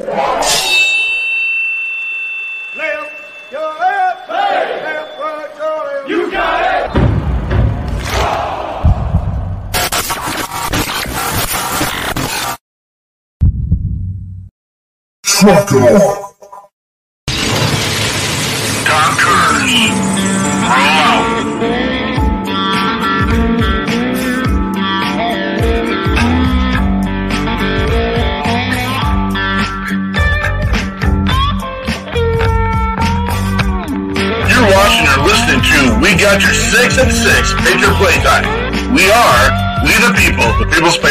Left, 0.00 1.12
your 3.52 3.60
left, 3.60 4.30
hey. 4.30 4.82
left, 4.82 5.20
right, 5.20 5.50
your 5.58 5.84
left. 5.84 6.08
You 6.08 6.30
got 6.30 6.86
it. 6.86 6.92
Trucker. 15.22 15.80
Conquerors. 15.80 16.29
People, 40.80 41.09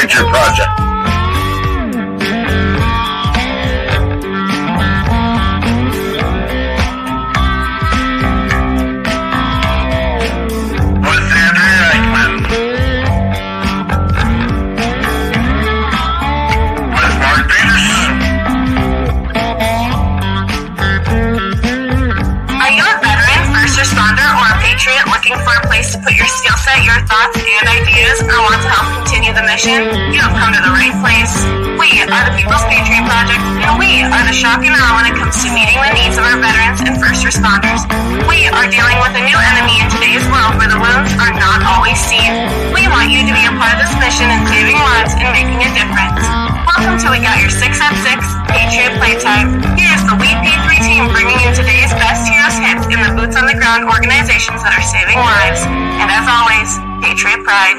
comes 35.29 35.45
to 35.45 35.53
meeting 35.53 35.77
the 35.77 35.93
needs 35.93 36.17
of 36.17 36.25
our 36.25 36.41
veterans 36.41 36.81
and 36.81 36.97
first 36.97 37.21
responders. 37.21 37.85
We 38.25 38.49
are 38.49 38.65
dealing 38.65 38.97
with 38.97 39.13
a 39.13 39.21
new 39.21 39.37
enemy 39.37 39.77
in 39.77 39.85
today's 39.93 40.25
world 40.25 40.57
where 40.57 40.65
the 40.65 40.81
wounds 40.81 41.13
are 41.21 41.29
not 41.37 41.61
always 41.69 42.01
seen. 42.01 42.33
We 42.73 42.89
want 42.89 43.13
you 43.13 43.21
to 43.21 43.33
be 43.37 43.45
a 43.45 43.53
part 43.53 43.77
of 43.77 43.85
this 43.85 43.93
mission 44.01 44.25
in 44.25 44.41
saving 44.49 44.81
lives 44.81 45.13
and 45.13 45.29
making 45.29 45.61
a 45.61 45.69
difference. 45.77 46.25
Welcome 46.65 46.97
to 46.97 47.07
We 47.13 47.21
Got 47.21 47.37
Your 47.45 47.53
6 47.53 47.61
at 47.61 47.93
6 48.09 48.25
Patriot 48.49 48.97
Playtime. 48.97 49.61
Here's 49.77 50.01
the 50.09 50.17
WP3 50.17 50.65
team 50.81 51.05
bringing 51.13 51.37
you 51.45 51.53
today's 51.53 51.93
best 52.01 52.25
heroes 52.25 52.57
hits 52.57 52.89
in 52.89 52.97
the 52.97 53.13
boots 53.13 53.37
on 53.37 53.45
the 53.45 53.53
ground 53.53 53.85
organizations 53.85 54.65
that 54.65 54.73
are 54.73 54.81
saving 54.81 55.21
lives. 55.21 55.61
And 56.01 56.09
as 56.09 56.25
always, 56.25 56.73
Patriot 57.05 57.45
Pride. 57.45 57.78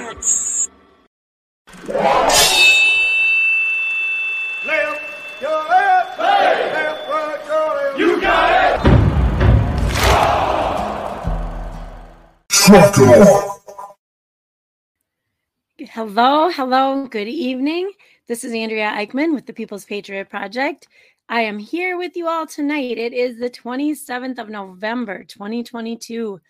Hello, 16.13 16.51
hello, 16.51 17.07
good 17.07 17.29
evening. 17.29 17.93
This 18.27 18.43
is 18.43 18.53
Andrea 18.53 18.91
Eichmann 18.97 19.33
with 19.33 19.47
the 19.47 19.53
People's 19.53 19.85
Patriot 19.85 20.29
Project. 20.29 20.89
I 21.29 21.43
am 21.43 21.57
here 21.57 21.97
with 21.99 22.17
you 22.17 22.27
all 22.27 22.49
tonight. 22.49 22.99
It 22.99 23.13
is 23.13 23.39
the 23.39 23.49
27th 23.49 24.41
of 24.41 24.49
November, 24.49 25.23
2022. 25.23 26.41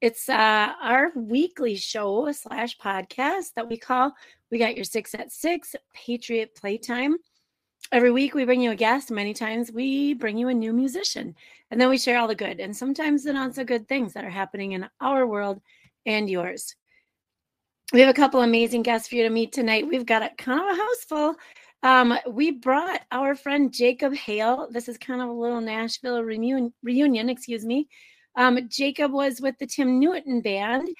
It's 0.00 0.30
uh, 0.30 0.72
our 0.80 1.12
weekly 1.14 1.76
show 1.76 2.32
slash 2.32 2.78
podcast 2.78 3.52
that 3.56 3.68
we 3.68 3.76
call 3.76 4.14
We 4.50 4.56
Got 4.56 4.74
Your 4.74 4.86
Six 4.86 5.14
at 5.14 5.32
Six 5.32 5.76
Patriot 5.94 6.54
Playtime. 6.54 7.18
Every 7.92 8.10
week 8.10 8.34
we 8.34 8.46
bring 8.46 8.62
you 8.62 8.70
a 8.70 8.74
guest. 8.74 9.10
Many 9.10 9.34
times 9.34 9.70
we 9.70 10.14
bring 10.14 10.38
you 10.38 10.48
a 10.48 10.54
new 10.54 10.72
musician, 10.72 11.34
and 11.70 11.78
then 11.78 11.90
we 11.90 11.98
share 11.98 12.18
all 12.18 12.26
the 12.26 12.34
good 12.34 12.58
and 12.58 12.74
sometimes 12.74 13.24
the 13.24 13.34
not 13.34 13.54
so 13.54 13.64
good 13.64 13.86
things 13.86 14.14
that 14.14 14.24
are 14.24 14.30
happening 14.30 14.72
in 14.72 14.88
our 14.98 15.26
world 15.26 15.60
and 16.06 16.30
yours. 16.30 16.74
We 17.90 18.00
have 18.00 18.10
a 18.10 18.14
couple 18.14 18.42
amazing 18.42 18.82
guests 18.82 19.08
for 19.08 19.14
you 19.14 19.22
to 19.22 19.30
meet 19.30 19.50
tonight. 19.50 19.88
We've 19.88 20.04
got 20.04 20.22
a 20.22 20.28
kind 20.36 20.60
of 20.60 20.66
a 20.66 20.78
house 20.78 21.04
full. 21.08 21.34
Um, 21.82 22.18
we 22.30 22.50
brought 22.50 23.00
our 23.10 23.34
friend 23.34 23.72
Jacob 23.72 24.14
Hale. 24.14 24.68
This 24.70 24.90
is 24.90 24.98
kind 24.98 25.22
of 25.22 25.30
a 25.30 25.32
little 25.32 25.62
Nashville 25.62 26.22
reunion, 26.22 26.74
reunion 26.82 27.30
excuse 27.30 27.64
me. 27.64 27.88
Um, 28.36 28.68
Jacob 28.68 29.10
was 29.12 29.40
with 29.40 29.54
the 29.58 29.66
Tim 29.66 29.98
Newton 29.98 30.42
band, 30.42 30.90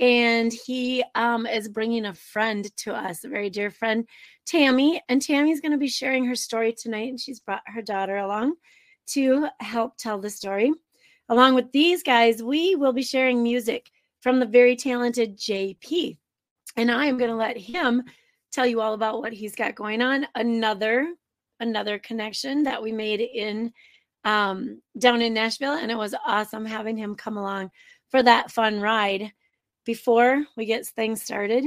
and 0.00 0.52
he 0.52 1.04
um, 1.14 1.46
is 1.46 1.68
bringing 1.68 2.06
a 2.06 2.14
friend 2.14 2.68
to 2.78 2.92
us, 2.92 3.22
a 3.22 3.28
very 3.28 3.48
dear 3.48 3.70
friend, 3.70 4.04
Tammy. 4.44 5.00
And 5.08 5.22
Tammy's 5.22 5.60
going 5.60 5.70
to 5.70 5.78
be 5.78 5.86
sharing 5.86 6.24
her 6.24 6.34
story 6.34 6.72
tonight, 6.72 7.08
and 7.08 7.20
she's 7.20 7.38
brought 7.38 7.62
her 7.66 7.82
daughter 7.82 8.16
along 8.16 8.54
to 9.10 9.46
help 9.60 9.96
tell 9.96 10.18
the 10.18 10.28
story. 10.28 10.72
Along 11.28 11.54
with 11.54 11.70
these 11.70 12.02
guys, 12.02 12.42
we 12.42 12.74
will 12.74 12.92
be 12.92 13.04
sharing 13.04 13.44
music 13.44 13.88
from 14.22 14.40
the 14.40 14.46
very 14.46 14.74
talented 14.74 15.38
JP 15.38 16.16
and 16.76 16.90
I 16.90 17.06
am 17.06 17.18
going 17.18 17.30
to 17.30 17.36
let 17.36 17.56
him 17.56 18.02
tell 18.52 18.66
you 18.66 18.80
all 18.80 18.94
about 18.94 19.20
what 19.20 19.32
he's 19.32 19.54
got 19.54 19.74
going 19.74 20.02
on. 20.02 20.26
Another 20.34 21.12
another 21.60 21.98
connection 21.98 22.64
that 22.64 22.82
we 22.82 22.90
made 22.90 23.20
in 23.20 23.72
um, 24.24 24.80
down 24.98 25.22
in 25.22 25.34
Nashville, 25.34 25.74
and 25.74 25.90
it 25.90 25.96
was 25.96 26.14
awesome 26.26 26.66
having 26.66 26.96
him 26.96 27.14
come 27.14 27.36
along 27.36 27.70
for 28.10 28.22
that 28.22 28.50
fun 28.50 28.80
ride. 28.80 29.32
Before 29.84 30.44
we 30.56 30.66
get 30.66 30.86
things 30.86 31.22
started, 31.22 31.64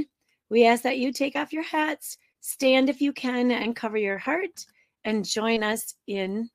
we 0.48 0.66
ask 0.66 0.82
that 0.82 0.98
you 0.98 1.12
take 1.12 1.36
off 1.36 1.52
your 1.52 1.64
hats, 1.64 2.18
stand 2.40 2.88
if 2.88 3.00
you 3.00 3.12
can, 3.12 3.50
and 3.50 3.76
cover 3.76 3.98
your 3.98 4.18
heart, 4.18 4.64
and 5.04 5.24
join 5.24 5.62
us 5.62 5.94
in 6.06 6.48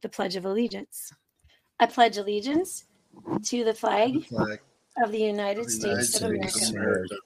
the 0.00 0.08
Pledge 0.08 0.36
of 0.36 0.44
Allegiance. 0.44 1.12
I 1.80 1.86
pledge 1.86 2.16
allegiance 2.16 2.84
to 3.44 3.64
the 3.64 3.74
flag 3.74 4.24
flag 4.26 4.60
of 5.02 5.10
the 5.10 5.18
United, 5.18 5.60
of 5.60 5.66
the 5.66 5.72
States, 5.72 6.20
United 6.20 6.44
of 6.44 6.46
America, 6.46 6.68
of 6.68 6.76
America, 6.76 7.16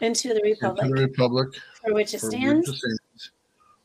and 0.00 0.14
to 0.16 0.28
the 0.28 0.34
and 0.34 0.44
to 0.44 0.50
republic 0.50 0.86
the 0.86 0.94
republic 0.94 1.48
for 1.84 1.94
which 1.94 2.14
it 2.14 2.20
for 2.20 2.28
which 2.28 2.34
it 2.34 2.40
stands, 2.40 2.78
stands, 2.78 3.32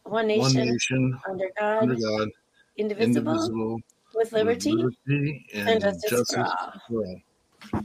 one 0.04 0.14
one 0.14 0.28
nation, 0.28 0.70
nation, 0.70 1.20
under 1.30 1.50
God, 1.60 1.84
under 1.84 1.96
God, 1.96 2.30
indivisible, 2.78 3.32
indivisible, 3.32 3.74
with 4.14 4.32
with 4.32 4.34
liberty. 4.34 4.72
liberty 4.72 5.46
and, 5.54 5.70
and 5.70 5.82
justice 5.82 6.04
for 6.04 6.18
justice 6.18 6.38
all. 6.38 6.82
for 6.88 7.06
all. 7.06 7.22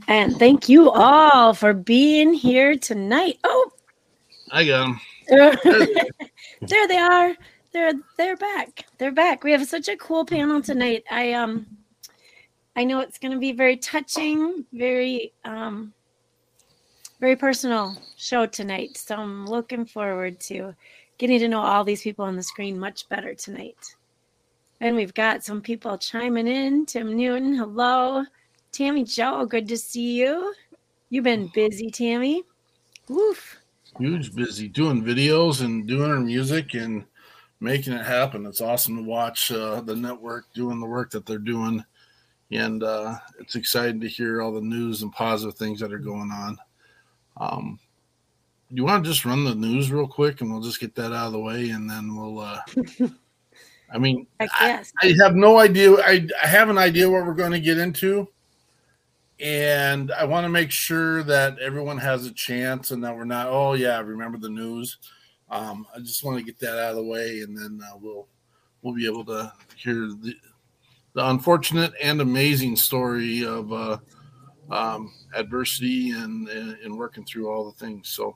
And 0.07 0.37
thank 0.37 0.69
you 0.69 0.91
all 0.91 1.53
for 1.53 1.73
being 1.73 2.33
here 2.33 2.77
tonight. 2.77 3.39
Oh, 3.43 3.71
I 4.51 4.65
got 4.65 4.87
them. 4.87 4.99
there 5.29 6.87
they 6.87 6.97
are. 6.97 7.35
They're 7.71 7.93
they're 8.17 8.35
back. 8.35 8.85
They're 8.97 9.11
back. 9.11 9.43
We 9.43 9.51
have 9.51 9.65
such 9.67 9.87
a 9.87 9.97
cool 9.97 10.25
panel 10.25 10.61
tonight. 10.61 11.03
I 11.09 11.33
um 11.33 11.67
I 12.75 12.83
know 12.83 12.99
it's 12.99 13.19
going 13.19 13.33
to 13.33 13.39
be 13.39 13.51
very 13.51 13.77
touching, 13.77 14.65
very 14.73 15.33
um 15.45 15.93
very 17.19 17.35
personal 17.35 17.97
show 18.15 18.45
tonight. 18.45 18.97
So 18.97 19.15
I'm 19.15 19.45
looking 19.45 19.85
forward 19.85 20.39
to 20.41 20.73
getting 21.17 21.39
to 21.39 21.47
know 21.47 21.61
all 21.61 21.83
these 21.83 22.01
people 22.01 22.25
on 22.25 22.35
the 22.35 22.43
screen 22.43 22.79
much 22.79 23.07
better 23.09 23.33
tonight. 23.33 23.95
And 24.79 24.95
we've 24.95 25.13
got 25.13 25.43
some 25.43 25.61
people 25.61 25.97
chiming 25.97 26.47
in. 26.47 26.85
Tim 26.85 27.15
Newton, 27.15 27.53
hello. 27.53 28.23
Tammy 28.71 29.03
Joe, 29.03 29.45
good 29.45 29.67
to 29.67 29.77
see 29.77 30.13
you. 30.13 30.53
You've 31.09 31.25
been 31.25 31.51
busy, 31.53 31.89
Tammy. 31.89 32.43
Woof. 33.09 33.57
Huge 33.97 34.33
busy 34.33 34.69
doing 34.69 35.03
videos 35.03 35.61
and 35.61 35.85
doing 35.85 36.09
our 36.09 36.19
music 36.19 36.75
and 36.75 37.03
making 37.59 37.93
it 37.93 38.05
happen. 38.05 38.45
It's 38.45 38.61
awesome 38.61 38.95
to 38.95 39.03
watch 39.03 39.51
uh, 39.51 39.81
the 39.81 39.95
network 39.95 40.45
doing 40.53 40.79
the 40.79 40.87
work 40.87 41.11
that 41.11 41.25
they're 41.25 41.39
doing. 41.39 41.83
And 42.51 42.81
uh, 42.81 43.17
it's 43.39 43.55
exciting 43.55 43.99
to 44.01 44.07
hear 44.07 44.41
all 44.41 44.53
the 44.53 44.61
news 44.61 45.01
and 45.01 45.11
positive 45.11 45.55
things 45.55 45.81
that 45.81 45.91
are 45.91 45.99
going 45.99 46.31
on. 46.31 46.57
Um, 47.39 47.79
you 48.71 48.83
want 48.83 49.03
to 49.03 49.09
just 49.09 49.25
run 49.25 49.43
the 49.43 49.55
news 49.55 49.91
real 49.91 50.07
quick 50.07 50.41
and 50.41 50.51
we'll 50.51 50.61
just 50.61 50.79
get 50.79 50.95
that 50.95 51.11
out 51.13 51.27
of 51.27 51.33
the 51.33 51.39
way 51.39 51.69
and 51.69 51.89
then 51.89 52.15
we'll 52.15 52.39
uh 52.39 52.61
I 53.91 53.97
mean 53.97 54.27
I 54.39 54.47
guess. 54.59 54.93
I 55.01 55.15
have 55.21 55.35
no 55.35 55.57
idea 55.57 55.93
I, 55.93 56.27
I 56.43 56.47
have 56.47 56.69
an 56.69 56.77
idea 56.77 57.09
what 57.09 57.25
we're 57.25 57.33
going 57.33 57.51
to 57.51 57.59
get 57.59 57.77
into 57.77 58.27
and 59.39 60.11
I 60.11 60.25
want 60.25 60.45
to 60.45 60.49
make 60.49 60.69
sure 60.69 61.23
that 61.23 61.57
everyone 61.59 61.97
has 61.97 62.25
a 62.25 62.33
chance 62.33 62.91
and 62.91 63.03
that 63.03 63.15
we're 63.15 63.25
not 63.25 63.47
oh 63.47 63.73
yeah 63.73 63.99
remember 63.99 64.37
the 64.37 64.49
news 64.49 64.97
um 65.49 65.87
I 65.95 65.99
just 65.99 66.23
want 66.23 66.37
to 66.37 66.45
get 66.45 66.59
that 66.59 66.77
out 66.77 66.91
of 66.91 66.97
the 66.97 67.03
way 67.03 67.41
and 67.41 67.57
then 67.57 67.81
uh, 67.83 67.97
we'll 67.99 68.27
we'll 68.81 68.93
be 68.93 69.07
able 69.07 69.25
to 69.25 69.51
hear 69.75 69.95
the 69.95 70.35
the 71.13 71.27
unfortunate 71.27 71.91
and 72.01 72.21
amazing 72.21 72.75
story 72.75 73.43
of 73.43 73.73
uh 73.73 73.97
um, 74.71 75.13
adversity 75.35 76.11
and, 76.11 76.47
and 76.49 76.77
and 76.83 76.97
working 76.97 77.25
through 77.25 77.49
all 77.49 77.65
the 77.65 77.77
things. 77.77 78.09
So 78.09 78.35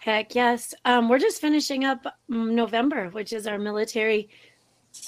Heck 0.00 0.34
yes. 0.34 0.74
Um, 0.84 1.08
we're 1.08 1.18
just 1.18 1.40
finishing 1.40 1.84
up 1.84 2.04
mm, 2.30 2.52
November, 2.52 3.08
which 3.10 3.32
is 3.32 3.46
our 3.46 3.58
military 3.58 4.28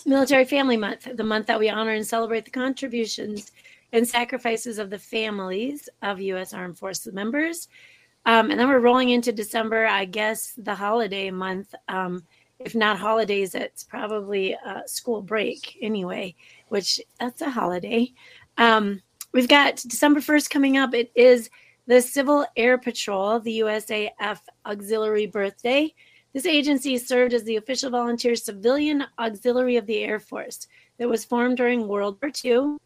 military 0.04 0.44
family 0.44 0.76
month, 0.76 1.08
the 1.14 1.24
month 1.24 1.46
that 1.46 1.58
we 1.58 1.68
honor 1.70 1.92
and 1.92 2.06
celebrate 2.06 2.44
the 2.44 2.50
contributions 2.50 3.52
and 3.92 4.06
sacrifices 4.06 4.78
of 4.78 4.90
the 4.90 4.98
families 4.98 5.88
of 6.02 6.20
U.S. 6.20 6.52
Armed 6.52 6.78
Forces 6.78 7.12
members. 7.12 7.68
Um, 8.26 8.50
and 8.50 8.60
then 8.60 8.68
we're 8.68 8.80
rolling 8.80 9.10
into 9.10 9.32
December, 9.32 9.86
I 9.86 10.04
guess 10.04 10.52
the 10.58 10.74
holiday 10.74 11.30
month. 11.30 11.74
Um, 11.88 12.22
if 12.58 12.74
not 12.74 12.98
holidays, 12.98 13.54
it's 13.54 13.82
probably 13.82 14.52
a 14.52 14.82
school 14.86 15.22
break 15.22 15.78
anyway, 15.80 16.34
which 16.68 17.00
that's 17.18 17.40
a 17.40 17.48
holiday. 17.48 18.12
Um, 18.58 19.00
we've 19.32 19.48
got 19.48 19.76
December 19.76 20.20
1st 20.20 20.50
coming 20.50 20.76
up. 20.76 20.94
It 20.94 21.10
is 21.14 21.50
the 21.86 22.00
Civil 22.00 22.46
Air 22.56 22.78
Patrol, 22.78 23.40
the 23.40 23.60
USAF 23.60 24.38
Auxiliary 24.66 25.26
Birthday. 25.26 25.94
This 26.32 26.46
agency 26.46 26.96
served 26.98 27.34
as 27.34 27.42
the 27.44 27.56
official 27.56 27.90
volunteer 27.90 28.36
civilian 28.36 29.04
auxiliary 29.18 29.76
of 29.76 29.86
the 29.86 30.04
Air 30.04 30.20
Force 30.20 30.68
that 30.98 31.08
was 31.08 31.24
formed 31.24 31.56
during 31.56 31.88
World 31.88 32.18
War 32.22 32.30
II. 32.44 32.76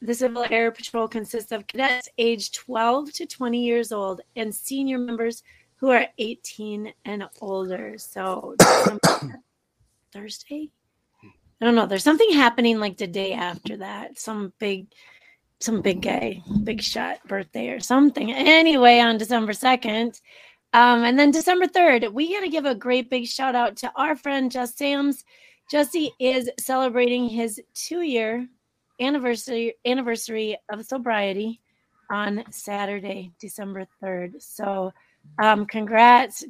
The 0.00 0.14
Civil 0.14 0.46
Air 0.48 0.70
Patrol 0.70 1.06
consists 1.06 1.52
of 1.52 1.66
cadets 1.66 2.08
aged 2.16 2.54
12 2.54 3.12
to 3.12 3.26
20 3.26 3.62
years 3.62 3.92
old 3.92 4.22
and 4.36 4.54
senior 4.54 4.98
members 4.98 5.42
who 5.76 5.90
are 5.90 6.06
18 6.16 6.92
and 7.04 7.24
older. 7.40 7.96
So, 7.98 8.54
Thursday? 10.12 10.70
I 11.60 11.66
don't 11.66 11.74
know. 11.74 11.84
There's 11.84 12.04
something 12.04 12.32
happening 12.32 12.80
like 12.80 12.96
the 12.96 13.06
day 13.06 13.32
after 13.32 13.76
that. 13.78 14.18
Some 14.18 14.54
big 14.58 14.86
some 15.60 15.82
big 15.82 16.02
guy, 16.02 16.42
big 16.64 16.82
shot 16.82 17.18
birthday 17.28 17.68
or 17.68 17.80
something. 17.80 18.32
Anyway, 18.32 18.98
on 18.98 19.18
December 19.18 19.52
2nd. 19.52 20.20
Um, 20.72 21.04
and 21.04 21.18
then 21.18 21.30
December 21.30 21.66
3rd, 21.66 22.12
we 22.12 22.32
got 22.32 22.40
to 22.40 22.48
give 22.48 22.64
a 22.64 22.74
great 22.74 23.10
big 23.10 23.26
shout 23.26 23.54
out 23.54 23.76
to 23.78 23.92
our 23.96 24.16
friend 24.16 24.50
Jess 24.50 24.76
Sams. 24.76 25.24
Jesse 25.70 26.12
is 26.18 26.48
celebrating 26.58 27.28
his 27.28 27.60
two 27.74 28.02
year 28.02 28.48
anniversary 29.00 29.74
anniversary 29.84 30.56
of 30.70 30.84
sobriety 30.84 31.60
on 32.10 32.44
Saturday, 32.50 33.32
December 33.40 33.86
3rd. 34.02 34.40
So 34.42 34.92
um, 35.42 35.66
congrats, 35.66 36.44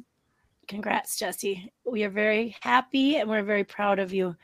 congrats, 0.67 1.17
Jesse. 1.17 1.71
We 1.85 2.03
are 2.03 2.09
very 2.09 2.55
happy 2.61 3.17
and 3.17 3.29
we're 3.29 3.43
very 3.43 3.63
proud 3.63 3.99
of 3.99 4.13
you 4.13 4.35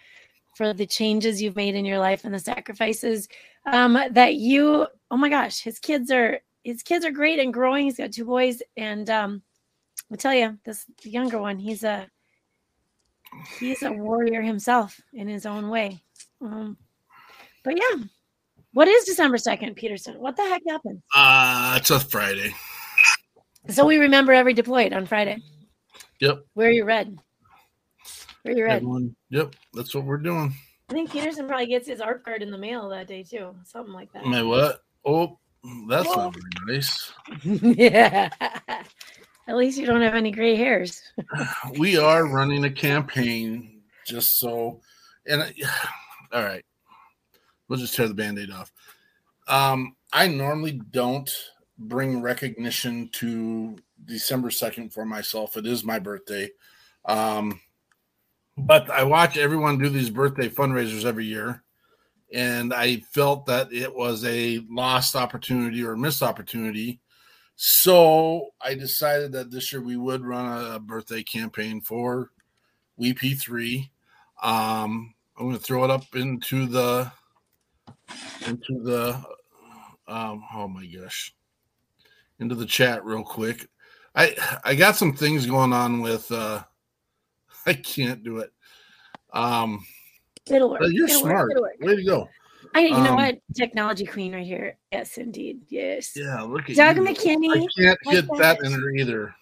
for 0.55 0.73
the 0.73 0.87
changes 0.87 1.41
you've 1.41 1.55
made 1.55 1.75
in 1.75 1.85
your 1.85 1.99
life 1.99 2.25
and 2.25 2.33
the 2.33 2.39
sacrifices 2.39 3.27
um, 3.67 3.97
that 4.11 4.35
you 4.35 4.87
oh 5.11 5.17
my 5.17 5.29
gosh 5.29 5.61
his 5.61 5.79
kids 5.79 6.09
are 6.11 6.39
his 6.63 6.83
kids 6.83 7.05
are 7.05 7.11
great 7.11 7.39
and 7.39 7.53
growing 7.53 7.85
he's 7.85 7.97
got 7.97 8.11
two 8.11 8.25
boys 8.25 8.61
and 8.75 9.09
um, 9.09 9.41
i 10.11 10.15
tell 10.15 10.33
you 10.33 10.57
this 10.65 10.85
younger 11.03 11.39
one 11.39 11.57
he's 11.59 11.83
a 11.83 12.07
he's 13.59 13.83
a 13.83 13.91
warrior 13.91 14.41
himself 14.41 14.99
in 15.13 15.27
his 15.27 15.45
own 15.45 15.69
way 15.69 16.01
um, 16.41 16.77
but 17.63 17.75
yeah 17.77 18.03
what 18.73 18.87
is 18.87 19.05
december 19.05 19.37
2nd 19.37 19.75
peterson 19.75 20.15
what 20.19 20.35
the 20.35 20.43
heck 20.43 20.61
happened 20.67 21.01
Uh, 21.15 21.75
it's 21.77 21.91
a 21.91 21.99
Friday. 21.99 22.53
so 23.69 23.85
we 23.85 23.97
remember 23.97 24.31
every 24.33 24.53
deployed 24.53 24.93
on 24.93 25.05
friday 25.05 25.37
Yep. 26.19 26.39
wear 26.55 26.71
your 26.71 26.85
red 26.85 27.17
wear 28.43 28.57
your 28.57 28.65
red 28.67 28.77
Everyone, 28.77 29.15
yep. 29.29 29.53
That's 29.73 29.93
what 29.93 30.05
we're 30.05 30.17
doing. 30.17 30.55
I 30.89 30.93
think 30.93 31.11
peterson 31.11 31.47
probably 31.47 31.65
gets 31.67 31.87
his 31.87 31.99
AARP 31.99 32.23
card 32.23 32.41
in 32.41 32.49
the 32.49 32.57
mail 32.57 32.87
that 32.89 33.07
day 33.07 33.23
too 33.23 33.53
something 33.65 33.93
like 33.93 34.11
that 34.13 34.25
My 34.25 34.41
what? 34.41 34.83
Oh, 35.05 35.37
that's 35.87 36.07
not 36.15 36.33
very 36.33 36.77
nice. 36.77 37.13
yeah. 37.43 38.29
At 39.47 39.55
least 39.55 39.77
you 39.77 39.85
don't 39.85 40.01
have 40.01 40.15
any 40.15 40.31
gray 40.31 40.55
hairs. 40.55 41.01
We 41.77 41.97
are 41.97 42.27
running 42.27 42.65
a 42.65 42.71
campaign 42.71 43.81
just 44.05 44.39
so, 44.39 44.81
and 45.25 45.43
I- 45.43 45.53
all 46.33 46.43
right, 46.43 46.63
we'll 47.67 47.79
just 47.79 47.95
tear 47.95 48.07
the 48.07 48.13
band-aid 48.13 48.51
off. 48.51 48.71
Um, 49.47 49.95
I 50.13 50.27
normally 50.27 50.81
don't 50.91 51.33
bring 51.77 52.21
recognition 52.21 53.09
to 53.13 53.77
December 54.05 54.49
2nd 54.49 54.91
for 54.93 55.05
myself. 55.05 55.57
It 55.57 55.65
is 55.65 55.83
my 55.83 55.99
birthday. 55.99 56.49
Um, 57.05 57.59
but 58.57 58.89
I 58.89 59.03
watch 59.03 59.37
everyone 59.37 59.77
do 59.77 59.89
these 59.89 60.09
birthday 60.09 60.49
fundraisers 60.49 61.05
every 61.05 61.25
year. 61.25 61.63
And 62.33 62.73
I 62.73 62.97
felt 63.13 63.45
that 63.45 63.71
it 63.71 63.93
was 63.93 64.25
a 64.25 64.65
lost 64.69 65.15
opportunity 65.15 65.83
or 65.83 65.95
missed 65.95 66.23
opportunity. 66.23 66.99
So 67.55 68.49
I 68.61 68.73
decided 68.75 69.31
that 69.31 69.49
this 69.49 69.71
year 69.71 69.81
we 69.81 69.95
would 69.95 70.25
run 70.25 70.75
a 70.75 70.79
birthday 70.79 71.23
campaign 71.23 71.81
for 71.81 72.31
WP3. 72.99 73.89
Um, 74.43 75.13
I'm 75.37 75.45
going 75.45 75.57
to 75.57 75.63
throw 75.63 75.83
it 75.83 75.91
up 75.91 76.15
into 76.15 76.65
the 76.65 77.11
into 78.45 78.81
the 78.83 79.21
um, 80.07 80.43
oh 80.53 80.67
my 80.67 80.85
gosh 80.85 81.33
into 82.39 82.55
the 82.55 82.65
chat 82.65 83.03
real 83.03 83.23
quick. 83.23 83.67
I 84.15 84.35
I 84.63 84.75
got 84.75 84.95
some 84.95 85.13
things 85.13 85.45
going 85.45 85.73
on 85.73 86.01
with 86.01 86.31
uh 86.31 86.63
I 87.67 87.73
can't 87.73 88.23
do 88.23 88.37
it. 88.39 88.51
Um 89.33 89.85
It'll 90.49 90.69
work. 90.71 90.81
you're 90.91 91.05
It'll 91.07 91.23
work. 91.23 91.31
smart. 91.31 91.51
It'll 91.51 91.63
work. 91.63 91.75
Way 91.81 91.95
to 91.97 92.03
go. 92.03 92.29
I, 92.73 92.79
you 92.81 92.89
know 92.91 93.11
Um, 93.11 93.15
what? 93.15 93.39
Technology 93.55 94.05
queen 94.05 94.33
right 94.33 94.45
here. 94.45 94.77
Yes, 94.91 95.17
indeed. 95.17 95.61
Yes. 95.69 96.13
Yeah, 96.15 96.41
look 96.41 96.69
at 96.69 96.75
Doug 96.75 96.97
you. 96.97 97.03
McKinney. 97.03 97.49
I 97.51 97.67
can't 97.81 97.99
like 98.05 98.15
get 98.15 98.27
that 98.37 98.59
that. 98.59 98.65
in 98.65 98.71
her 98.73 98.89
either. 98.91 99.35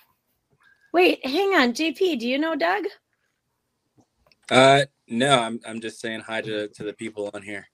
Wait, 0.93 1.25
hang 1.25 1.53
on. 1.55 1.73
JP, 1.73 2.19
do 2.19 2.27
you 2.27 2.37
know 2.37 2.55
Doug? 2.55 2.85
Uh, 4.49 4.83
no, 5.07 5.39
I'm 5.39 5.59
I'm 5.67 5.81
just 5.81 5.99
saying 5.99 6.21
hi 6.21 6.41
to 6.41 6.67
to 6.69 6.83
the 6.83 6.93
people 6.93 7.29
on 7.33 7.41
here. 7.41 7.67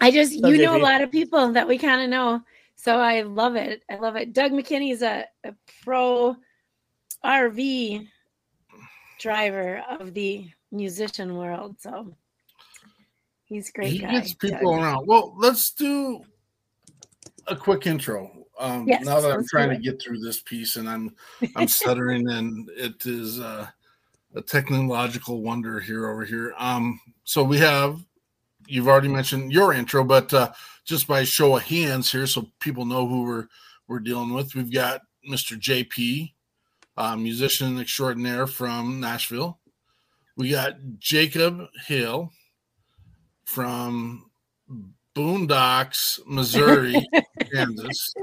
I 0.00 0.10
just, 0.10 0.32
Hello, 0.34 0.48
you 0.48 0.62
know 0.62 0.76
a 0.76 0.78
lot 0.82 1.02
of 1.02 1.10
people 1.10 1.52
that 1.52 1.68
we 1.68 1.76
kind 1.78 2.00
of 2.02 2.08
know. 2.08 2.40
So 2.76 2.96
I 2.98 3.22
love 3.22 3.56
it. 3.56 3.82
I 3.90 3.96
love 3.96 4.16
it. 4.16 4.32
Doug 4.32 4.52
McKinney 4.52 4.92
is 4.92 5.02
a, 5.02 5.26
a 5.44 5.54
pro 5.84 6.34
RV 7.24 8.08
driver 9.22 9.82
of 9.88 10.14
the 10.14 10.50
musician 10.72 11.36
world. 11.36 11.76
So 11.78 12.14
he's 13.44 13.68
a 13.68 13.72
great 13.72 13.92
he 13.92 13.98
guy. 14.00 14.12
gets 14.12 14.34
people 14.34 14.72
Doug. 14.72 14.82
around. 14.82 15.06
Well, 15.06 15.34
let's 15.38 15.70
do 15.72 16.22
a 17.46 17.56
quick 17.56 17.86
intro. 17.86 18.30
Um, 18.58 18.86
Yes, 18.86 19.04
now 19.04 19.20
that 19.20 19.32
I'm 19.32 19.46
trying 19.46 19.70
to 19.70 19.78
get 19.78 20.00
through 20.02 20.18
this 20.18 20.40
piece 20.40 20.76
and 20.76 20.88
I'm 20.88 21.14
I'm 21.56 21.68
stuttering 21.68 22.28
and 22.28 22.68
it 22.76 23.06
is 23.06 23.40
uh, 23.40 23.66
a 24.34 24.42
technological 24.42 25.42
wonder 25.42 25.80
here 25.80 26.08
over 26.08 26.24
here. 26.24 26.54
Um, 26.58 27.00
so 27.24 27.44
we 27.44 27.58
have 27.58 28.00
you've 28.66 28.88
already 28.88 29.08
mentioned 29.08 29.52
your 29.52 29.72
intro, 29.72 30.04
but 30.04 30.32
uh, 30.34 30.52
just 30.84 31.06
by 31.06 31.24
show 31.24 31.56
of 31.56 31.62
hands 31.62 32.10
here, 32.10 32.26
so 32.26 32.50
people 32.60 32.84
know 32.84 33.06
who 33.06 33.22
we're 33.24 33.48
we're 33.88 34.00
dealing 34.00 34.32
with. 34.32 34.54
We've 34.54 34.72
got 34.72 35.02
Mr. 35.28 35.58
JP, 35.58 36.31
uh, 36.96 37.16
musician 37.16 37.78
extraordinaire 37.78 38.46
from 38.46 39.00
Nashville. 39.00 39.58
We 40.36 40.50
got 40.50 40.74
Jacob 40.98 41.66
Hale 41.86 42.30
from 43.44 44.30
Boondocks, 45.14 46.20
Missouri, 46.26 47.06
Kansas, 47.52 48.14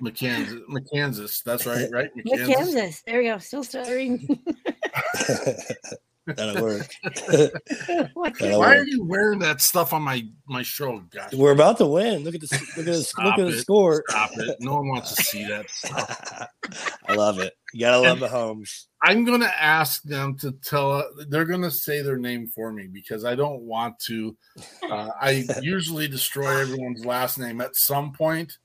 McKansas, 0.00 0.60
McKansas. 0.68 1.42
That's 1.42 1.66
right, 1.66 1.88
right? 1.90 2.10
Nick 2.14 2.46
Kansas. 2.46 3.02
There 3.06 3.18
we 3.18 3.24
go. 3.24 3.38
Still 3.38 3.64
stuttering. 3.64 4.38
That'll 6.26 6.62
work. 6.62 6.88
That'll 7.26 8.58
Why 8.60 8.76
are 8.76 8.84
you 8.84 9.04
wearing 9.04 9.40
that 9.40 9.60
stuff 9.60 9.92
on 9.92 10.02
my 10.02 10.24
my 10.46 10.62
show? 10.62 11.02
Gosh, 11.10 11.32
We're 11.32 11.52
about 11.52 11.78
to 11.78 11.86
win. 11.86 12.22
Look 12.22 12.34
at 12.36 12.40
the 12.40 12.46
look 12.76 12.86
at 12.86 12.94
the, 12.94 13.12
look 13.18 13.38
at 13.38 13.46
the 13.46 13.46
it. 13.48 13.60
score. 13.60 14.04
stop 14.08 14.30
it! 14.36 14.56
No 14.60 14.74
one 14.74 14.88
wants 14.88 15.14
to 15.16 15.22
see 15.24 15.44
that 15.46 15.68
stuff. 15.70 16.48
I 17.08 17.14
love 17.14 17.40
it. 17.40 17.54
You 17.74 17.80
gotta 17.80 18.00
love 18.00 18.20
the 18.20 18.28
homes. 18.28 18.88
I'm 19.02 19.24
going 19.24 19.40
to 19.40 19.62
ask 19.62 20.02
them 20.04 20.36
to 20.38 20.52
tell. 20.52 21.04
They're 21.28 21.44
going 21.44 21.62
to 21.62 21.70
say 21.72 22.02
their 22.02 22.18
name 22.18 22.46
for 22.46 22.72
me 22.72 22.86
because 22.86 23.24
I 23.24 23.34
don't 23.34 23.62
want 23.62 23.98
to. 24.06 24.36
Uh, 24.88 25.10
I 25.20 25.44
usually 25.62 26.06
destroy 26.06 26.60
everyone's 26.60 27.04
last 27.04 27.36
name 27.38 27.60
at 27.60 27.74
some 27.74 28.12
point. 28.12 28.58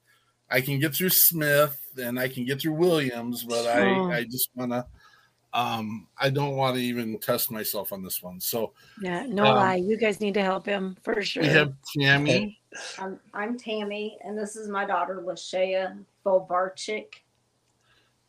I 0.51 0.61
can 0.61 0.79
get 0.79 0.93
through 0.93 1.09
Smith 1.09 1.75
and 1.99 2.19
I 2.19 2.27
can 2.27 2.45
get 2.45 2.61
through 2.61 2.73
Williams, 2.73 3.43
but. 3.43 3.65
I 3.65 4.17
I 4.17 4.23
just 4.25 4.49
want 4.55 4.73
to. 4.73 4.85
Um, 5.53 6.07
I 6.19 6.29
don't 6.29 6.55
want 6.55 6.75
to 6.75 6.81
even 6.81 7.17
test 7.19 7.51
myself 7.51 7.93
on 7.93 8.03
this 8.03 8.21
one. 8.21 8.39
So 8.39 8.73
Yeah, 9.01 9.25
no 9.25 9.45
Um, 9.45 9.55
lie. 9.55 9.75
You 9.75 9.97
guys 9.97 10.19
need 10.19 10.33
to 10.35 10.43
help 10.43 10.65
him 10.65 10.97
for 11.03 11.21
sure. 11.21 11.43
we 11.43 11.49
have 11.49 11.73
Tammy. 11.97 12.59
I'm, 12.99 13.19
I'm 13.33 13.57
Tammy, 13.57 14.17
and 14.23 14.37
this 14.37 14.55
is 14.55 14.69
my 14.69 14.85
daughter, 14.85 15.23
LaShaya 15.25 16.03
Folvarcik. 16.25 17.07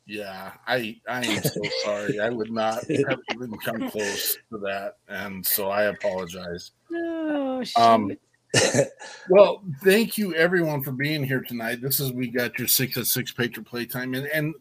Yeah, 0.07 0.53
I 0.67 0.99
I 1.07 1.27
am 1.27 1.43
so 1.43 1.61
sorry. 1.85 2.19
I 2.19 2.31
would 2.31 2.51
not 2.51 2.83
have 3.09 3.19
even 3.35 3.59
come 3.59 3.91
close 3.91 4.37
to 4.51 4.59
that, 4.61 4.95
and 5.09 5.45
so 5.45 5.69
I 5.69 5.85
apologize. 5.85 6.71
Oh, 6.91 7.63
shoot. 7.63 7.79
Um, 7.79 8.17
Well, 9.29 9.63
thank 9.85 10.17
you 10.17 10.35
everyone 10.35 10.83
for 10.83 10.93
being 10.93 11.23
here 11.23 11.43
tonight. 11.43 11.83
This 11.83 12.01
is 12.01 12.13
we 12.13 12.29
got 12.31 12.59
your 12.59 12.69
six 12.69 12.97
at 12.97 13.07
six 13.07 13.33
patron 13.33 13.65
playtime, 13.65 14.15
and 14.15 14.27
and 14.29 14.55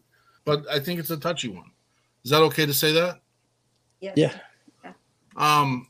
but 0.44 0.68
I 0.70 0.80
think 0.80 1.00
it's 1.00 1.10
a 1.10 1.16
touchy 1.16 1.48
one. 1.48 1.70
Is 2.28 2.32
that 2.32 2.42
okay 2.42 2.66
to 2.66 2.74
say 2.74 2.92
that? 2.92 3.22
Yes. 4.02 4.12
Yeah. 4.18 4.92
Um, 5.34 5.88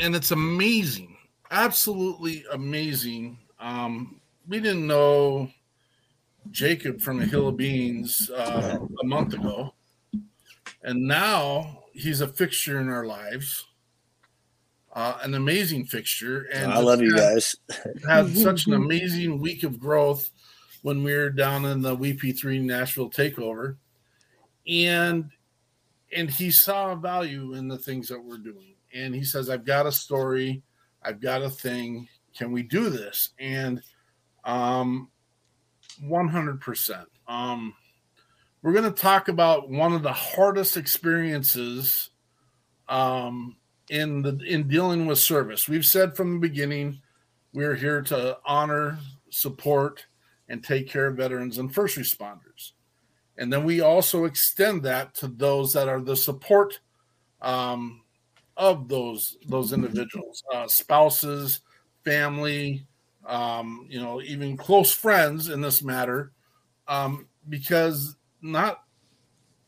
and 0.00 0.16
it's 0.16 0.32
amazing, 0.32 1.16
absolutely 1.52 2.44
amazing. 2.50 3.38
Um, 3.60 4.20
we 4.48 4.58
didn't 4.58 4.88
know 4.88 5.48
Jacob 6.50 7.00
from 7.00 7.20
the 7.20 7.26
Hill 7.26 7.46
of 7.46 7.56
Beans 7.56 8.28
uh, 8.28 8.78
a 9.00 9.06
month 9.06 9.34
ago, 9.34 9.72
and 10.82 11.06
now 11.06 11.84
he's 11.92 12.22
a 12.22 12.26
fixture 12.26 12.80
in 12.80 12.88
our 12.88 13.06
lives. 13.06 13.64
Uh, 14.92 15.16
an 15.22 15.34
amazing 15.34 15.84
fixture, 15.84 16.48
and 16.52 16.72
I 16.72 16.80
love 16.80 17.00
you 17.00 17.14
had- 17.14 17.34
guys. 17.34 17.54
had 18.08 18.36
such 18.36 18.66
an 18.66 18.72
amazing 18.72 19.38
week 19.38 19.62
of 19.62 19.78
growth 19.78 20.30
when 20.82 21.04
we 21.04 21.14
were 21.14 21.30
down 21.30 21.64
in 21.66 21.82
the 21.82 21.96
WP3 21.96 22.62
Nashville 22.62 23.10
takeover. 23.10 23.76
And 24.66 25.30
and 26.14 26.30
he 26.30 26.50
saw 26.50 26.94
value 26.94 27.54
in 27.54 27.68
the 27.68 27.78
things 27.78 28.08
that 28.08 28.22
we're 28.22 28.38
doing. 28.38 28.74
And 28.94 29.14
he 29.14 29.24
says, 29.24 29.50
I've 29.50 29.64
got 29.64 29.86
a 29.86 29.92
story, 29.92 30.62
I've 31.02 31.20
got 31.20 31.42
a 31.42 31.50
thing. 31.50 32.08
Can 32.36 32.52
we 32.52 32.62
do 32.62 32.90
this? 32.90 33.30
And 33.38 33.82
um 34.44 35.10
100%. 36.02 37.04
Um 37.26 37.74
we're 38.62 38.72
going 38.72 38.92
to 38.92 39.02
talk 39.02 39.28
about 39.28 39.70
one 39.70 39.92
of 39.92 40.02
the 40.02 40.12
hardest 40.12 40.76
experiences 40.76 42.10
um 42.88 43.56
in 43.90 44.22
the 44.22 44.38
in 44.46 44.68
dealing 44.68 45.06
with 45.06 45.18
service. 45.18 45.68
We've 45.68 45.86
said 45.86 46.16
from 46.16 46.34
the 46.34 46.48
beginning 46.48 47.00
we're 47.52 47.74
here 47.74 48.02
to 48.02 48.38
honor, 48.44 48.98
support, 49.30 50.06
and 50.48 50.62
take 50.62 50.88
care 50.88 51.06
of 51.06 51.16
veterans 51.16 51.58
and 51.58 51.74
first 51.74 51.96
responders. 51.96 52.72
And 53.38 53.52
then 53.52 53.64
we 53.64 53.80
also 53.80 54.24
extend 54.24 54.82
that 54.82 55.14
to 55.14 55.28
those 55.28 55.72
that 55.72 55.88
are 55.88 56.00
the 56.00 56.16
support 56.16 56.80
um, 57.40 58.02
of 58.56 58.88
those 58.88 59.38
those 59.46 59.72
individuals, 59.72 60.42
uh, 60.52 60.66
spouses, 60.66 61.60
family, 62.04 62.84
um, 63.24 63.86
you 63.88 64.00
know, 64.00 64.20
even 64.22 64.56
close 64.56 64.90
friends 64.90 65.48
in 65.48 65.60
this 65.60 65.84
matter, 65.84 66.32
um, 66.88 67.28
because 67.48 68.16
not 68.42 68.82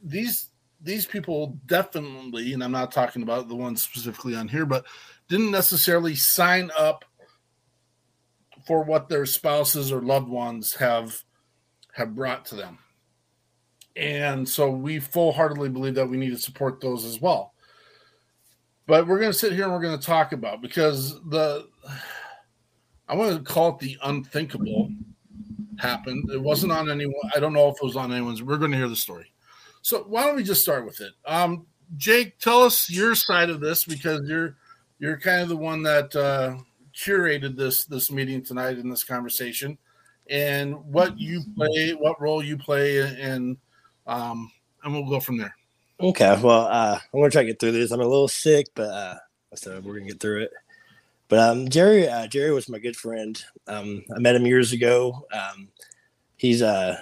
these 0.02 0.50
these 0.80 1.06
people 1.06 1.58
definitely, 1.66 2.52
and 2.52 2.64
I'm 2.64 2.72
not 2.72 2.90
talking 2.90 3.22
about 3.22 3.48
the 3.48 3.54
ones 3.54 3.82
specifically 3.82 4.34
on 4.34 4.48
here, 4.48 4.66
but 4.66 4.84
didn't 5.28 5.52
necessarily 5.52 6.16
sign 6.16 6.70
up 6.76 7.04
for 8.66 8.82
what 8.82 9.08
their 9.08 9.26
spouses 9.26 9.92
or 9.92 10.02
loved 10.02 10.28
ones 10.28 10.74
have 10.74 11.22
have 11.92 12.16
brought 12.16 12.44
to 12.46 12.56
them. 12.56 12.78
And 13.96 14.48
so 14.48 14.70
we 14.70 14.98
full-heartedly 15.00 15.68
believe 15.68 15.94
that 15.96 16.08
we 16.08 16.16
need 16.16 16.30
to 16.30 16.38
support 16.38 16.80
those 16.80 17.04
as 17.04 17.20
well. 17.20 17.54
But 18.86 19.06
we're 19.06 19.18
going 19.18 19.32
to 19.32 19.38
sit 19.38 19.52
here 19.52 19.64
and 19.64 19.72
we're 19.72 19.80
going 19.80 19.98
to 19.98 20.06
talk 20.06 20.32
about 20.32 20.62
because 20.62 21.20
the 21.28 21.68
I 23.08 23.14
want 23.14 23.36
to 23.36 23.42
call 23.42 23.70
it 23.70 23.78
the 23.80 23.96
unthinkable 24.02 24.90
happened. 25.78 26.30
It 26.30 26.40
wasn't 26.40 26.72
on 26.72 26.90
anyone. 26.90 27.14
I 27.34 27.40
don't 27.40 27.52
know 27.52 27.68
if 27.68 27.76
it 27.76 27.84
was 27.84 27.96
on 27.96 28.12
anyone's. 28.12 28.42
We're 28.42 28.56
going 28.56 28.70
to 28.70 28.76
hear 28.76 28.88
the 28.88 28.96
story. 28.96 29.32
So 29.82 30.04
why 30.04 30.24
don't 30.24 30.36
we 30.36 30.44
just 30.44 30.62
start 30.62 30.84
with 30.84 31.00
it? 31.00 31.12
Um, 31.24 31.66
Jake, 31.96 32.38
tell 32.38 32.62
us 32.62 32.88
your 32.90 33.14
side 33.14 33.50
of 33.50 33.60
this 33.60 33.84
because 33.84 34.28
you're 34.28 34.56
you're 34.98 35.18
kind 35.18 35.40
of 35.40 35.48
the 35.48 35.56
one 35.56 35.82
that 35.82 36.14
uh, 36.14 36.58
curated 36.94 37.56
this 37.56 37.84
this 37.84 38.10
meeting 38.10 38.42
tonight 38.42 38.78
in 38.78 38.88
this 38.88 39.02
conversation, 39.02 39.78
and 40.28 40.76
what 40.84 41.18
you 41.18 41.42
play, 41.56 41.92
what 41.92 42.20
role 42.20 42.44
you 42.44 42.56
play, 42.56 42.98
and 42.98 43.56
um, 44.10 44.50
and 44.82 44.92
we'll 44.92 45.08
go 45.08 45.20
from 45.20 45.38
there. 45.38 45.54
Okay, 46.00 46.40
well, 46.42 46.66
uh, 46.66 46.98
I'm 47.12 47.20
gonna 47.20 47.30
try 47.30 47.42
to 47.42 47.48
get 47.48 47.60
through 47.60 47.72
this. 47.72 47.90
I'm 47.90 48.00
a 48.00 48.04
little 48.04 48.28
sick, 48.28 48.68
but 48.74 48.88
uh, 48.88 49.14
so 49.54 49.80
we're 49.80 49.98
gonna 49.98 50.10
get 50.10 50.20
through 50.20 50.42
it. 50.42 50.52
But 51.28 51.38
um, 51.38 51.68
Jerry, 51.68 52.08
uh, 52.08 52.26
Jerry 52.26 52.52
was 52.52 52.68
my 52.68 52.78
good 52.78 52.96
friend. 52.96 53.40
Um, 53.68 54.02
I 54.14 54.18
met 54.18 54.34
him 54.34 54.46
years 54.46 54.72
ago. 54.72 55.26
Um, 55.32 55.68
he's 56.36 56.60
uh, 56.60 56.96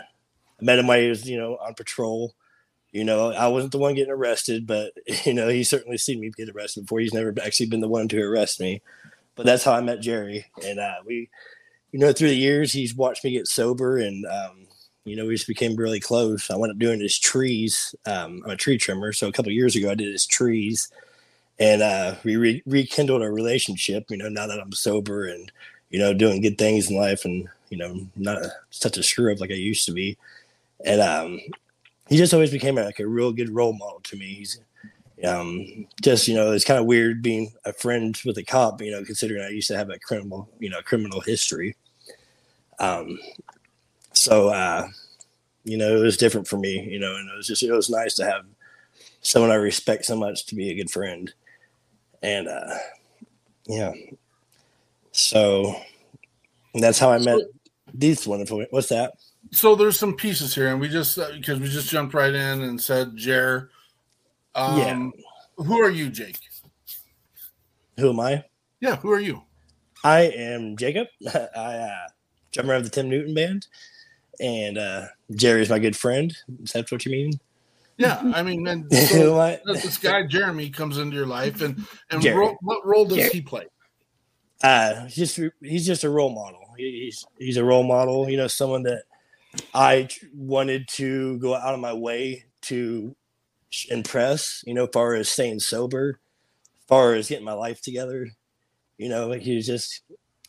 I 0.61 0.65
met 0.65 0.79
him 0.79 0.87
while 0.87 1.01
he 1.01 1.09
was, 1.09 1.29
you 1.29 1.39
know, 1.39 1.57
on 1.57 1.75
patrol. 1.75 2.35
You 2.93 3.05
know, 3.05 3.33
I 3.33 3.49
wasn't 3.49 3.73
the 3.73 3.79
one 3.79 3.95
getting 3.95 4.13
arrested, 4.13 4.67
but 4.67 4.93
you 5.25 5.33
know, 5.33 5.49
he's 5.49 5.71
certainly 5.71 5.99
seen 5.99 6.21
me 6.21 6.31
get 6.37 6.51
arrested 6.51 6.83
before. 6.83 7.01
He's 7.01 7.15
never 7.15 7.35
actually 7.43 7.67
been 7.67 7.81
the 7.81 7.89
one 7.89 8.09
to 8.09 8.21
arrest 8.23 8.61
me. 8.61 8.83
But 9.35 9.47
that's 9.47 9.65
how 9.65 9.73
I 9.73 9.81
met 9.81 10.01
Jerry, 10.01 10.47
and 10.67 10.81
uh, 10.81 10.97
we, 11.07 11.31
you 11.93 12.01
know, 12.01 12.13
through 12.13 12.31
the 12.31 12.37
years, 12.37 12.73
he's 12.73 12.95
watched 12.95 13.23
me 13.23 13.31
get 13.31 13.47
sober, 13.47 13.97
and 13.97 14.27
um, 14.27 14.68
you 15.09 15.17
know, 15.17 15.27
we 15.27 15.35
just 15.35 15.47
became 15.47 15.77
really 15.77 16.01
close. 16.01 16.51
I 16.51 16.57
went 16.57 16.73
up 16.73 16.79
doing 16.79 17.01
his 17.01 17.19
trees. 17.19 17.95
Um, 18.07 18.43
I'm 18.45 18.53
a 18.53 18.57
tree 18.57 18.79
trimmer, 18.79 19.13
so 19.13 19.29
a 19.29 19.33
couple 19.33 19.53
years 19.53 19.77
ago, 19.77 19.91
I 19.91 19.95
did 19.95 20.13
his 20.13 20.27
trees, 20.27 20.91
and 21.59 21.83
uh, 21.83 22.15
we 22.25 22.37
re- 22.37 22.63
rekindled 22.67 23.23
our 23.23 23.33
relationship. 23.33 24.11
You 24.11 24.19
know, 24.19 24.29
now 24.29 24.47
that 24.47 24.61
I'm 24.61 24.73
sober 24.73 25.27
and 25.27 25.51
you 25.91 25.99
know 25.99 26.15
doing 26.15 26.43
good 26.43 26.59
things 26.59 26.91
in 26.91 26.97
life, 26.97 27.25
and 27.25 27.49
you 27.71 27.79
know, 27.79 28.07
not 28.17 28.43
such 28.71 28.97
a 28.97 29.03
screw 29.03 29.33
up 29.33 29.41
like 29.41 29.51
I 29.51 29.55
used 29.55 29.87
to 29.87 29.93
be, 29.93 30.17
and 30.85 31.01
um, 31.01 31.41
he 32.09 32.17
just 32.17 32.35
always 32.35 32.51
became 32.51 32.77
like 32.77 33.01
a 33.01 33.07
real 33.07 33.33
good 33.33 33.51
role 33.51 33.73
model 33.73 34.01
to 34.05 34.17
me. 34.17 34.27
He's 34.27 34.61
um, 35.25 35.87
just 36.03 36.29
you 36.29 36.35
know, 36.35 36.53
it's 36.53 36.65
kind 36.65 36.79
of 36.79 36.87
weird 36.87 37.23
being 37.23 37.53
a 37.65 37.73
friend 37.73 38.19
with 38.25 38.39
a 38.39 38.45
cop. 38.45 38.81
You 38.81 38.93
know, 38.93 39.05
considering 39.05 39.43
I 39.43 39.49
used 39.51 39.69
to 39.69 39.77
have 39.77 39.91
a 39.91 39.99
criminal, 39.99 40.49
you 40.59 40.71
know, 40.71 40.81
criminal 40.83 41.21
history. 41.21 41.77
Um, 42.79 43.19
so 44.19 44.49
uh, 44.49 44.89
you 45.65 45.77
know, 45.77 45.97
it 45.97 46.01
was 46.01 46.17
different 46.17 46.49
for 46.49 46.59
me. 46.59 46.89
You 46.91 46.99
know, 46.99 47.15
and 47.15 47.29
it 47.31 47.37
was 47.37 47.47
just 47.47 47.63
it 47.63 47.73
was 47.73 47.89
nice 47.89 48.15
to 48.17 48.25
have 48.25 48.45
someone 49.21 49.51
I 49.51 49.57
respect 49.57 50.05
so 50.05 50.17
much 50.17 50.47
to 50.47 50.55
be 50.55 50.71
a 50.71 50.75
good 50.75 50.91
friend, 50.91 51.33
and 52.23 52.49
uh, 52.49 52.75
yeah. 53.67 53.93
So 55.13 55.75
that's 56.75 56.99
how 56.99 57.11
I 57.11 57.19
met 57.19 57.41
these 57.95 58.27
wonderful. 58.27 58.65
What's 58.71 58.89
that? 58.89 59.15
So 59.53 59.75
there's 59.75 59.99
some 59.99 60.15
pieces 60.15 60.55
here, 60.55 60.69
and 60.69 60.81
we 60.81 60.89
just 60.89 61.19
uh, 61.19 61.31
because 61.33 61.61
we 61.61 61.69
just 61.69 61.89
jumped 61.89 62.15
right 62.15 62.35
in 62.35 62.63
and 62.63 62.81
said 62.81 63.17
Jer. 63.17 63.71
Um, 64.55 65.13
Who 65.57 65.81
are 65.81 65.91
you, 65.91 66.11
Jake? 66.11 66.39
Who 67.99 68.11
am 68.11 68.21
I? 68.21 68.45
Yeah, 68.81 68.97
who 68.97 69.13
are 69.13 69.21
you? 69.21 69.43
I 70.05 70.23
am 70.23 70.77
Jacob. 70.77 71.09
I 71.35 71.39
uh, 71.57 72.09
drummer 72.53 72.75
of 72.75 72.85
the 72.85 72.91
Tim 72.91 73.09
Newton 73.09 73.35
band, 73.35 73.67
and 74.41 74.79
uh, 74.79 75.07
Jerry's 75.35 75.71
my 75.71 75.79
good 75.79 75.97
friend. 75.97 76.37
Is 76.63 76.73
that 76.73 76.91
what 76.91 77.05
you 77.05 77.13
mean? 77.13 77.33
Yeah, 77.97 78.21
I 78.33 78.43
mean, 78.43 78.67
and 78.69 78.93
so 79.09 79.59
this 79.65 79.99
guy 79.99 80.25
Jeremy 80.27 80.71
comes 80.71 80.99
into 80.99 81.17
your 81.17 81.27
life, 81.27 81.61
and 81.61 81.85
and 82.11 82.25
ro- 82.25 82.57
what 82.63 82.87
role 82.87 83.05
does 83.05 83.19
Jerry. 83.19 83.31
he 83.31 83.41
play? 83.41 83.67
Uh, 84.63 85.07
he's 85.07 85.35
just 85.37 85.55
he's 85.61 85.87
just 85.87 86.05
a 86.05 86.11
role 86.11 86.31
model. 86.31 86.61
He's 86.77 87.27
he's 87.39 87.57
a 87.57 87.65
role 87.65 87.83
model. 87.83 88.31
You 88.31 88.37
know, 88.37 88.47
someone 88.47 88.85
that 88.85 89.03
I 89.75 90.09
wanted 90.33 90.89
to 90.93 91.39
go 91.39 91.55
out 91.55 91.75
of 91.75 91.81
my 91.81 91.93
way 91.93 92.45
to 92.63 93.17
impress. 93.91 94.63
You 94.65 94.75
know, 94.75 94.87
far 94.87 95.15
as 95.15 95.29
staying 95.29 95.61
sober, 95.61 96.21
far 96.87 97.15
as 97.15 97.29
getting 97.29 97.45
my 97.45 97.53
life 97.53 97.83
together. 97.83 98.29
You 98.97 99.09
know, 99.09 99.33
he 99.33 99.57
was 99.57 99.67
just 99.67 100.03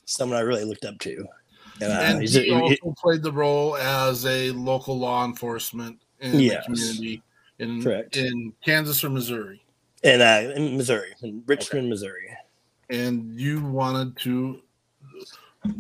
someone 0.06 0.38
I 0.38 0.42
really 0.42 0.66
looked 0.66 0.86
up 0.86 1.00
to. 1.00 1.26
And, 1.82 1.92
uh, 2.18 2.20
he's 2.20 2.34
he 2.34 2.50
a- 2.50 2.60
he- 2.68 2.80
also 2.82 2.96
played 3.02 3.22
the 3.24 3.32
role 3.32 3.78
as 3.78 4.26
a 4.26 4.52
local 4.52 4.98
law 4.98 5.26
enforcement 5.26 6.00
in 6.20 6.40
Yes. 6.40 6.66
the 6.66 6.74
community 6.74 7.24
in 7.60 7.84
Correct. 7.84 8.18
in 8.18 8.54
Kansas 8.64 9.04
or 9.04 9.10
Missouri. 9.10 9.62
in 10.04 10.22
uh, 10.22 10.54
in 10.56 10.78
Missouri, 10.78 11.14
in 11.22 11.44
Richmond, 11.46 11.90
Missouri. 11.90 12.30
And 12.90 13.40
you 13.40 13.62
wanted 13.64 14.18
to. 14.20 14.62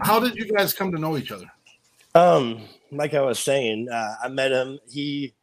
How 0.01 0.19
did 0.19 0.35
you 0.35 0.45
guys 0.51 0.73
come 0.73 0.91
to 0.91 0.97
know 0.99 1.17
each 1.17 1.31
other? 1.31 1.49
Um, 2.15 2.61
like 2.91 3.13
I 3.13 3.21
was 3.21 3.39
saying, 3.39 3.87
uh, 3.89 4.15
I 4.23 4.27
met 4.27 4.51
him. 4.51 4.79
He 4.91 5.33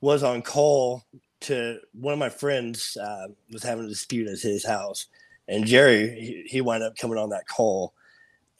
was 0.00 0.22
on 0.22 0.42
call 0.42 1.04
to 1.40 1.78
one 1.98 2.12
of 2.12 2.18
my 2.18 2.28
friends 2.28 2.96
uh, 3.02 3.26
was 3.50 3.62
having 3.62 3.84
a 3.86 3.88
dispute 3.88 4.28
at 4.28 4.38
his 4.38 4.64
house, 4.64 5.06
and 5.48 5.66
Jerry 5.66 6.08
he, 6.20 6.42
he 6.46 6.60
wound 6.60 6.82
up 6.82 6.96
coming 6.96 7.18
on 7.18 7.30
that 7.30 7.48
call. 7.48 7.94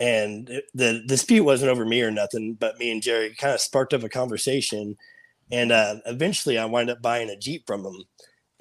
And 0.01 0.51
it- 0.51 0.67
the 0.75 1.03
dispute 1.07 1.45
wasn't 1.45 1.73
over 1.73 1.87
me 1.87 2.03
or 2.03 2.13
nothing, 2.13 2.55
but 2.55 2.79
me 2.79 2.93
and 2.93 3.03
Jerry 3.03 3.35
kind 3.35 3.55
of 3.55 3.61
sparked 3.63 3.95
up 3.95 4.05
a 4.05 4.11
conversation, 4.11 4.99
and 5.53 5.73
uh, 5.73 5.97
eventually 6.07 6.59
I 6.59 6.67
wound 6.67 6.91
up 6.91 7.03
buying 7.03 7.31
a 7.31 7.37
Jeep 7.37 7.67
from 7.67 7.85
him. 7.87 8.05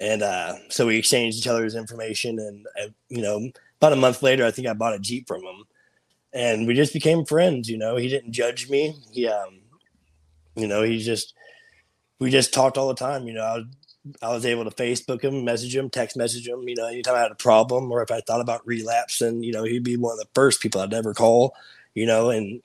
And 0.00 0.22
uh, 0.22 0.56
so 0.70 0.86
we 0.86 0.98
exchanged 0.98 1.38
each 1.38 1.48
other's 1.48 1.76
information, 1.76 2.38
and 2.40 2.66
uh, 2.82 2.88
you 3.08 3.22
know, 3.22 3.50
about 3.80 3.94
a 3.94 3.96
month 3.96 4.22
later, 4.22 4.46
I 4.46 4.52
think 4.52 4.68
I 4.68 4.74
bought 4.74 4.94
a 4.94 5.00
Jeep 5.00 5.28
from 5.28 5.42
him 5.44 5.64
and 6.34 6.66
we 6.66 6.74
just 6.74 6.92
became 6.94 7.24
friends 7.26 7.68
you 7.68 7.78
know 7.78 7.96
he 7.96 8.08
didn't 8.08 8.32
judge 8.32 8.70
me. 8.70 8.96
He 9.12 9.28
um 9.28 9.60
you 10.56 10.66
know 10.66 10.82
he 10.82 10.98
just 10.98 11.34
we 12.20 12.30
just 12.30 12.54
talked 12.54 12.78
all 12.78 12.88
the 12.88 12.94
time 12.94 13.26
you 13.26 13.34
know 13.34 13.42
i 13.44 13.56
was, 13.58 13.66
I 14.22 14.30
was 14.30 14.46
able 14.46 14.64
to 14.64 14.70
facebook 14.70 15.22
him 15.22 15.44
message 15.44 15.76
him 15.76 15.90
text 15.90 16.16
message 16.16 16.48
him 16.48 16.66
you 16.68 16.74
know 16.74 16.86
anytime 16.86 17.16
i 17.16 17.20
had 17.20 17.30
a 17.30 17.36
problem 17.36 17.92
or 17.92 18.02
if 18.02 18.10
i 18.10 18.20
thought 18.20 18.40
about 18.40 18.66
relapsing 18.66 19.42
you 19.42 19.52
know 19.52 19.64
he'd 19.64 19.84
be 19.84 19.96
one 19.96 20.12
of 20.12 20.18
the 20.18 20.28
first 20.34 20.60
people 20.60 20.80
i'd 20.80 20.94
ever 20.94 21.12
call 21.12 21.54
you 21.94 22.06
know 22.06 22.30
and 22.30 22.62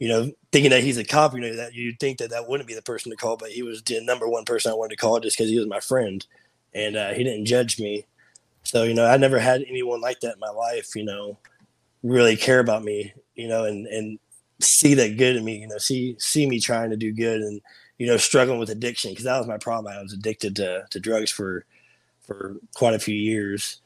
you 0.00 0.08
know, 0.08 0.32
thinking 0.50 0.70
that 0.70 0.82
he's 0.82 0.96
a 0.96 1.04
cop, 1.04 1.34
you 1.34 1.40
know, 1.40 1.54
that 1.54 1.74
you'd 1.74 2.00
think 2.00 2.18
that 2.18 2.30
that 2.30 2.48
wouldn't 2.48 2.66
be 2.66 2.74
the 2.74 2.82
person 2.82 3.10
to 3.10 3.16
call, 3.16 3.36
but 3.36 3.50
he 3.50 3.62
was 3.62 3.82
the 3.82 4.00
number 4.02 4.26
one 4.26 4.46
person 4.46 4.72
I 4.72 4.74
wanted 4.74 4.96
to 4.96 5.00
call 5.00 5.20
just 5.20 5.36
because 5.36 5.50
he 5.50 5.58
was 5.58 5.68
my 5.68 5.78
friend, 5.78 6.26
and 6.74 6.96
uh, 6.96 7.10
he 7.10 7.22
didn't 7.22 7.44
judge 7.44 7.78
me. 7.78 8.06
So 8.62 8.82
you 8.82 8.94
know, 8.94 9.04
I 9.04 9.18
never 9.18 9.38
had 9.38 9.62
anyone 9.68 10.00
like 10.00 10.20
that 10.20 10.34
in 10.34 10.40
my 10.40 10.48
life. 10.48 10.96
You 10.96 11.04
know, 11.04 11.38
really 12.02 12.34
care 12.36 12.60
about 12.60 12.82
me. 12.82 13.12
You 13.34 13.48
know, 13.48 13.64
and 13.64 13.86
and 13.86 14.18
see 14.58 14.94
that 14.94 15.18
good 15.18 15.36
in 15.36 15.44
me. 15.44 15.58
You 15.58 15.68
know, 15.68 15.78
see 15.78 16.16
see 16.18 16.46
me 16.46 16.60
trying 16.60 16.90
to 16.90 16.96
do 16.96 17.12
good 17.12 17.42
and 17.42 17.60
you 18.00 18.06
know 18.06 18.16
struggling 18.16 18.58
with 18.58 18.70
addiction 18.70 19.10
because 19.10 19.26
that 19.26 19.36
was 19.36 19.46
my 19.46 19.58
problem. 19.58 19.92
I 19.94 20.02
was 20.02 20.14
addicted 20.14 20.56
to 20.56 20.86
to 20.88 20.98
drugs 20.98 21.30
for 21.30 21.66
for 22.26 22.56
quite 22.74 22.94
a 22.94 22.98
few 22.98 23.14
years. 23.14 23.80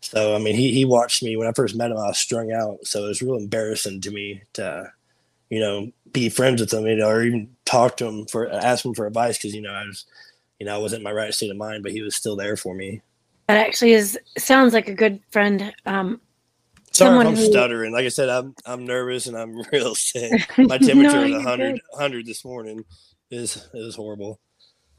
So 0.00 0.36
I 0.36 0.38
mean, 0.38 0.54
he 0.54 0.70
he 0.72 0.84
watched 0.84 1.22
me 1.24 1.36
when 1.36 1.48
I 1.48 1.52
first 1.52 1.74
met 1.74 1.90
him. 1.90 1.96
I 1.98 2.06
was 2.06 2.18
strung 2.18 2.52
out, 2.52 2.78
so 2.86 3.04
it 3.04 3.08
was 3.08 3.22
real 3.22 3.34
embarrassing 3.34 4.02
to 4.02 4.12
me 4.12 4.42
to, 4.52 4.92
you 5.50 5.58
know, 5.58 5.90
be 6.12 6.28
friends 6.28 6.60
with 6.60 6.72
him, 6.72 6.86
you 6.86 6.94
know, 6.94 7.08
or 7.08 7.24
even 7.24 7.50
talk 7.64 7.96
to 7.96 8.06
him 8.06 8.24
for 8.26 8.48
ask 8.52 8.84
him 8.84 8.94
for 8.94 9.04
advice 9.04 9.36
because 9.36 9.52
you 9.52 9.62
know 9.62 9.72
I 9.72 9.84
was, 9.84 10.04
you 10.60 10.66
know, 10.66 10.76
I 10.76 10.78
wasn't 10.78 11.00
in 11.00 11.04
my 11.04 11.12
right 11.12 11.34
state 11.34 11.50
of 11.50 11.56
mind, 11.56 11.82
but 11.82 11.90
he 11.90 12.02
was 12.02 12.14
still 12.14 12.36
there 12.36 12.56
for 12.56 12.72
me. 12.72 13.02
That 13.48 13.56
actually 13.66 13.94
is 13.94 14.16
sounds 14.38 14.74
like 14.74 14.86
a 14.86 14.94
good 14.94 15.20
friend. 15.32 15.74
Um, 15.86 16.20
Sorry 16.92 17.08
someone 17.08 17.26
if 17.26 17.32
I'm 17.32 17.36
who- 17.36 17.50
stuttering. 17.50 17.92
Like 17.92 18.04
I 18.04 18.10
said, 18.10 18.28
I'm 18.28 18.54
I'm 18.64 18.84
nervous 18.86 19.26
and 19.26 19.36
I'm 19.36 19.60
real 19.72 19.96
sick. 19.96 20.48
My 20.58 20.78
temperature 20.78 21.02
No, 21.02 21.20
was 21.22 21.30
you're 21.30 21.38
100, 21.38 21.80
100 21.90 22.26
this 22.26 22.44
morning. 22.44 22.84
Is 23.30 23.56
it 23.74 23.78
was 23.78 23.96
horrible. 23.96 24.38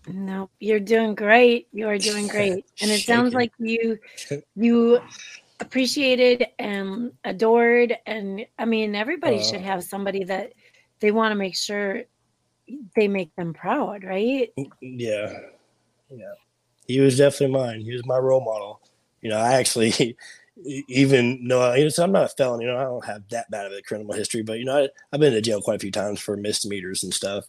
No, 0.08 0.50
you're 0.60 0.80
doing 0.80 1.16
great. 1.16 1.68
You 1.72 1.88
are 1.88 1.98
doing 1.98 2.28
great. 2.36 2.66
And 2.82 2.92
it 2.92 3.02
sounds 3.02 3.34
like 3.34 3.52
you 3.60 4.00
you 4.56 5.00
appreciated 5.60 6.48
and 6.60 7.12
adored 7.24 7.98
and 8.06 8.46
I 8.60 8.66
mean 8.66 8.96
everybody 8.96 9.42
should 9.42 9.62
Uh, 9.62 9.64
have 9.64 9.84
somebody 9.84 10.24
that 10.26 10.54
they 11.00 11.12
want 11.12 11.32
to 11.32 11.36
make 11.36 11.56
sure 11.56 12.04
they 12.96 13.08
make 13.08 13.36
them 13.36 13.54
proud, 13.54 14.04
right? 14.04 14.52
Yeah, 14.82 15.34
yeah. 16.10 16.34
He 16.88 17.00
was 17.00 17.18
definitely 17.18 17.58
mine. 17.58 17.82
He 17.82 17.92
was 17.94 18.06
my 18.06 18.18
role 18.18 18.44
model. 18.44 18.82
You 19.22 19.30
know, 19.30 19.38
I 19.38 19.54
actually 19.54 20.16
even 20.88 21.48
know 21.48 21.62
I, 21.62 21.88
so 21.90 22.04
I'm 22.04 22.12
not 22.12 22.26
a 22.26 22.30
felon. 22.30 22.62
You 22.62 22.68
know, 22.68 22.78
I 22.78 22.84
don't 22.84 23.06
have 23.06 23.28
that 23.30 23.50
bad 23.50 23.66
of 23.66 23.72
a 23.72 23.82
criminal 23.82 24.14
history, 24.14 24.44
but 24.44 24.60
you 24.60 24.66
know, 24.66 24.84
I, 24.84 24.90
I've 25.12 25.20
been 25.20 25.34
to 25.34 25.42
jail 25.42 25.62
quite 25.62 25.76
a 25.78 25.80
few 25.80 25.92
times 25.92 26.20
for 26.20 26.38
misdemeanors 26.38 27.04
and 27.04 27.14
stuff. 27.14 27.46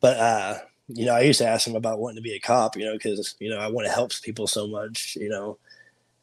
But 0.00 0.16
uh, 0.16 0.58
you 0.88 1.04
know, 1.04 1.14
I 1.14 1.20
used 1.20 1.38
to 1.40 1.46
ask 1.46 1.66
him 1.66 1.76
about 1.76 1.98
wanting 1.98 2.16
to 2.16 2.22
be 2.22 2.34
a 2.34 2.40
cop. 2.40 2.76
You 2.76 2.86
know, 2.86 2.92
because 2.92 3.34
you 3.38 3.50
know 3.50 3.58
I 3.58 3.68
want 3.68 3.86
to 3.86 3.92
help 3.92 4.12
people 4.22 4.46
so 4.46 4.66
much. 4.66 5.16
You 5.20 5.28
know, 5.28 5.58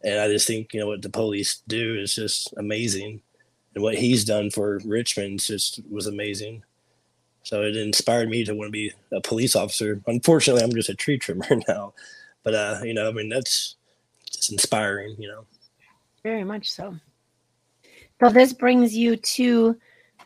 and 0.03 0.19
I 0.19 0.27
just 0.27 0.47
think 0.47 0.73
you 0.73 0.79
know 0.79 0.87
what 0.87 1.01
the 1.01 1.09
police 1.09 1.61
do 1.67 1.95
is 1.95 2.15
just 2.15 2.53
amazing, 2.57 3.21
and 3.73 3.83
what 3.83 3.95
he's 3.95 4.25
done 4.25 4.49
for 4.49 4.79
Richmond 4.85 5.39
just 5.39 5.81
was 5.89 6.07
amazing. 6.07 6.63
So 7.43 7.61
it 7.61 7.77
inspired 7.77 8.29
me 8.29 8.43
to 8.43 8.55
want 8.55 8.69
to 8.69 8.71
be 8.71 8.91
a 9.11 9.21
police 9.21 9.55
officer. 9.55 10.01
Unfortunately, 10.07 10.63
I'm 10.63 10.73
just 10.73 10.89
a 10.89 10.95
tree 10.95 11.19
trimmer 11.19 11.47
now, 11.67 11.93
but 12.43 12.55
uh, 12.55 12.79
you 12.83 12.93
know, 12.93 13.07
I 13.07 13.11
mean, 13.11 13.29
that's 13.29 13.75
just 14.31 14.51
inspiring. 14.51 15.15
You 15.19 15.27
know, 15.27 15.45
Very 16.23 16.43
much 16.43 16.71
so. 16.71 16.95
So 18.21 18.29
this 18.29 18.53
brings 18.53 18.95
you 18.95 19.17
to 19.17 19.77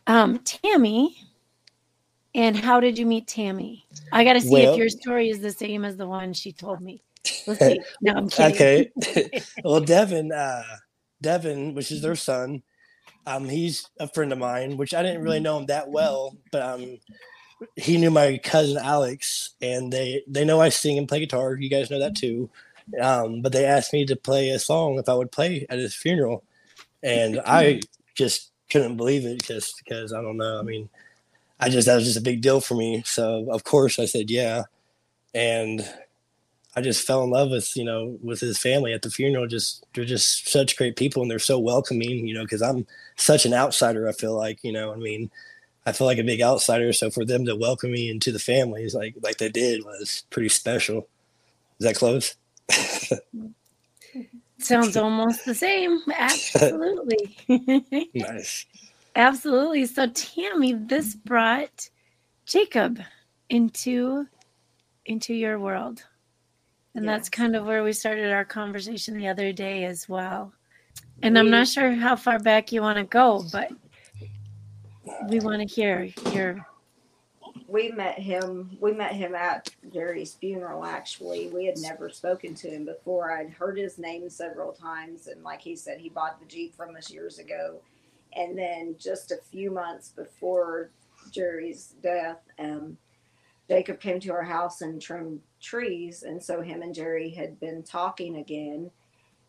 um, 0.08 0.39
Tammy. 0.39 1.18
And 2.36 2.56
how 2.56 2.80
did 2.80 2.98
you 2.98 3.06
meet 3.06 3.28
Tammy? 3.28 3.86
I 4.12 4.24
got 4.24 4.34
to 4.34 4.42
see 4.42 4.50
Well- 4.50 4.74
if 4.74 4.78
your 4.78 4.90
story 4.90 5.30
is 5.30 5.40
the 5.40 5.52
same 5.52 5.84
as 5.86 5.98
the 5.98 6.08
one 6.08 6.34
she 6.34 6.52
told 6.52 6.82
me. 6.82 7.02
Let's 7.48 7.60
see. 7.66 7.80
No, 8.02 8.14
I'm 8.14 8.30
kidding. 8.30 8.92
okay. 9.02 9.42
well, 9.64 9.82
Devin, 9.82 10.32
uh, 10.32 10.64
Devin, 11.22 11.74
which 11.76 11.92
is 11.92 12.02
their 12.02 12.16
son, 12.16 12.64
um, 13.26 13.50
he's 13.50 13.90
a 14.00 14.08
friend 14.08 14.32
of 14.32 14.40
mine, 14.40 14.78
which 14.78 14.94
I 14.94 15.04
didn't 15.04 15.22
really 15.22 15.40
know 15.40 15.58
him 15.58 15.66
that 15.68 15.90
well, 15.90 16.38
but 16.52 16.62
um, 16.62 16.98
he 17.76 17.98
knew 17.98 18.10
my 18.10 18.40
cousin 18.44 18.78
Alex, 18.78 19.52
and 19.62 19.92
they 19.92 20.24
they 20.28 20.46
know 20.46 20.62
I 20.62 20.70
sing 20.70 20.98
and 20.98 21.08
play 21.08 21.20
guitar. 21.20 21.56
You 21.56 21.70
guys 21.70 21.92
know 21.92 22.00
that 22.00 22.16
too. 22.16 22.50
Um, 23.00 23.42
but 23.42 23.52
they 23.52 23.66
asked 23.66 23.94
me 23.94 24.06
to 24.06 24.16
play 24.16 24.50
a 24.50 24.58
song 24.60 24.98
if 24.98 25.10
I 25.10 25.14
would 25.14 25.32
play 25.32 25.65
at 25.70 25.78
his 25.78 25.94
funeral, 25.94 26.44
and 27.04 27.39
I 27.46 27.82
just 28.15 28.52
couldn't 28.72 28.98
believe 28.98 29.26
it 29.26 29.44
just 29.44 29.82
because 29.84 30.13
I 30.13 30.22
don't 30.22 30.38
know. 30.38 30.58
I 30.60 30.63
mean, 30.63 30.89
I 31.60 31.69
just 31.69 31.88
that 31.88 31.95
was 31.95 32.06
just 32.06 32.17
a 32.17 32.22
big 32.22 32.41
deal 32.41 32.62
for 32.62 32.76
me. 32.76 33.04
So 33.06 33.48
of 33.52 33.63
course 33.63 34.00
I 34.00 34.06
said 34.06 34.30
yeah, 34.30 34.63
and 35.34 35.88
I 36.76 36.82
just 36.82 37.06
fell 37.06 37.24
in 37.24 37.30
love 37.30 37.52
with 37.52 37.76
you 37.76 37.84
know 37.84 38.17
with 38.24 38.39
his 38.39 38.58
family 38.58 38.93
at 38.93 39.02
the 39.02 39.10
funeral. 39.10 39.48
Just 39.48 39.86
they're 39.93 40.06
just 40.06 40.50
such 40.50 40.78
great 40.78 40.95
people 40.95 41.22
and 41.22 41.30
they're 41.30 41.39
so 41.39 41.60
welcoming. 41.60 42.28
You 42.28 42.34
know, 42.36 42.43
because 42.43 42.62
I'm 42.62 42.88
such 43.15 43.45
an 43.45 43.54
outsider. 43.54 44.08
I 44.08 44.13
feel 44.13 44.36
like 44.36 44.63
you 44.63 44.72
know. 44.72 44.93
I 44.93 44.95
mean, 44.98 45.30
I 45.86 45.91
feel 45.91 46.08
like 46.08 46.19
a 46.19 46.24
big 46.24 46.41
outsider. 46.41 46.93
So 46.93 47.10
for 47.10 47.26
them 47.26 47.45
to 47.45 47.56
welcome 47.56 47.91
me 47.91 48.10
into 48.10 48.32
the 48.32 48.39
family 48.39 48.84
is 48.84 48.95
like 48.95 49.15
like 49.22 49.38
they 49.38 49.50
did 49.50 49.84
was 49.84 50.24
pretty 50.30 50.50
special. 50.50 51.08
Is 51.80 51.86
that 51.86 51.95
close? 51.95 52.36
Sounds 54.60 54.98
almost 54.98 55.45
the 55.45 55.56
same. 55.56 56.00
Absolutely. 56.15 57.38
nice. 58.13 58.65
Absolutely. 59.19 59.86
So 59.86 60.08
Tammy, 60.08 60.73
this 60.73 61.13
mm-hmm. 61.13 61.27
brought 61.27 61.89
Jacob 62.45 63.01
into 63.49 64.25
into 65.05 65.34
your 65.34 65.60
world. 65.60 66.03
And 66.95 67.08
that's 67.08 67.29
kind 67.29 67.55
of 67.55 67.65
where 67.65 67.84
we 67.84 67.93
started 67.93 68.32
our 68.32 68.45
conversation 68.45 69.17
the 69.17 69.27
other 69.27 69.53
day 69.53 69.86
as 69.86 70.10
well. 70.10 70.53
And 71.21 71.38
I'm 71.38 71.49
not 71.49 71.67
sure 71.67 71.91
how 71.93 72.15
far 72.15 72.39
back 72.39 72.71
you 72.71 72.82
want 72.82 72.97
to 72.97 73.03
go, 73.03 73.45
but 73.51 73.71
we 75.29 75.39
want 75.39 75.62
to 75.62 75.67
hear 75.67 76.10
your 76.34 76.65
we 77.67 77.91
met 77.91 78.17
him 78.17 78.77
we 78.79 78.91
met 78.91 79.13
him 79.13 79.36
at 79.36 79.69
jerry's 79.93 80.34
funeral 80.36 80.84
actually 80.84 81.49
we 81.49 81.65
had 81.65 81.77
never 81.77 82.10
spoken 82.10 82.55
to 82.55 82.67
him 82.69 82.86
before 82.86 83.32
i'd 83.32 83.49
heard 83.49 83.77
his 83.77 83.97
name 83.97 84.27
several 84.29 84.71
times 84.71 85.27
and 85.27 85.43
like 85.43 85.62
he 85.62 85.75
said 85.75 85.99
he 85.99 86.10
bought 86.10 86.39
the 86.39 86.45
jeep 86.45 86.75
from 86.75 86.95
us 86.95 87.12
years 87.12 87.38
ago 87.38 87.79
and 88.34 88.58
then 88.58 88.96
just 89.00 89.32
a 89.32 89.38
few 89.52 89.72
months 89.72 90.10
before 90.10 90.92
jerry's 91.32 91.96
death 92.02 92.39
um, 92.60 92.98
jacob 93.70 94.00
came 94.00 94.20
to 94.20 94.32
our 94.32 94.44
house 94.44 94.82
and 94.82 95.02
trimmed 95.02 95.42
trees. 95.62 96.24
And 96.24 96.42
so 96.42 96.62
him 96.62 96.82
and 96.82 96.94
jerry 96.94 97.30
had 97.30 97.60
been 97.60 97.84
talking 97.84 98.38
again. 98.38 98.92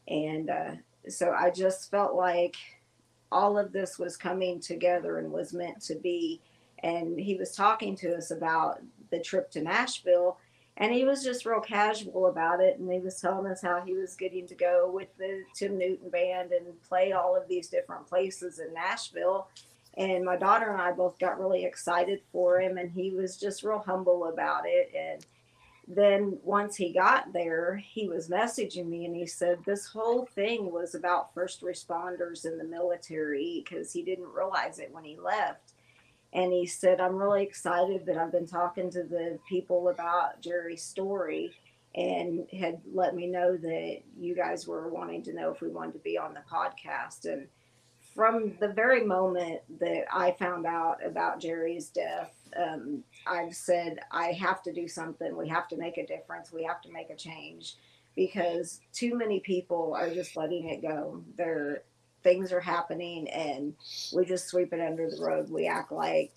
And 0.09 0.51
uh, 0.51 0.73
so 1.09 1.35
i 1.37 1.51
just 1.51 1.91
felt 1.91 2.15
like 2.15 2.57
all 3.33 3.57
of 3.57 3.73
this 3.73 3.99
was 3.99 4.17
coming 4.17 4.61
together 4.61 5.19
and 5.19 5.33
was 5.33 5.53
meant 5.53 5.81
to 5.83 5.95
be. 5.95 6.41
And 6.83 7.19
he 7.19 7.37
was 7.37 7.55
talking 7.55 7.95
to 7.97 8.17
us 8.17 8.31
about 8.31 8.81
the 9.11 9.21
trip 9.21 9.51
to 9.53 9.63
Nashville 9.63 10.39
and 10.81 10.95
he 10.95 11.05
was 11.05 11.23
just 11.23 11.45
real 11.45 11.61
casual 11.61 12.27
about 12.27 12.61
it 12.61 12.79
and 12.79 12.91
he 12.91 12.99
was 12.99 13.21
telling 13.21 13.47
us 13.47 13.61
how 13.61 13.83
he 13.83 13.93
was 13.93 14.17
getting 14.17 14.47
to 14.49 14.55
go 14.55 14.91
with 14.91 15.15
the 15.19 15.45
Tim 15.55 15.77
Newton 15.77 16.09
band 16.09 16.53
and 16.53 16.83
play 16.89 17.13
all 17.13 17.37
of 17.37 17.47
these 17.47 17.69
different 17.69 18.07
places 18.07 18.59
in 18.59 18.73
Nashville. 18.73 19.49
And 19.99 20.25
my 20.25 20.37
daughter 20.37 20.73
and 20.73 20.81
I 20.81 20.93
both 20.93 21.19
got 21.19 21.39
really 21.39 21.67
excited 21.67 22.23
for 22.33 22.61
him 22.61 22.79
and 22.79 22.91
he 22.91 23.11
was 23.11 23.37
just 23.37 23.63
real 23.63 23.81
humble 23.81 24.29
about 24.29 24.63
it. 24.65 24.91
And 24.99 25.27
then 25.87 26.39
once 26.43 26.77
he 26.77 26.93
got 26.93 27.33
there 27.35 27.77
he 27.77 28.09
was 28.09 28.29
messaging 28.29 28.87
me 28.87 29.05
and 29.05 29.15
he 29.15 29.27
said 29.27 29.59
this 29.67 29.87
whole 29.87 30.25
thing 30.25 30.73
was 30.73 30.95
about 30.95 31.35
first 31.35 31.63
responders 31.63 32.47
in 32.47 32.57
the 32.57 32.65
military 32.65 33.63
because 33.63 33.93
he 33.93 34.03
didn't 34.03 34.33
realize 34.33 34.79
it 34.79 34.95
when 34.95 35.05
he 35.05 35.19
left 35.19 35.70
and 36.33 36.53
he 36.53 36.67
said, 36.67 37.01
I'm 37.01 37.17
really 37.17 37.43
excited 37.43 38.07
that 38.07 38.17
I've 38.17 38.33
been 38.33 38.47
talking 38.47 38.91
to 38.91 39.03
the 39.03 39.39
people 39.49 39.89
about 39.89 40.41
Jerry's 40.41 40.83
story 40.83 41.53
and 41.95 42.47
had 42.53 42.81
let 42.93 43.17
me 43.17 43.27
know 43.27 43.57
that 43.57 43.99
you 44.17 44.37
guys 44.37 44.67
were 44.67 44.89
wanting 44.89 45.25
to 45.25 45.33
know 45.33 45.51
if 45.51 45.61
we 45.61 45.69
wanted 45.69 45.95
to 45.95 45.99
be 45.99 46.17
on 46.17 46.35
the 46.35 46.43
podcast. 46.51 47.25
And 47.25 47.49
from 48.15 48.57
the 48.61 48.69
very 48.69 49.05
moment 49.05 49.61
that 49.81 50.05
I 50.13 50.31
found 50.33 50.67
out 50.67 51.05
about 51.05 51.41
Jerry's 51.41 51.89
death, 51.89 52.33
um, 52.57 53.03
I've 53.27 53.55
said, 53.55 53.99
I 54.13 54.27
have 54.33 54.63
to 54.65 54.73
do 54.73 54.87
something. 54.87 55.37
We 55.37 55.49
have 55.49 55.67
to 55.69 55.77
make 55.77 55.99
a 55.99 56.07
difference. 56.07 56.53
We 56.53 56.63
have 56.65 56.81
to 56.83 56.93
make 56.93 57.11
a 57.11 57.17
change 57.17 57.75
because 58.15 58.81
too 58.93 59.17
many 59.17 59.41
people 59.41 59.95
are 59.99 60.11
just 60.11 60.37
letting 60.37 60.69
it 60.69 60.83
go. 60.83 61.25
They're 61.37 61.83
things 62.23 62.53
are 62.53 62.61
happening 62.61 63.29
and 63.31 63.75
we 64.15 64.25
just 64.25 64.49
sweep 64.49 64.73
it 64.73 64.81
under 64.81 65.09
the 65.11 65.23
rug. 65.23 65.51
We 65.51 65.67
act 65.67 65.93
like 65.93 66.33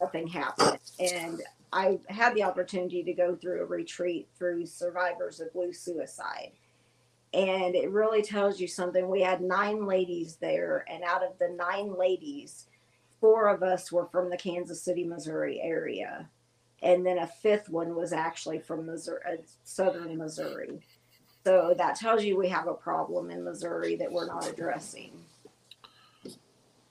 nothing 0.00 0.26
happened. 0.26 0.78
And 0.98 1.42
I 1.72 1.98
had 2.08 2.34
the 2.34 2.44
opportunity 2.44 3.02
to 3.02 3.12
go 3.12 3.34
through 3.36 3.62
a 3.62 3.66
retreat 3.66 4.28
through 4.38 4.66
survivors 4.66 5.40
of 5.40 5.52
blue 5.52 5.72
suicide. 5.72 6.52
And 7.34 7.74
it 7.74 7.90
really 7.90 8.22
tells 8.22 8.60
you 8.60 8.66
something. 8.66 9.08
We 9.08 9.20
had 9.20 9.42
nine 9.42 9.84
ladies 9.84 10.36
there, 10.36 10.86
and 10.88 11.02
out 11.04 11.22
of 11.22 11.38
the 11.38 11.48
nine 11.48 11.94
ladies, 11.98 12.66
four 13.20 13.48
of 13.48 13.62
us 13.62 13.92
were 13.92 14.06
from 14.06 14.30
the 14.30 14.38
Kansas 14.38 14.82
City, 14.82 15.04
Missouri 15.04 15.60
area. 15.60 16.30
And 16.82 17.04
then 17.04 17.18
a 17.18 17.26
fifth 17.26 17.68
one 17.68 17.94
was 17.94 18.12
actually 18.12 18.60
from 18.60 18.86
Missouri, 18.86 19.20
uh, 19.26 19.36
southern 19.64 20.16
Missouri. 20.16 20.80
So 21.46 21.74
that 21.78 21.94
tells 21.94 22.24
you 22.24 22.36
we 22.36 22.48
have 22.48 22.66
a 22.66 22.74
problem 22.74 23.30
in 23.30 23.44
Missouri 23.44 23.94
that 23.98 24.10
we're 24.10 24.26
not 24.26 24.50
addressing. 24.50 25.12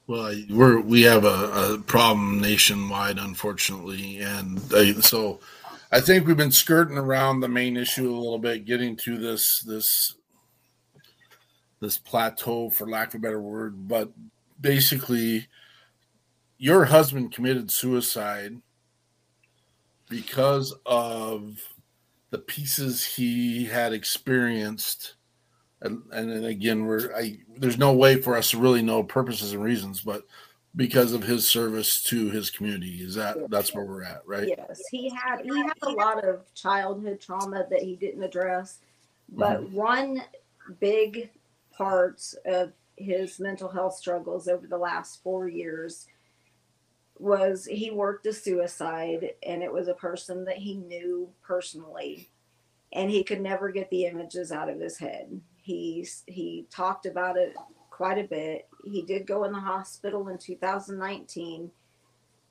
Well, 0.08 0.34
we're 0.50 0.80
we 0.80 1.02
have 1.02 1.26
a, 1.26 1.74
a 1.74 1.78
problem 1.80 2.40
nationwide, 2.40 3.18
unfortunately, 3.18 4.20
and 4.20 4.62
I, 4.74 4.94
so 4.94 5.42
I 5.92 6.00
think 6.00 6.26
we've 6.26 6.38
been 6.38 6.54
skirting 6.54 6.98
around 6.98 7.42
the 7.42 7.50
main 7.50 7.76
issue 7.76 8.10
a 8.10 8.16
little 8.16 8.40
bit, 8.40 8.64
getting 8.64 8.96
to 8.96 9.18
this 9.18 9.62
this 9.68 10.16
this 11.82 11.98
plateau, 11.98 12.70
for 12.70 12.90
lack 12.90 13.10
of 13.10 13.16
a 13.16 13.24
better 13.24 13.42
word. 13.42 13.90
But 13.90 14.14
basically, 14.62 15.50
your 16.58 16.86
husband 16.86 17.34
committed 17.34 17.72
suicide 17.72 18.62
because 20.08 20.74
of 20.86 21.60
the 22.36 22.42
pieces 22.42 23.02
he 23.02 23.64
had 23.64 23.94
experienced 23.94 25.16
and, 25.80 26.02
and 26.12 26.46
again 26.46 26.86
we're 26.86 27.16
I 27.16 27.38
there's 27.56 27.78
no 27.78 27.94
way 27.94 28.22
for 28.22 28.36
us 28.36 28.52
to 28.52 28.58
really 28.58 28.82
know 28.82 29.04
purposes 29.04 29.54
and 29.54 29.64
reasons 29.64 30.02
but 30.02 30.24
because 30.76 31.14
of 31.14 31.24
his 31.24 31.50
service 31.50 32.04
to 32.04 32.30
his 32.32 32.50
community 32.50 32.98
is 33.02 33.16
that 33.16 33.50
that's 33.50 33.74
where 33.74 33.86
we're 33.86 34.04
at 34.04 34.22
right? 34.26 34.50
Yes, 34.50 34.82
he 34.92 35.10
had 35.10 35.46
he 35.46 35.58
had 35.58 35.78
a 35.84 35.92
lot 35.92 36.26
of 36.26 36.54
childhood 36.56 37.22
trauma 37.22 37.66
that 37.70 37.82
he 37.82 37.96
didn't 37.96 38.24
address, 38.24 38.80
but 39.30 39.62
mm-hmm. 39.62 39.74
one 39.74 40.22
big 40.82 41.30
part 41.72 42.22
of 42.46 42.74
his 42.98 43.40
mental 43.40 43.70
health 43.70 43.96
struggles 43.96 44.50
over 44.50 44.68
the 44.68 44.78
last 44.78 45.24
four 45.24 45.48
years 45.48 46.08
was 47.18 47.66
he 47.66 47.92
worked 47.92 48.26
a 48.26 48.34
suicide, 48.34 49.32
and 49.46 49.64
it 49.64 49.72
was 49.72 49.88
a 49.88 49.94
person 49.94 50.46
that 50.46 50.58
he 50.58 50.76
knew 50.76 51.30
personally, 51.44 52.30
and 52.94 53.10
he 53.10 53.24
could 53.24 53.42
never 53.42 53.72
get 53.72 53.90
the 53.90 54.06
images 54.06 54.52
out 54.52 54.70
of 54.70 54.80
his 54.80 54.98
head. 54.98 55.42
He's 55.58 56.24
he 56.28 56.68
talked 56.70 57.06
about 57.06 57.38
it 57.38 57.56
quite 57.90 58.18
a 58.18 58.28
bit. 58.28 58.68
He 58.84 59.02
did 59.02 59.28
go 59.28 59.46
in 59.46 59.52
the 59.52 59.60
hospital 59.60 60.28
in 60.28 60.38
2019 60.38 61.72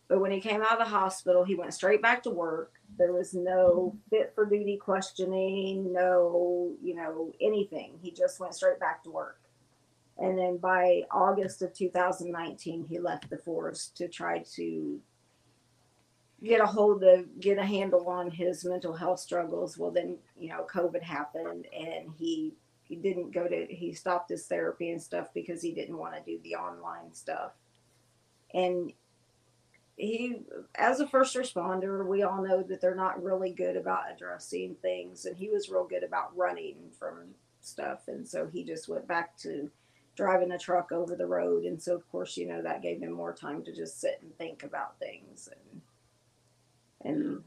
but 0.09 0.21
when 0.21 0.31
he 0.31 0.41
came 0.41 0.61
out 0.61 0.73
of 0.73 0.79
the 0.79 0.85
hospital, 0.85 1.45
he 1.45 1.55
went 1.55 1.73
straight 1.73 2.03
back 2.03 2.23
to 2.25 2.31
work. 2.31 2.73
There 2.99 3.13
was 3.13 3.33
no 3.33 3.97
fit 4.11 4.33
for 4.35 4.45
duty 4.45 4.77
questioning, 4.77 5.93
no, 5.93 6.73
you 6.83 6.95
know, 6.95 7.33
anything. 7.41 7.99
He 8.03 8.11
just 8.11 8.39
went 8.39 8.55
straight 8.55 8.79
back 8.79 9.03
to 9.05 9.11
work. 9.11 9.41
And 10.19 10.39
then 10.39 10.59
by 10.59 11.03
August 11.11 11.63
of 11.63 11.73
2019, 11.73 12.87
he 12.89 12.99
left 12.99 13.31
the 13.31 13.39
force 13.39 13.89
to 13.97 14.09
try 14.09 14.45
to 14.55 15.01
get 16.43 16.61
a 16.61 16.67
hold 16.67 17.03
of, 17.03 17.41
get 17.41 17.59
a 17.59 17.65
handle 17.65 18.09
on 18.09 18.31
his 18.31 18.65
mental 18.65 18.93
health 18.93 19.19
struggles. 19.19 19.77
Well, 19.77 19.91
then, 19.91 20.19
you 20.39 20.51
know, 20.51 20.67
COVID 20.73 21.03
happened 21.03 21.67
and 21.77 22.11
he, 22.17 22.55
he 22.85 22.97
didn't 22.97 23.33
go 23.33 23.49
to, 23.49 23.67
he 23.69 23.93
stopped 23.93 24.31
his 24.31 24.47
therapy 24.47 24.91
and 24.91 25.03
stuff 25.03 25.29
because 25.35 25.63
he 25.63 25.73
didn't 25.73 25.99
want 25.99 26.15
to 26.15 26.23
do 26.23 26.39
the 26.45 26.55
online 26.55 27.13
stuff. 27.13 27.53
And 28.53 28.93
he 29.97 30.41
as 30.75 31.01
a 31.01 31.07
first 31.07 31.37
responder 31.37 32.05
we 32.05 32.23
all 32.23 32.43
know 32.43 32.63
that 32.63 32.81
they're 32.81 32.95
not 32.95 33.23
really 33.23 33.51
good 33.51 33.77
about 33.77 34.11
addressing 34.13 34.75
things 34.83 35.25
and 35.25 35.37
he 35.37 35.49
was 35.49 35.69
real 35.69 35.85
good 35.85 36.03
about 36.03 36.37
running 36.37 36.75
from 36.99 37.27
stuff 37.61 38.09
and 38.09 38.27
so 38.27 38.47
he 38.47 38.65
just 38.65 38.89
went 38.89 39.07
back 39.07 39.37
to 39.37 39.71
driving 40.17 40.53
a 40.53 40.59
truck 40.59 40.93
over 40.93 41.17
the 41.17 41.27
road 41.27 41.65
and 41.65 41.83
so 41.83 41.95
of 41.95 42.09
course 42.11 42.37
you 42.37 42.47
know 42.47 42.63
that 42.63 42.83
gave 42.83 43.01
him 43.01 43.13
more 43.13 43.33
time 43.33 43.63
to 43.63 43.73
just 43.73 44.01
sit 44.01 44.19
and 44.23 44.37
think 44.39 44.63
about 44.63 44.99
things 44.99 45.49
and 47.03 47.13
and 47.13 47.43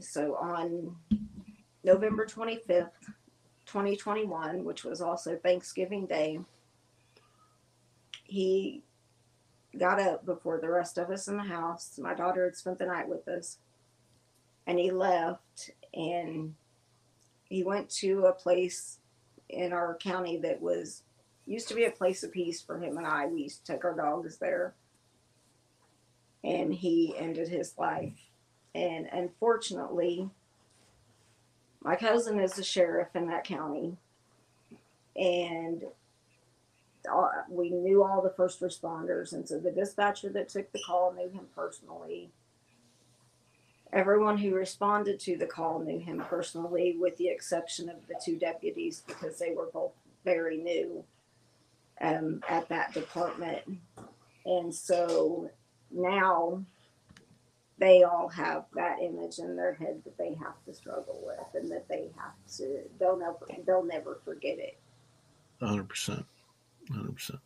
so 0.00 0.34
on 0.36 0.94
November 1.84 2.26
25th 2.26 2.90
2021 3.66 4.64
which 4.64 4.84
was 4.84 5.00
also 5.00 5.36
Thanksgiving 5.36 6.06
day 6.06 6.38
he 8.24 8.82
got 9.78 10.00
up 10.00 10.24
before 10.24 10.58
the 10.58 10.70
rest 10.70 10.98
of 10.98 11.10
us 11.10 11.28
in 11.28 11.36
the 11.36 11.44
house. 11.44 11.98
My 11.98 12.14
daughter 12.14 12.44
had 12.44 12.56
spent 12.56 12.78
the 12.78 12.86
night 12.86 13.08
with 13.08 13.28
us. 13.28 13.58
And 14.66 14.78
he 14.78 14.90
left 14.90 15.70
and 15.92 16.54
he 17.44 17.62
went 17.62 17.90
to 17.90 18.24
a 18.24 18.32
place 18.32 18.98
in 19.54 19.72
our 19.72 19.94
county 19.94 20.36
that 20.38 20.60
was 20.60 21.02
used 21.46 21.68
to 21.68 21.74
be 21.74 21.84
a 21.84 21.90
place 21.90 22.22
of 22.22 22.32
peace 22.32 22.60
for 22.60 22.78
him 22.78 22.96
and 22.96 23.06
I. 23.06 23.26
We 23.26 23.42
used 23.42 23.64
to 23.64 23.72
take 23.72 23.84
our 23.84 23.94
dogs 23.94 24.38
there. 24.38 24.74
And 26.42 26.74
he 26.74 27.14
ended 27.16 27.48
his 27.48 27.74
life. 27.78 28.30
And 28.74 29.08
unfortunately, 29.12 30.28
my 31.82 31.96
cousin 31.96 32.40
is 32.40 32.54
the 32.54 32.64
sheriff 32.64 33.08
in 33.14 33.28
that 33.28 33.44
county. 33.44 33.96
And 35.16 35.84
all, 37.10 37.30
we 37.48 37.70
knew 37.70 38.02
all 38.02 38.22
the 38.22 38.30
first 38.30 38.60
responders, 38.60 39.32
and 39.32 39.48
so 39.48 39.58
the 39.58 39.70
dispatcher 39.70 40.28
that 40.30 40.48
took 40.48 40.72
the 40.72 40.80
call 40.84 41.12
knew 41.12 41.28
him 41.28 41.46
personally. 41.54 42.30
Everyone 43.94 44.36
who 44.36 44.54
responded 44.54 45.20
to 45.20 45.36
the 45.36 45.46
call 45.46 45.78
knew 45.78 46.00
him 46.00 46.18
personally, 46.28 46.96
with 46.98 47.16
the 47.16 47.28
exception 47.28 47.88
of 47.88 48.06
the 48.08 48.20
two 48.22 48.36
deputies 48.36 49.04
because 49.06 49.38
they 49.38 49.52
were 49.52 49.70
both 49.72 49.92
very 50.24 50.56
new 50.56 51.04
um, 52.00 52.42
at 52.48 52.68
that 52.68 52.92
department. 52.92 53.62
And 54.44 54.74
so 54.74 55.48
now 55.92 56.64
they 57.78 58.02
all 58.02 58.28
have 58.28 58.64
that 58.74 58.98
image 59.00 59.38
in 59.38 59.56
their 59.56 59.74
head 59.74 60.02
that 60.04 60.18
they 60.18 60.34
have 60.34 60.62
to 60.66 60.74
struggle 60.74 61.20
with 61.24 61.62
and 61.62 61.70
that 61.70 61.88
they 61.88 62.10
have 62.16 62.34
to 62.56 62.80
they'll 62.98 63.16
never 63.16 63.38
they'll 63.66 63.84
never 63.84 64.18
forget 64.24 64.58
it. 64.58 64.78
100% 65.62 66.24
100% 66.90 67.38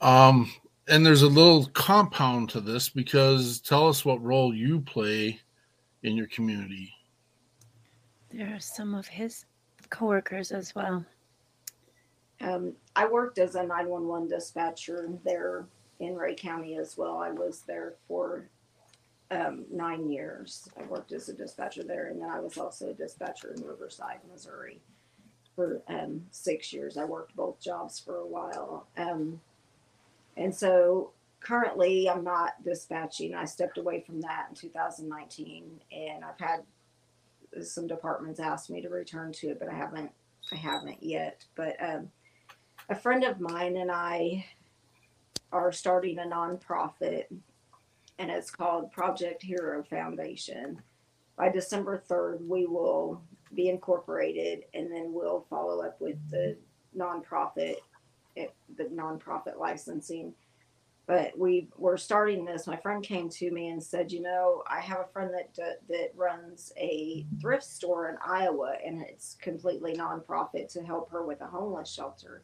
um 0.00 0.50
and 0.90 1.06
there's 1.06 1.22
a 1.22 1.28
little 1.28 1.66
compound 1.66 2.50
to 2.50 2.60
this 2.60 2.88
because 2.88 3.60
tell 3.60 3.88
us 3.88 4.04
what 4.04 4.22
role 4.22 4.54
you 4.54 4.80
play 4.80 5.38
in 6.02 6.16
your 6.16 6.26
community 6.28 6.92
There 8.32 8.54
are 8.54 8.60
some 8.60 8.94
of 8.94 9.06
his 9.06 9.46
coworkers 9.88 10.52
as 10.52 10.74
well. 10.74 11.04
Um, 12.40 12.74
I 12.96 13.06
worked 13.06 13.38
as 13.38 13.54
a 13.54 13.62
911 13.62 14.28
dispatcher 14.28 15.08
there 15.24 15.66
in 16.00 16.14
Ray 16.16 16.34
County 16.34 16.76
as 16.76 16.96
well. 16.96 17.18
I 17.18 17.30
was 17.30 17.62
there 17.66 17.94
for 18.08 18.48
um, 19.30 19.64
nine 19.70 20.10
years. 20.10 20.68
I 20.78 20.84
worked 20.84 21.12
as 21.12 21.28
a 21.28 21.34
dispatcher 21.34 21.84
there, 21.84 22.06
and 22.08 22.20
then 22.20 22.30
I 22.30 22.40
was 22.40 22.56
also 22.56 22.90
a 22.90 22.94
dispatcher 22.94 23.54
in 23.54 23.62
Riverside, 23.62 24.20
Missouri 24.30 24.80
for 25.54 25.82
um, 25.88 26.22
six 26.30 26.72
years. 26.72 26.96
I 26.96 27.04
worked 27.04 27.36
both 27.36 27.60
jobs 27.60 28.00
for 28.00 28.16
a 28.16 28.26
while. 28.26 28.86
Um, 28.96 29.40
and 30.40 30.54
so 30.54 31.12
currently, 31.40 32.08
I'm 32.08 32.24
not 32.24 32.62
dispatching. 32.64 33.34
I 33.34 33.44
stepped 33.44 33.76
away 33.76 34.00
from 34.00 34.22
that 34.22 34.46
in 34.48 34.54
2019, 34.54 35.80
and 35.92 36.24
I've 36.24 36.38
had 36.38 36.60
some 37.62 37.86
departments 37.86 38.40
ask 38.40 38.70
me 38.70 38.80
to 38.80 38.88
return 38.88 39.32
to 39.32 39.48
it, 39.48 39.58
but 39.58 39.68
I 39.68 39.74
haven't. 39.74 40.10
I 40.50 40.56
haven't 40.56 41.02
yet. 41.02 41.44
But 41.54 41.76
um, 41.82 42.10
a 42.88 42.94
friend 42.94 43.22
of 43.22 43.38
mine 43.38 43.76
and 43.76 43.90
I 43.90 44.46
are 45.52 45.72
starting 45.72 46.18
a 46.18 46.22
nonprofit, 46.22 47.24
and 48.18 48.30
it's 48.30 48.50
called 48.50 48.90
Project 48.90 49.42
Hero 49.42 49.82
Foundation. 49.82 50.80
By 51.36 51.50
December 51.50 52.02
3rd, 52.08 52.46
we 52.46 52.66
will 52.66 53.20
be 53.54 53.68
incorporated, 53.68 54.64
and 54.72 54.90
then 54.90 55.12
we'll 55.12 55.44
follow 55.50 55.82
up 55.82 56.00
with 56.00 56.16
the 56.30 56.56
nonprofit, 56.96 57.76
eh, 58.36 58.46
the 58.76 58.84
nonprofit 58.84 59.58
licensing. 59.58 60.34
But 61.06 61.36
we 61.36 61.68
we're 61.76 61.96
starting 61.96 62.44
this. 62.44 62.66
My 62.66 62.76
friend 62.76 63.02
came 63.02 63.28
to 63.30 63.50
me 63.50 63.68
and 63.68 63.82
said, 63.82 64.12
"You 64.12 64.22
know, 64.22 64.62
I 64.68 64.80
have 64.80 65.00
a 65.00 65.12
friend 65.12 65.32
that 65.34 65.54
that 65.88 66.12
runs 66.14 66.72
a 66.76 67.26
thrift 67.40 67.64
store 67.64 68.10
in 68.10 68.16
Iowa, 68.24 68.74
and 68.84 69.02
it's 69.02 69.36
completely 69.40 69.94
nonprofit 69.94 70.72
to 70.74 70.84
help 70.84 71.10
her 71.10 71.24
with 71.24 71.40
a 71.40 71.46
homeless 71.46 71.92
shelter." 71.92 72.42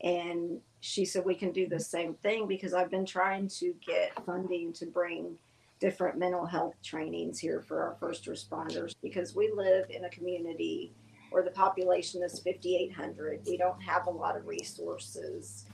And 0.00 0.60
she 0.80 1.04
said, 1.04 1.24
We 1.24 1.34
can 1.34 1.52
do 1.52 1.68
the 1.68 1.80
same 1.80 2.14
thing 2.14 2.46
because 2.46 2.72
I've 2.72 2.90
been 2.90 3.06
trying 3.06 3.48
to 3.48 3.74
get 3.84 4.24
funding 4.24 4.72
to 4.74 4.86
bring 4.86 5.36
different 5.80 6.18
mental 6.18 6.46
health 6.46 6.74
trainings 6.82 7.38
here 7.38 7.60
for 7.60 7.82
our 7.82 7.96
first 8.00 8.26
responders 8.26 8.94
because 9.02 9.34
we 9.34 9.52
live 9.54 9.86
in 9.90 10.04
a 10.04 10.10
community 10.10 10.92
where 11.30 11.42
the 11.42 11.50
population 11.50 12.22
is 12.22 12.40
5,800. 12.40 13.40
We 13.46 13.56
don't 13.56 13.80
have 13.82 14.06
a 14.06 14.10
lot 14.10 14.36
of 14.36 14.46
resources. 14.46 15.64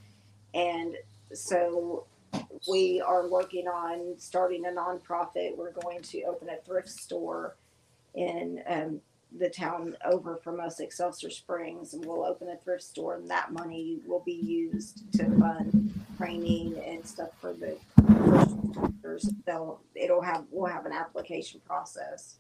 And 0.53 0.97
so 1.33 2.07
we 2.69 3.01
are 3.01 3.29
working 3.29 3.67
on 3.69 4.15
starting 4.19 4.67
a 4.67 4.69
nonprofit. 4.69 5.57
We're 5.57 5.73
going 5.73 6.03
to 6.03 6.23
open 6.25 6.49
a 6.49 6.57
thrift 6.65 6.89
store 6.89 7.57
in 8.15 8.63
um, 8.67 9.01
the 9.37 9.51
town 9.51 9.97
over 10.05 10.37
from 10.37 10.61
us, 10.61 10.81
Excelsior 10.81 11.31
Springs, 11.31 11.95
and 11.95 12.05
we'll 12.05 12.25
open 12.25 12.49
a 12.49 12.57
thrift 12.57 12.85
store, 12.85 13.17
and 13.17 13.29
that 13.31 13.53
money 13.53 13.99
will 14.07 14.23
be 14.25 14.33
used 14.33 15.13
to 15.13 15.25
fund 15.39 15.93
training 16.17 16.81
and 16.87 17.05
stuff 17.07 17.31
for 17.41 17.53
the. 17.53 17.77
They'll 19.47 19.81
it'll 19.95 20.23
have 20.23 20.45
we'll 20.51 20.71
have 20.73 20.87
an 20.87 20.93
application 20.93 21.61
process 21.67 22.37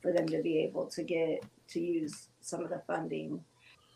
for 0.00 0.12
them 0.12 0.28
to 0.28 0.42
be 0.42 0.58
able 0.58 0.86
to 0.86 1.02
get 1.02 1.44
to 1.72 1.80
use 1.80 2.28
some 2.40 2.62
of 2.62 2.70
the 2.70 2.82
funding. 2.86 3.42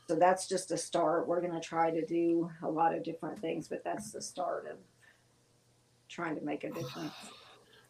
so 0.09 0.17
that's 0.17 0.49
just 0.49 0.71
a 0.71 0.77
start. 0.77 1.27
We're 1.27 1.41
going 1.41 1.53
to 1.53 1.61
try 1.61 1.91
to 1.91 2.05
do 2.05 2.51
a 2.63 2.69
lot 2.69 2.95
of 2.95 3.03
different 3.03 3.39
things, 3.39 3.69
but 3.69 3.83
that's 3.85 4.13
the 4.13 4.23
start 4.23 4.67
of 4.71 4.77
trying 6.09 6.37
to 6.37 6.45
make 6.45 6.65
a 6.65 6.71
difference. 6.71 7.13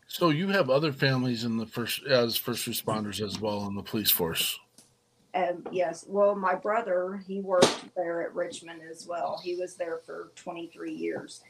So 0.09 0.31
you 0.31 0.49
have 0.49 0.70
other 0.70 0.92
families 0.92 1.44
in 1.44 1.57
the 1.57 1.66
first 1.66 2.05
as 2.07 2.37
first 2.37 2.66
responders 2.68 3.25
as 3.25 3.40
well 3.40 3.66
in 3.66 3.75
the 3.75 3.83
police 3.83 4.11
force. 4.11 4.59
And 5.35 5.66
yes, 5.70 6.05
well, 6.09 6.35
my 6.35 6.55
brother, 6.55 7.22
he 7.27 7.40
worked 7.40 7.94
there 7.94 8.22
at 8.22 8.35
Richmond 8.35 8.81
as 8.90 9.07
well. 9.07 9.38
He 9.44 9.57
was 9.57 9.75
there 9.75 9.99
for 9.99 10.33
23 10.37 10.92
years. 10.92 11.42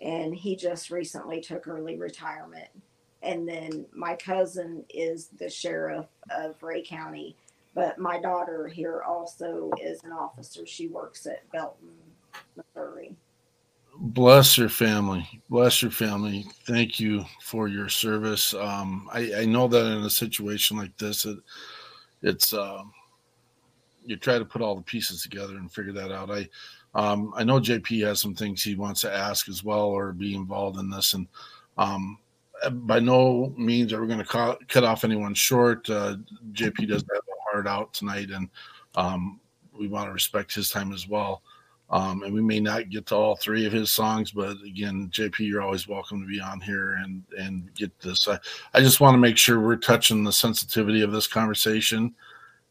And 0.00 0.34
he 0.34 0.54
just 0.54 0.90
recently 0.90 1.40
took 1.40 1.66
early 1.66 1.98
retirement. 1.98 2.68
And 3.24 3.48
then 3.48 3.86
my 3.92 4.14
cousin 4.16 4.84
is 4.90 5.28
the 5.38 5.48
sheriff 5.48 6.06
of 6.30 6.62
Ray 6.62 6.82
County. 6.82 7.36
But 7.74 7.98
my 7.98 8.20
daughter 8.20 8.68
here 8.68 9.02
also 9.02 9.70
is 9.82 10.04
an 10.04 10.12
officer. 10.12 10.64
She 10.66 10.86
works 10.86 11.26
at 11.26 11.50
Belton, 11.50 11.90
Missouri. 12.56 13.16
Bless 13.98 14.58
your 14.58 14.68
family. 14.68 15.26
Bless 15.48 15.82
your 15.82 15.90
family. 15.90 16.46
Thank 16.66 17.00
you 17.00 17.24
for 17.42 17.68
your 17.68 17.88
service. 17.88 18.54
Um, 18.54 19.08
I, 19.12 19.32
I 19.38 19.44
know 19.44 19.68
that 19.68 19.86
in 19.86 20.04
a 20.04 20.10
situation 20.10 20.76
like 20.76 20.96
this, 20.98 21.24
it, 21.24 21.38
it's 22.22 22.52
uh, 22.52 22.82
you 24.04 24.16
try 24.16 24.38
to 24.38 24.44
put 24.44 24.62
all 24.62 24.74
the 24.74 24.82
pieces 24.82 25.22
together 25.22 25.56
and 25.56 25.70
figure 25.70 25.92
that 25.92 26.12
out. 26.12 26.30
I 26.30 26.48
um, 26.94 27.32
I 27.36 27.42
know 27.42 27.58
JP 27.58 28.06
has 28.06 28.20
some 28.20 28.34
things 28.34 28.62
he 28.62 28.76
wants 28.76 29.00
to 29.02 29.12
ask 29.12 29.48
as 29.48 29.64
well 29.64 29.86
or 29.86 30.12
be 30.12 30.34
involved 30.34 30.78
in 30.78 30.90
this, 30.90 31.14
and 31.14 31.26
um, 31.76 32.18
by 32.70 33.00
no 33.00 33.52
means 33.56 33.92
are 33.92 34.00
we 34.00 34.08
going 34.08 34.24
to 34.24 34.58
cut 34.68 34.84
off 34.84 35.04
anyone 35.04 35.34
short. 35.34 35.88
Uh, 35.88 36.16
JP 36.52 36.88
does 36.88 37.02
have 37.02 37.22
a 37.22 37.50
hard 37.50 37.66
out 37.66 37.92
tonight, 37.92 38.30
and 38.30 38.48
um, 38.94 39.40
we 39.78 39.88
want 39.88 40.08
to 40.08 40.12
respect 40.12 40.54
his 40.54 40.70
time 40.70 40.92
as 40.92 41.08
well. 41.08 41.42
Um, 41.90 42.22
and 42.22 42.32
we 42.32 42.40
may 42.40 42.60
not 42.60 42.88
get 42.88 43.06
to 43.06 43.14
all 43.14 43.36
three 43.36 43.66
of 43.66 43.72
his 43.72 43.92
songs, 43.92 44.32
but 44.32 44.56
again, 44.66 45.10
JP, 45.12 45.40
you're 45.40 45.62
always 45.62 45.86
welcome 45.86 46.20
to 46.20 46.26
be 46.26 46.40
on 46.40 46.60
here 46.60 46.94
and 46.94 47.22
and 47.38 47.72
get 47.74 47.96
this. 48.00 48.26
I, 48.26 48.38
I 48.72 48.80
just 48.80 49.00
want 49.00 49.14
to 49.14 49.18
make 49.18 49.36
sure 49.36 49.60
we're 49.60 49.76
touching 49.76 50.24
the 50.24 50.32
sensitivity 50.32 51.02
of 51.02 51.12
this 51.12 51.26
conversation 51.26 52.14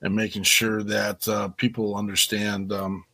and 0.01 0.15
making 0.15 0.43
sure 0.43 0.83
that 0.83 1.27
uh, 1.27 1.49
people 1.49 1.95
understand. 1.95 2.73
Um, 2.73 3.05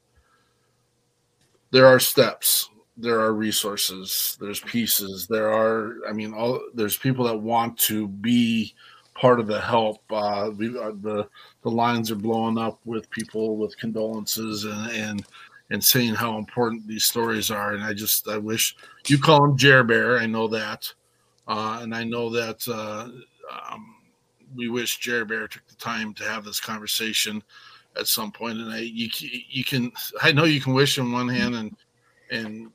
there 1.72 1.86
are 1.86 2.00
steps, 2.00 2.70
there 3.00 3.20
are 3.20 3.34
resources, 3.34 4.38
there's 4.42 4.60
pieces, 4.60 5.26
there 5.28 5.50
are. 5.52 5.96
I 6.08 6.12
mean, 6.12 6.34
all 6.34 6.62
there's 6.74 6.98
people 6.98 7.26
that 7.26 7.38
want 7.38 7.78
to 7.80 8.08
be 8.08 8.74
part 9.14 9.40
of 9.40 9.48
the 9.48 9.60
help. 9.60 10.02
Uh, 10.10 10.52
we, 10.56 10.78
uh, 10.78 10.92
the 11.02 11.28
the 11.64 11.70
lines 11.70 12.12
are 12.12 12.16
blowing 12.16 12.58
up 12.58 12.80
with 12.86 13.10
people 13.10 13.58
with 13.58 13.78
condolences 13.78 14.66
and 14.66 14.92
and 14.92 15.26
and 15.72 15.84
saying 15.84 16.16
how 16.16 16.38
important 16.38 16.88
these 16.88 17.06
stories 17.06 17.50
are. 17.50 17.74
And 17.74 17.84
I 17.84 17.94
just 17.94 18.28
I 18.28 18.38
wish 18.38 18.76
you 19.08 19.18
call 19.18 19.46
him 19.46 19.58
Jer 19.58 19.84
Bear. 19.84 20.18
I 20.18 20.26
know 20.26 20.48
that, 20.50 20.92
uh, 21.48 21.80
and 21.82 21.96
I 21.96 22.04
know 22.04 22.30
that 22.30 22.68
uh, 22.68 23.08
um, 23.72 23.96
we 24.56 24.68
wish 24.68 24.98
Jer 24.98 25.24
Bear 25.24 25.48
took 25.48 25.66
the 25.68 25.76
time 25.76 26.14
to 26.16 26.24
have 26.26 26.44
this 26.44 26.60
conversation 26.60 27.42
at 27.98 28.08
some 28.08 28.32
point. 28.32 28.60
And 28.60 28.74
I 28.74 28.80
you 28.80 29.10
you 29.50 29.64
can 29.64 29.92
I 30.22 30.34
know 30.34 30.44
you 30.44 30.60
can 30.60 30.74
wish 30.74 30.98
in 30.98 31.14
one 31.14 31.30
hand 31.30 31.56
and 31.56 31.78
and 32.32 32.72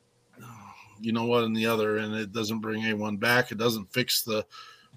you 1.04 1.12
know 1.12 1.26
what 1.26 1.44
and 1.44 1.56
the 1.56 1.66
other, 1.66 1.98
and 1.98 2.14
it 2.14 2.32
doesn't 2.32 2.60
bring 2.60 2.82
anyone 2.84 3.16
back. 3.16 3.52
It 3.52 3.58
doesn't 3.58 3.92
fix 3.92 4.22
the 4.22 4.44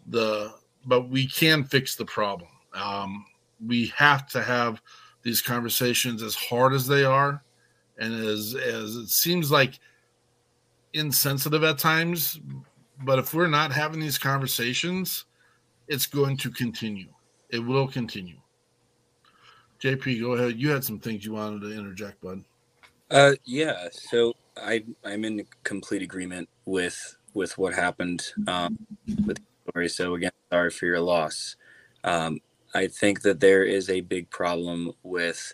the 0.08 0.54
but 0.86 1.10
we 1.10 1.28
can 1.28 1.64
fix 1.64 1.96
the 1.96 2.06
problem. 2.06 2.50
Um, 2.74 3.26
we 3.66 3.88
have 3.88 4.28
to 4.30 4.42
have 4.42 4.82
these 5.24 5.42
conversations 5.42 6.22
as 6.22 6.36
hard 6.36 6.74
as 6.74 6.88
they 6.88 7.04
are 7.04 7.44
and 7.98 8.14
as 8.14 8.56
as 8.56 8.96
it 8.96 9.10
seems 9.10 9.52
like 9.52 9.80
insensitive 10.94 11.64
at 11.64 11.78
times 11.78 12.40
but 13.04 13.20
if 13.20 13.34
we're 13.34 13.48
not 13.48 13.72
having 13.72 14.00
these 14.00 14.18
conversations 14.18 15.26
it's 15.88 16.06
going 16.06 16.38
to 16.38 16.50
continue 16.50 17.10
it 17.50 17.60
will 17.60 17.88
continue 17.88 18.38
jp 19.82 20.22
go 20.22 20.34
ahead 20.34 20.58
you 20.58 20.70
had 20.70 20.84
some 20.84 21.00
things 21.00 21.26
you 21.26 21.34
wanted 21.34 21.62
to 21.62 21.78
interject 21.78 22.22
bud 22.22 22.44
uh 23.12 23.34
yeah 23.46 23.88
so 23.92 24.34
i 24.58 24.84
i'm 25.06 25.26
in 25.26 25.46
complete 25.64 26.02
agreement 26.02 26.50
with 26.66 27.16
with 27.34 27.58
what 27.58 27.74
happened 27.74 28.24
um 28.48 28.78
with 29.26 29.40
story 29.70 29.90
so 29.90 30.16
again 30.16 30.32
sorry 30.52 30.70
for 30.70 30.86
your 30.86 31.00
loss 31.00 31.56
um 32.04 32.40
i 32.76 32.88
think 32.88 33.22
that 33.22 33.40
there 33.40 33.64
is 33.64 33.90
a 33.90 34.02
big 34.02 34.30
problem 34.30 34.92
with 35.04 35.54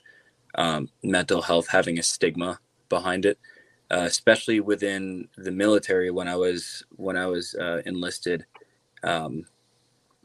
um, 0.55 0.89
mental 1.03 1.41
health 1.41 1.67
having 1.67 1.99
a 1.99 2.03
stigma 2.03 2.59
behind 2.89 3.25
it, 3.25 3.39
uh, 3.91 4.03
especially 4.05 4.59
within 4.59 5.27
the 5.37 5.51
military. 5.51 6.11
When 6.11 6.27
I 6.27 6.35
was 6.35 6.83
when 6.95 7.17
I 7.17 7.25
was 7.27 7.55
uh, 7.55 7.81
enlisted, 7.85 8.45
um, 9.03 9.45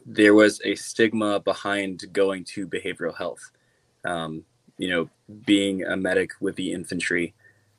there 0.07 0.35
was 0.35 0.61
a 0.65 0.75
stigma 0.75 1.41
behind 1.41 2.05
going 2.13 2.45
to 2.45 2.67
behavioral 2.69 3.17
health. 3.17 3.51
Um, 4.05 4.45
you 4.79 4.89
know, 4.89 5.09
being 5.45 5.85
a 5.85 5.97
medic 5.97 6.31
with 6.41 6.57
the 6.57 6.73
infantry, 6.73 7.35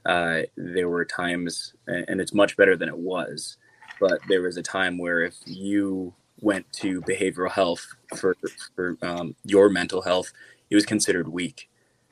uh, 0.06 0.42
there 0.56 0.90
were 0.90 1.06
times, 1.06 1.74
and 1.88 2.22
it's 2.22 2.34
much 2.34 2.56
better 2.58 2.76
than 2.76 2.90
it 2.90 2.98
was, 2.98 3.58
but 4.00 4.20
there 4.28 4.42
was 4.42 4.58
a 4.58 4.62
time 4.62 4.98
where 4.98 5.24
if 5.24 5.36
you 5.46 6.14
went 6.42 6.72
to 6.72 7.02
behavioral 7.02 7.52
health 7.52 7.86
for 8.16 8.36
for 8.76 8.98
um, 9.02 9.36
your 9.44 9.70
mental 9.70 10.02
health, 10.02 10.32
it 10.70 10.76
was 10.76 10.86
considered 10.86 11.28
weak. 11.28 11.70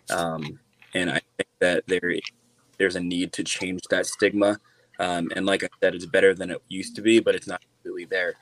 Um, 0.09 0.59
and 0.93 1.09
I 1.09 1.21
think 1.37 1.49
that 1.59 1.83
there 1.87 2.13
there's 2.77 2.95
a 2.95 2.99
need 2.99 3.33
to 3.33 3.43
change 3.43 3.81
that 3.89 4.05
stigma. 4.05 4.59
Um, 4.99 5.31
and 5.35 5.45
like 5.45 5.63
I 5.63 5.69
said, 5.81 5.95
it's 5.95 6.05
better 6.05 6.33
than 6.33 6.49
it 6.51 6.61
used 6.69 6.95
to 6.95 7.01
be, 7.01 7.19
but 7.19 7.35
it's 7.35 7.47
not 7.47 7.63
really 7.83 8.05
there. 8.05 8.33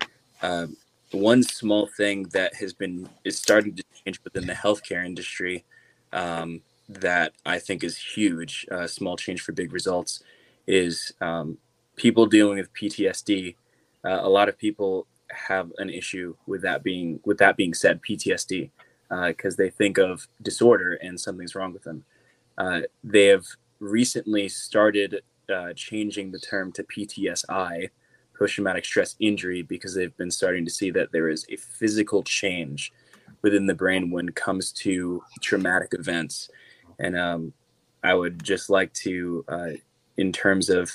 Um, 0.41 0.77
one 1.12 1.43
small 1.43 1.88
thing 1.88 2.23
that 2.34 2.55
has 2.55 2.73
been 2.73 3.10
is 3.23 3.38
starting 3.38 3.75
to 3.75 3.84
change 4.03 4.19
within 4.23 4.47
the 4.47 4.53
healthcare 4.53 5.05
industry 5.05 5.65
um, 6.13 6.61
that 6.89 7.33
I 7.45 7.59
think 7.59 7.83
is 7.83 7.97
huge. 7.97 8.65
Uh, 8.71 8.87
small 8.87 9.17
change 9.17 9.41
for 9.41 9.51
big 9.51 9.73
results 9.73 10.23
is 10.67 11.11
um, 11.21 11.57
people 11.95 12.25
dealing 12.25 12.57
with 12.57 12.73
PTSD. 12.73 13.55
Uh, 14.03 14.19
a 14.21 14.29
lot 14.29 14.49
of 14.49 14.57
people 14.57 15.07
have 15.31 15.71
an 15.77 15.89
issue 15.89 16.35
with 16.45 16.61
that 16.61 16.83
being 16.83 17.19
with 17.25 17.37
that 17.39 17.57
being 17.57 17.73
said, 17.73 18.01
PTSD 18.01 18.69
because 19.27 19.53
uh, 19.53 19.57
they 19.57 19.69
think 19.69 19.97
of 19.97 20.27
disorder 20.41 20.93
and 21.01 21.19
something's 21.19 21.55
wrong 21.55 21.73
with 21.73 21.83
them. 21.83 22.03
Uh, 22.57 22.81
they 23.03 23.27
have 23.27 23.45
recently 23.79 24.49
started 24.49 25.21
uh, 25.53 25.73
changing 25.75 26.31
the 26.31 26.39
term 26.39 26.71
to 26.71 26.83
PTSI, 26.83 27.89
post 28.37 28.55
traumatic 28.55 28.85
stress 28.85 29.15
injury, 29.19 29.61
because 29.61 29.93
they've 29.93 30.15
been 30.17 30.31
starting 30.31 30.65
to 30.65 30.71
see 30.71 30.89
that 30.91 31.11
there 31.11 31.29
is 31.29 31.45
a 31.49 31.55
physical 31.55 32.23
change 32.23 32.91
within 33.45 33.67
the 33.67 33.75
brain 33.75 34.10
when 34.10 34.27
it 34.27 34.36
comes 34.36 34.71
to 34.71 35.21
traumatic 35.39 35.89
events. 35.91 36.49
And 36.97 37.15
um, 37.15 37.53
I 38.03 38.15
would 38.15 38.43
just 38.43 38.71
like 38.71 38.91
to, 39.05 39.45
uh, 39.47 39.69
in 40.17 40.31
terms 40.31 40.71
of 40.71 40.89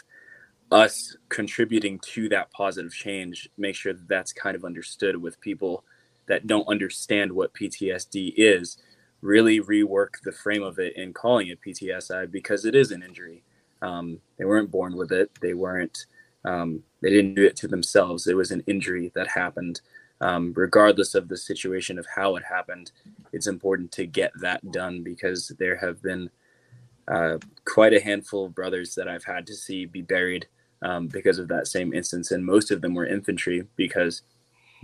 us 0.73 1.17
contributing 1.29 2.01
to 2.01 2.29
that 2.31 2.51
positive 2.51 2.93
change, 2.93 3.49
make 3.57 3.77
sure 3.77 3.93
that 3.93 4.09
that's 4.09 4.33
kind 4.33 4.57
of 4.57 4.65
understood 4.65 5.17
with 5.17 5.41
people 5.41 5.85
that 6.27 6.49
don't 6.49 6.67
understand 6.67 7.31
what 7.31 7.55
PTSD 7.55 8.35
is 8.37 8.79
really 9.23 9.61
rework 9.61 10.21
the 10.25 10.33
frame 10.33 10.65
of 10.65 10.81
it 10.81 10.97
and 10.97 11.15
calling 11.15 11.47
it 11.47 11.61
PTSI 11.65 12.29
because 12.29 12.65
it 12.65 12.75
is 12.75 12.91
an 12.91 13.05
injury. 13.05 13.45
Um, 13.81 14.19
they 14.39 14.45
weren't 14.45 14.73
born 14.73 14.97
with 14.97 15.13
it. 15.13 15.31
They 15.41 15.55
weren't. 15.55 16.07
Um, 16.45 16.83
they 17.01 17.11
didn't 17.11 17.35
do 17.35 17.45
it 17.45 17.55
to 17.57 17.69
themselves. 17.69 18.27
It 18.27 18.37
was 18.37 18.51
an 18.51 18.65
injury 18.67 19.13
that 19.15 19.29
happened. 19.29 19.83
Um, 20.23 20.53
regardless 20.55 21.15
of 21.15 21.29
the 21.29 21.37
situation 21.37 21.99
of 21.99 22.07
how 22.15 22.37
it 22.37 22.45
happened, 22.45 22.93
it's 23.33 23.47
important 23.47 23.91
to 23.93 24.07
get 24.07 24.33
that 24.41 24.71
done 24.71 25.03
because 25.03 25.49
there 25.59 25.77
have 25.77 26.03
been 26.03 26.31
uh, 27.09 27.39
quite 27.65 27.95
a 27.95 28.01
handful 28.01 28.47
of 28.47 28.55
brothers 28.55 28.95
that 28.95 29.09
I've 29.09 29.25
had 29.25 29.47
to 29.49 29.55
see 29.55 29.87
be 29.87 30.03
buried 30.03 30.47
um, 30.83 31.09
because 31.09 31.39
of 31.39 31.49
that 31.49 31.67
same 31.67 31.93
instance, 31.93 32.31
and 32.31 32.45
most 32.45 32.71
of 32.71 32.81
them 32.81 32.95
were 32.95 33.07
infantry 33.07 33.67
because 33.77 34.23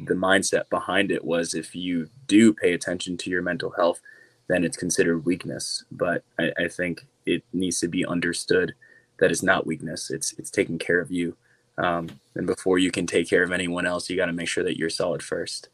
the 0.07 0.14
mindset 0.14 0.68
behind 0.68 1.11
it 1.11 1.25
was 1.25 1.55
if 1.55 1.75
you 1.75 2.09
do 2.27 2.53
pay 2.53 2.75
attention 2.75 3.16
to 3.16 3.31
your 3.31 3.42
mental 3.42 3.70
health, 3.70 4.01
then 4.49 4.64
it's 4.64 4.77
considered 4.77 5.25
weakness. 5.25 5.85
But 5.90 6.22
I, 6.38 6.53
I 6.59 6.68
think 6.68 7.07
it 7.25 7.42
needs 7.53 7.81
to 7.81 7.88
be 7.88 8.05
understood 8.05 8.75
that 9.18 9.31
it's 9.31 9.42
not 9.42 9.66
weakness. 9.66 10.11
It's 10.11 10.33
it's 10.38 10.51
taking 10.51 10.79
care 10.79 11.01
of 11.01 11.11
you. 11.11 11.37
Um, 11.78 12.08
and 12.34 12.46
before 12.46 12.78
you 12.78 12.90
can 12.90 13.06
take 13.06 13.28
care 13.28 13.42
of 13.42 13.52
anyone 13.52 13.86
else, 13.86 14.08
you 14.08 14.16
got 14.16 14.26
to 14.26 14.32
make 14.32 14.48
sure 14.48 14.64
that 14.64 14.78
you're 14.78 14.90
solid 14.90 15.22
first. 15.22 15.68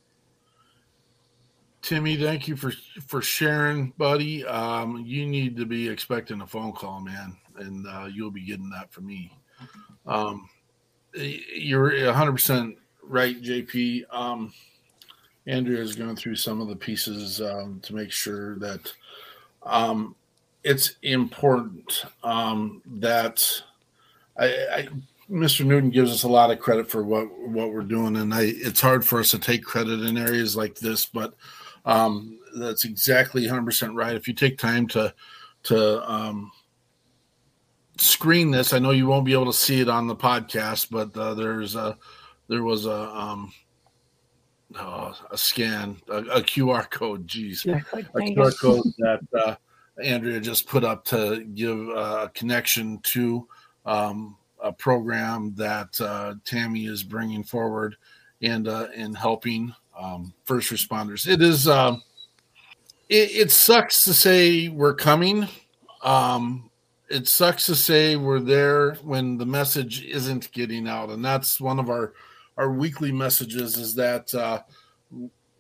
Timmy, 1.81 2.17
thank 2.17 2.47
you 2.47 2.57
for 2.57 2.73
for 3.07 3.21
sharing, 3.21 3.93
buddy. 3.99 4.45
Um, 4.47 5.03
you 5.05 5.27
need 5.27 5.57
to 5.57 5.67
be 5.67 5.89
expecting 5.89 6.41
a 6.41 6.47
phone 6.47 6.73
call, 6.73 7.01
man, 7.01 7.37
and 7.57 7.87
uh, 7.89 8.09
you'll 8.13 8.31
be 8.31 8.45
getting 8.45 8.71
that 8.71 8.93
from 8.93 9.07
me. 9.07 9.37
Um, 10.07 10.49
you're 11.15 12.05
100 12.07 12.33
percent 12.33 12.79
right, 13.03 13.41
JP. 13.43 14.05
Um, 14.13 14.53
Andrea 15.47 15.83
is 15.83 15.97
going 15.97 16.15
through 16.15 16.37
some 16.37 16.61
of 16.61 16.69
the 16.69 16.77
pieces 16.77 17.41
um, 17.41 17.81
to 17.83 17.95
make 17.95 18.13
sure 18.13 18.59
that 18.61 18.93
um, 19.65 20.15
it's 20.63 20.97
important 21.03 22.05
um, 22.23 22.81
that 22.87 23.45
I, 24.39 24.47
I, 24.47 24.89
Mr. 25.33 25.65
Newton 25.65 25.89
gives 25.89 26.13
us 26.13 26.25
a 26.25 26.29
lot 26.29 26.51
of 26.51 26.59
credit 26.59 26.91
for 26.91 27.03
what 27.05 27.27
what 27.49 27.73
we're 27.73 27.83
doing, 27.83 28.17
and 28.17 28.35
I 28.35 28.53
it's 28.55 28.83
hard 28.83 29.05
for 29.05 29.19
us 29.19 29.31
to 29.31 29.39
take 29.39 29.65
credit 29.65 30.03
in 30.03 30.19
areas 30.19 30.57
like 30.57 30.75
this, 30.77 31.07
but 31.07 31.35
um, 31.87 32.39
that's 32.55 32.85
exactly 32.85 33.47
100 33.47 33.65
percent 33.65 33.95
right. 33.95 34.15
If 34.15 34.29
you 34.29 34.35
take 34.35 34.59
time 34.59 34.87
to 34.89 35.15
to 35.65 36.11
um, 36.11 36.53
screen 37.97 38.51
this, 38.51 38.75
I 38.75 38.79
know 38.79 38.91
you 38.91 39.07
won't 39.07 39.25
be 39.25 39.33
able 39.33 39.47
to 39.47 39.55
see 39.55 39.81
it 39.81 39.89
on 39.89 40.07
the 40.07 40.15
podcast, 40.15 40.89
but 40.91 41.17
uh, 41.17 41.33
there's 41.33 41.77
a 41.77 41.97
there 42.49 42.63
was 42.63 42.85
a 42.85 43.09
um, 43.17 43.53
oh, 44.77 45.15
a 45.31 45.39
scan, 45.39 45.97
a, 46.09 46.19
a, 46.19 46.43
QR 46.43 46.91
code. 46.91 47.27
Geez, 47.27 47.65
a 47.65 47.81
QR 48.03 48.61
code 48.61 48.85
that 48.99 49.21
uh, 49.35 49.57
Andrea 50.05 50.41
just 50.41 50.67
put 50.67 50.85
up 50.85 51.07
to 51.07 51.43
give 51.55 51.89
a 51.89 52.31
connection 52.35 52.99
to 53.05 53.49
um, 53.87 54.37
a 54.63 54.73
program 54.73 55.55
that 55.57 56.01
uh, 56.01 56.35
Tammy 56.45 56.87
is 56.87 57.03
bringing 57.03 57.43
forward 57.43 57.97
and 58.41 58.69
uh, 58.69 58.89
in 58.95 59.15
helping 59.15 59.75
um, 59.99 60.33
first 60.45 60.71
responders. 60.71 61.29
It 61.29 61.43
is. 61.43 61.69
Uh, 61.69 61.97
it, 63.09 63.31
it, 63.33 63.51
sucks 63.51 64.05
to 64.05 64.15
say 64.15 64.69
we're 64.69 64.95
coming. 64.95 65.47
Um, 66.03 66.71
it 67.09 67.29
sucks 67.29 67.67
to 67.67 67.75
say 67.75 68.17
we're 68.17 68.41
there 68.41 68.95
when 68.97 69.37
the 69.37 69.47
message 69.47 70.05
isn't 70.05 70.51
getting 70.53 70.89
out, 70.89 71.11
and 71.11 71.25
that's 71.25 71.61
one 71.61 71.79
of 71.79 71.91
our 71.91 72.15
our 72.57 72.73
weekly 72.73 73.13
messages. 73.13 73.77
Is 73.77 73.95
that 73.97 74.35
uh, 74.35 74.63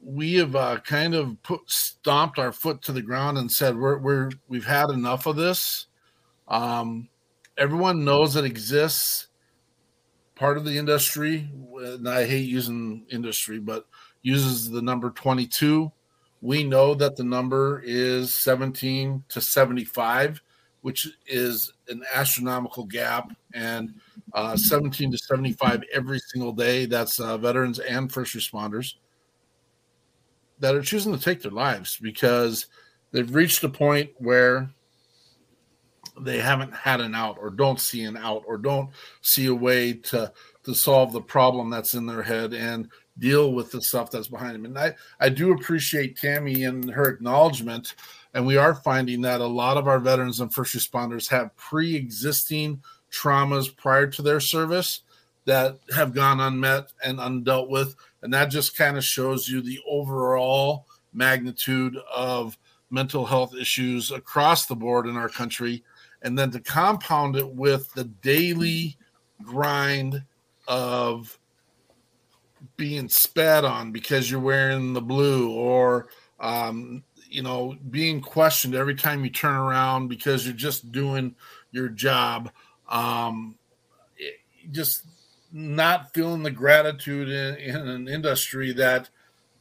we 0.02 0.34
have 0.34 0.56
uh, 0.56 0.78
kind 0.80 1.14
of 1.14 1.40
put 1.42 1.60
stomped 1.70 2.38
our 2.38 2.52
foot 2.52 2.82
to 2.82 2.92
the 2.92 3.02
ground 3.02 3.38
and 3.38 3.50
said 3.50 3.76
we're 3.76 3.98
we're 3.98 4.30
we've 4.48 4.66
had 4.66 4.90
enough 4.90 5.26
of 5.26 5.36
this. 5.36 5.86
Um, 6.48 7.08
everyone 7.56 8.04
knows 8.04 8.36
it 8.36 8.44
exists. 8.44 9.28
Part 10.34 10.56
of 10.56 10.64
the 10.64 10.76
industry, 10.76 11.48
and 11.76 12.08
I 12.08 12.26
hate 12.26 12.48
using 12.48 13.04
industry, 13.10 13.58
but 13.58 13.86
uses 14.22 14.70
the 14.70 14.82
number 14.82 15.10
22. 15.10 15.92
We 16.40 16.64
know 16.64 16.94
that 16.94 17.16
the 17.16 17.24
number 17.24 17.82
is 17.84 18.34
17 18.34 19.24
to 19.28 19.40
75, 19.40 20.42
which 20.80 21.08
is 21.26 21.72
an 21.88 22.02
astronomical 22.12 22.84
gap, 22.84 23.30
and 23.54 23.94
uh, 24.32 24.56
17 24.56 25.12
to 25.12 25.18
75 25.18 25.84
every 25.92 26.18
single 26.18 26.52
day. 26.52 26.86
That's 26.86 27.20
uh, 27.20 27.38
veterans 27.38 27.78
and 27.78 28.10
first 28.10 28.34
responders 28.34 28.94
that 30.58 30.74
are 30.74 30.82
choosing 30.82 31.12
to 31.12 31.20
take 31.20 31.42
their 31.42 31.52
lives 31.52 31.98
because 32.00 32.66
they've 33.10 33.34
reached 33.34 33.62
a 33.64 33.68
point 33.68 34.10
where 34.18 34.70
they 36.20 36.38
haven't 36.38 36.74
had 36.74 37.00
an 37.00 37.14
out 37.14 37.38
or 37.40 37.50
don't 37.50 37.80
see 37.80 38.04
an 38.04 38.16
out 38.16 38.44
or 38.46 38.58
don't 38.58 38.90
see 39.22 39.46
a 39.46 39.54
way 39.54 39.92
to 39.94 40.32
to 40.64 40.74
solve 40.74 41.12
the 41.12 41.20
problem 41.20 41.70
that's 41.70 41.94
in 41.94 42.06
their 42.06 42.22
head 42.22 42.54
and 42.54 42.88
deal 43.18 43.52
with 43.52 43.70
the 43.70 43.82
stuff 43.82 44.10
that's 44.10 44.28
behind 44.28 44.54
them. 44.54 44.64
And 44.64 44.78
I, 44.78 44.94
I 45.20 45.28
do 45.28 45.52
appreciate 45.52 46.16
Tammy 46.16 46.64
and 46.64 46.88
her 46.90 47.08
acknowledgement. 47.08 47.94
And 48.34 48.46
we 48.46 48.56
are 48.56 48.74
finding 48.74 49.20
that 49.22 49.40
a 49.40 49.46
lot 49.46 49.76
of 49.76 49.88
our 49.88 49.98
veterans 49.98 50.40
and 50.40 50.52
first 50.52 50.74
responders 50.74 51.28
have 51.28 51.54
pre 51.56 51.94
existing 51.94 52.82
traumas 53.10 53.76
prior 53.76 54.06
to 54.06 54.22
their 54.22 54.40
service 54.40 55.00
that 55.44 55.78
have 55.94 56.14
gone 56.14 56.40
unmet 56.40 56.92
and 57.04 57.18
undealt 57.18 57.68
with. 57.68 57.94
And 58.22 58.32
that 58.32 58.46
just 58.46 58.76
kind 58.76 58.96
of 58.96 59.04
shows 59.04 59.48
you 59.48 59.60
the 59.60 59.80
overall 59.86 60.86
magnitude 61.12 61.96
of 62.14 62.56
mental 62.90 63.26
health 63.26 63.54
issues 63.54 64.10
across 64.12 64.66
the 64.66 64.76
board 64.76 65.06
in 65.06 65.16
our 65.16 65.28
country. 65.28 65.82
And 66.22 66.38
then 66.38 66.50
to 66.52 66.60
compound 66.60 67.36
it 67.36 67.48
with 67.48 67.92
the 67.94 68.04
daily 68.04 68.96
grind 69.42 70.22
of 70.68 71.38
being 72.76 73.08
spat 73.08 73.64
on 73.64 73.92
because 73.92 74.30
you're 74.30 74.40
wearing 74.40 74.92
the 74.92 75.00
blue 75.00 75.50
or 75.50 76.08
um, 76.40 77.02
you 77.28 77.42
know 77.42 77.76
being 77.90 78.20
questioned 78.20 78.74
every 78.74 78.94
time 78.94 79.24
you 79.24 79.30
turn 79.30 79.56
around 79.56 80.08
because 80.08 80.46
you're 80.46 80.54
just 80.54 80.92
doing 80.92 81.34
your 81.72 81.88
job 81.88 82.50
um, 82.88 83.56
it, 84.16 84.34
just 84.70 85.06
not 85.52 86.12
feeling 86.14 86.42
the 86.42 86.50
gratitude 86.50 87.28
in, 87.28 87.56
in 87.56 87.88
an 87.88 88.08
industry 88.08 88.72
that 88.72 89.08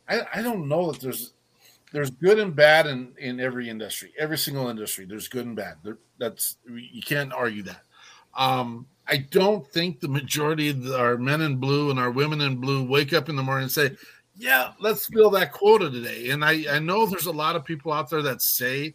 I, 0.08 0.22
I, 0.34 0.42
don't 0.42 0.68
know 0.68 0.92
that 0.92 1.02
there's 1.02 1.34
there's 1.92 2.10
good 2.10 2.40
and 2.40 2.56
bad 2.56 2.88
in 2.88 3.14
in 3.18 3.40
every 3.40 3.70
industry 3.70 4.14
every 4.18 4.38
single 4.38 4.70
industry 4.70 5.06
there's 5.06 5.28
good 5.28 5.46
and 5.46 5.56
bad. 5.56 5.76
There, 5.84 5.98
that's 6.18 6.58
you 6.70 7.02
can't 7.02 7.34
argue 7.34 7.64
that. 7.64 7.84
Um, 8.36 8.86
i 9.08 9.18
don't 9.18 9.68
think 9.68 10.00
the 10.00 10.08
majority 10.08 10.70
of 10.70 10.92
our 10.92 11.18
men 11.18 11.42
in 11.42 11.58
blue 11.58 11.90
and 11.90 12.00
our 12.00 12.12
women 12.12 12.40
in 12.42 12.58
blue 12.58 12.84
wake 12.84 13.14
up 13.14 13.30
in 13.30 13.36
the 13.36 13.44
morning 13.44 13.64
and 13.64 13.72
say 13.72 13.92
yeah 14.36 14.72
let's 14.80 15.08
fill 15.08 15.30
that 15.32 15.52
quota 15.52 15.90
today. 15.90 16.30
And 16.30 16.46
i 16.46 16.64
i 16.72 16.80
know 16.80 17.06
there's 17.06 17.26
a 17.26 17.32
lot 17.32 17.56
of 17.56 17.66
people 17.66 17.92
out 17.92 18.10
there 18.10 18.22
that 18.22 18.42
say 18.42 18.94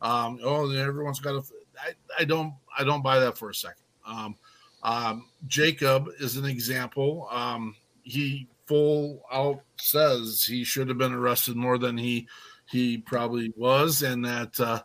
um, 0.00 0.38
oh 0.42 0.70
everyone's 0.70 1.20
got 1.20 1.32
to 1.32 1.54
I, 1.80 1.92
I 2.20 2.24
don't 2.24 2.54
i 2.78 2.84
don't 2.84 3.02
buy 3.02 3.18
that 3.18 3.36
for 3.36 3.50
a 3.50 3.54
second. 3.54 3.82
Um, 4.06 4.36
um, 4.82 5.28
Jacob 5.46 6.08
is 6.20 6.36
an 6.36 6.44
example. 6.44 7.28
Um, 7.30 7.74
he 8.02 8.48
full 8.68 9.22
out 9.32 9.62
says 9.78 10.44
he 10.44 10.62
should 10.62 10.88
have 10.88 10.98
been 10.98 11.12
arrested 11.12 11.56
more 11.56 11.78
than 11.78 11.96
he 11.96 12.28
he 12.70 12.98
probably 12.98 13.52
was, 13.56 14.02
and 14.02 14.24
that 14.24 14.60
uh, 14.60 14.82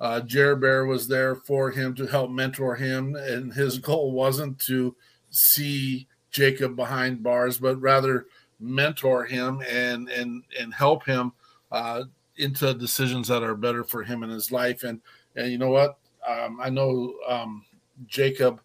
uh, 0.00 0.20
Jared 0.20 0.60
Bear 0.60 0.84
was 0.84 1.06
there 1.06 1.36
for 1.36 1.70
him 1.70 1.94
to 1.94 2.06
help 2.06 2.30
mentor 2.30 2.74
him, 2.74 3.14
and 3.14 3.52
his 3.52 3.78
goal 3.78 4.10
wasn't 4.10 4.58
to 4.60 4.96
see 5.30 6.08
Jacob 6.32 6.74
behind 6.74 7.22
bars, 7.22 7.58
but 7.58 7.80
rather 7.80 8.26
mentor 8.58 9.24
him 9.24 9.62
and 9.70 10.08
and 10.08 10.42
and 10.58 10.74
help 10.74 11.06
him 11.06 11.32
uh, 11.70 12.02
into 12.36 12.74
decisions 12.74 13.28
that 13.28 13.42
are 13.42 13.54
better 13.54 13.84
for 13.84 14.02
him 14.02 14.22
in 14.24 14.30
his 14.30 14.50
life. 14.50 14.82
And 14.82 15.00
and 15.36 15.52
you 15.52 15.58
know 15.58 15.70
what? 15.70 15.98
Um, 16.28 16.60
I 16.60 16.68
know 16.68 17.14
um, 17.28 17.64
Jacob 18.06 18.60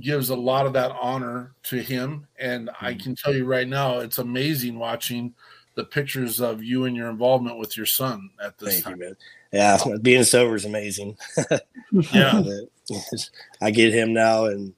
gives 0.00 0.30
a 0.30 0.36
lot 0.36 0.66
of 0.66 0.72
that 0.74 0.92
honor 1.00 1.52
to 1.64 1.76
him. 1.76 2.26
And 2.38 2.70
I 2.80 2.92
mm-hmm. 2.92 3.02
can 3.02 3.14
tell 3.14 3.34
you 3.34 3.44
right 3.44 3.68
now, 3.68 3.98
it's 3.98 4.18
amazing 4.18 4.78
watching 4.78 5.34
the 5.74 5.84
pictures 5.84 6.40
of 6.40 6.62
you 6.62 6.84
and 6.84 6.96
your 6.96 7.08
involvement 7.08 7.58
with 7.58 7.76
your 7.76 7.86
son 7.86 8.30
at 8.42 8.58
this 8.58 8.74
Thank 8.74 8.84
time. 8.84 9.00
You, 9.00 9.06
man. 9.06 9.16
Yeah, 9.52 9.96
being 10.02 10.24
sober 10.24 10.56
is 10.56 10.64
amazing. 10.64 11.16
yeah, 12.12 12.42
I 13.60 13.70
get 13.70 13.94
him 13.94 14.12
now, 14.12 14.46
and 14.46 14.74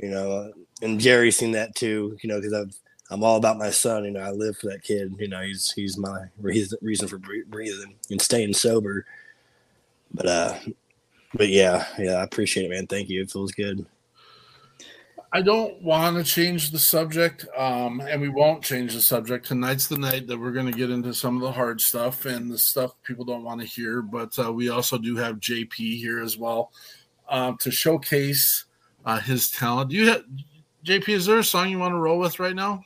you 0.00 0.08
know, 0.08 0.52
and 0.82 0.98
Jerry's 0.98 1.36
seen 1.36 1.52
that 1.52 1.74
too. 1.74 2.16
You 2.22 2.28
know, 2.28 2.40
because 2.40 2.54
I've 2.54 2.74
I'm 3.10 3.22
all 3.22 3.36
about 3.36 3.58
my 3.58 3.70
son. 3.70 4.04
You 4.04 4.10
know, 4.12 4.20
I 4.20 4.30
live 4.30 4.56
for 4.56 4.68
that 4.68 4.82
kid. 4.82 5.14
You 5.18 5.28
know, 5.28 5.42
he's 5.42 5.70
he's 5.72 5.96
my 5.96 6.26
reason 6.38 6.78
reason 6.82 7.08
for 7.08 7.18
breathing 7.18 7.94
and 8.10 8.20
staying 8.20 8.54
sober. 8.54 9.06
But 10.12 10.26
uh, 10.26 10.58
but 11.34 11.48
yeah, 11.48 11.86
yeah, 11.98 12.14
I 12.14 12.24
appreciate 12.24 12.66
it, 12.66 12.70
man. 12.70 12.86
Thank 12.86 13.08
you. 13.08 13.22
It 13.22 13.30
feels 13.30 13.52
good. 13.52 13.86
I 15.30 15.42
don't 15.42 15.80
want 15.82 16.16
to 16.16 16.24
change 16.24 16.70
the 16.70 16.78
subject, 16.78 17.46
um, 17.54 18.00
and 18.00 18.20
we 18.20 18.30
won't 18.30 18.62
change 18.62 18.94
the 18.94 19.00
subject. 19.00 19.46
Tonight's 19.46 19.86
the 19.86 19.98
night 19.98 20.26
that 20.26 20.38
we're 20.38 20.52
going 20.52 20.70
to 20.70 20.78
get 20.78 20.90
into 20.90 21.12
some 21.12 21.36
of 21.36 21.42
the 21.42 21.52
hard 21.52 21.82
stuff 21.82 22.24
and 22.24 22.50
the 22.50 22.56
stuff 22.56 22.94
people 23.02 23.26
don't 23.26 23.44
want 23.44 23.60
to 23.60 23.66
hear. 23.66 24.00
But 24.00 24.38
uh, 24.38 24.50
we 24.50 24.70
also 24.70 24.96
do 24.96 25.16
have 25.16 25.36
JP 25.36 25.74
here 25.74 26.20
as 26.20 26.38
well 26.38 26.72
uh, 27.28 27.52
to 27.60 27.70
showcase 27.70 28.64
uh, 29.04 29.20
his 29.20 29.50
talent. 29.50 29.90
You 29.90 30.08
have 30.08 30.24
JP? 30.86 31.10
Is 31.10 31.26
there 31.26 31.38
a 31.38 31.44
song 31.44 31.68
you 31.68 31.78
want 31.78 31.92
to 31.92 31.98
roll 31.98 32.18
with 32.18 32.40
right 32.40 32.56
now? 32.56 32.82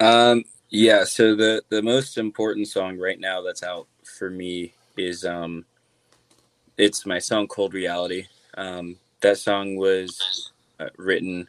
Um. 0.00 0.42
Yeah. 0.68 1.04
So 1.04 1.36
the 1.36 1.62
the 1.68 1.82
most 1.82 2.18
important 2.18 2.66
song 2.66 2.98
right 2.98 3.20
now 3.20 3.40
that's 3.40 3.62
out 3.62 3.86
for 4.02 4.30
me 4.30 4.72
is 4.96 5.24
um, 5.24 5.64
it's 6.76 7.06
my 7.06 7.20
song 7.20 7.46
"Cold 7.46 7.72
Reality." 7.72 8.26
Um, 8.56 8.96
that 9.20 9.38
song 9.38 9.76
was 9.76 10.52
uh, 10.80 10.88
written 10.96 11.48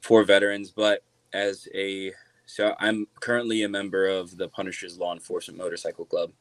for 0.00 0.24
veterans, 0.24 0.70
but 0.70 1.02
as 1.32 1.68
a 1.74 2.12
so 2.46 2.74
I'm 2.80 3.06
currently 3.20 3.62
a 3.62 3.68
member 3.68 4.08
of 4.08 4.36
the 4.36 4.48
Punishers 4.48 4.98
Law 4.98 5.12
Enforcement 5.12 5.58
Motorcycle 5.58 6.04
Club, 6.04 6.32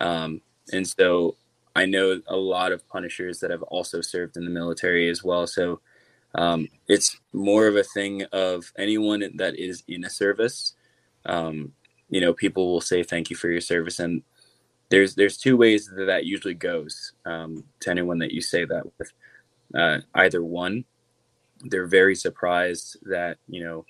um, 0.00 0.42
and 0.72 0.86
so 0.86 1.36
I 1.74 1.86
know 1.86 2.20
a 2.26 2.36
lot 2.36 2.72
of 2.72 2.86
Punishers 2.88 3.40
that 3.40 3.50
have 3.50 3.62
also 3.62 4.00
served 4.00 4.36
in 4.36 4.44
the 4.44 4.50
military 4.50 5.08
as 5.08 5.24
well. 5.24 5.46
So 5.46 5.80
um, 6.34 6.68
it's 6.88 7.18
more 7.32 7.66
of 7.66 7.76
a 7.76 7.84
thing 7.84 8.24
of 8.32 8.72
anyone 8.76 9.24
that 9.36 9.58
is 9.58 9.82
in 9.88 10.04
a 10.04 10.10
service. 10.10 10.74
Um, 11.24 11.72
you 12.10 12.20
know, 12.20 12.32
people 12.32 12.70
will 12.72 12.80
say 12.80 13.02
thank 13.02 13.30
you 13.30 13.36
for 13.36 13.48
your 13.48 13.60
service, 13.60 13.98
and 14.00 14.22
there's 14.90 15.14
there's 15.14 15.36
two 15.36 15.56
ways 15.56 15.90
that 15.94 16.06
that 16.06 16.26
usually 16.26 16.54
goes 16.54 17.12
um, 17.24 17.64
to 17.80 17.90
anyone 17.90 18.18
that 18.18 18.32
you 18.32 18.40
say 18.40 18.64
that 18.64 18.84
with 18.98 19.12
uh, 19.74 19.98
either 20.14 20.42
one 20.42 20.84
they're 21.64 21.86
very 21.86 22.14
surprised 22.14 22.96
that 23.02 23.38
you 23.48 23.62
know 23.62 23.84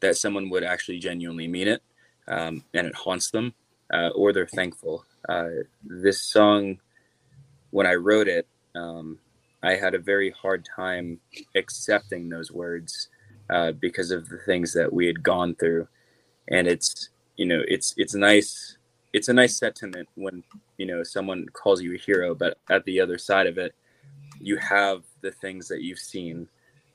that 0.00 0.16
someone 0.16 0.50
would 0.50 0.64
actually 0.64 0.98
genuinely 0.98 1.48
mean 1.48 1.68
it 1.68 1.82
um, 2.28 2.64
and 2.74 2.86
it 2.86 2.94
haunts 2.94 3.30
them 3.30 3.54
uh, 3.92 4.08
or 4.14 4.32
they're 4.32 4.46
thankful. 4.46 5.04
Uh, 5.28 5.48
this 5.84 6.20
song, 6.20 6.78
when 7.70 7.86
I 7.86 7.94
wrote 7.94 8.28
it, 8.28 8.46
um, 8.74 9.18
I 9.62 9.74
had 9.74 9.94
a 9.94 9.98
very 9.98 10.30
hard 10.30 10.66
time 10.76 11.20
accepting 11.56 12.28
those 12.28 12.52
words 12.52 13.08
uh, 13.50 13.72
because 13.72 14.10
of 14.10 14.28
the 14.28 14.38
things 14.38 14.72
that 14.74 14.92
we 14.92 15.06
had 15.06 15.22
gone 15.22 15.54
through, 15.54 15.88
and 16.48 16.68
it's 16.68 17.10
you 17.36 17.46
know 17.46 17.62
it's 17.66 17.94
it's 17.96 18.14
nice 18.14 18.76
it's 19.12 19.28
a 19.28 19.32
nice 19.32 19.56
sentiment 19.56 20.08
when 20.14 20.44
you 20.76 20.86
know 20.86 21.02
someone 21.02 21.46
calls 21.52 21.82
you 21.82 21.94
a 21.94 21.98
hero, 21.98 22.34
but 22.34 22.58
at 22.70 22.84
the 22.84 23.00
other 23.00 23.18
side 23.18 23.46
of 23.46 23.58
it, 23.58 23.74
you 24.40 24.56
have 24.58 25.04
the 25.20 25.30
things 25.30 25.68
that 25.68 25.82
you've 25.82 25.98
seen, 25.98 26.48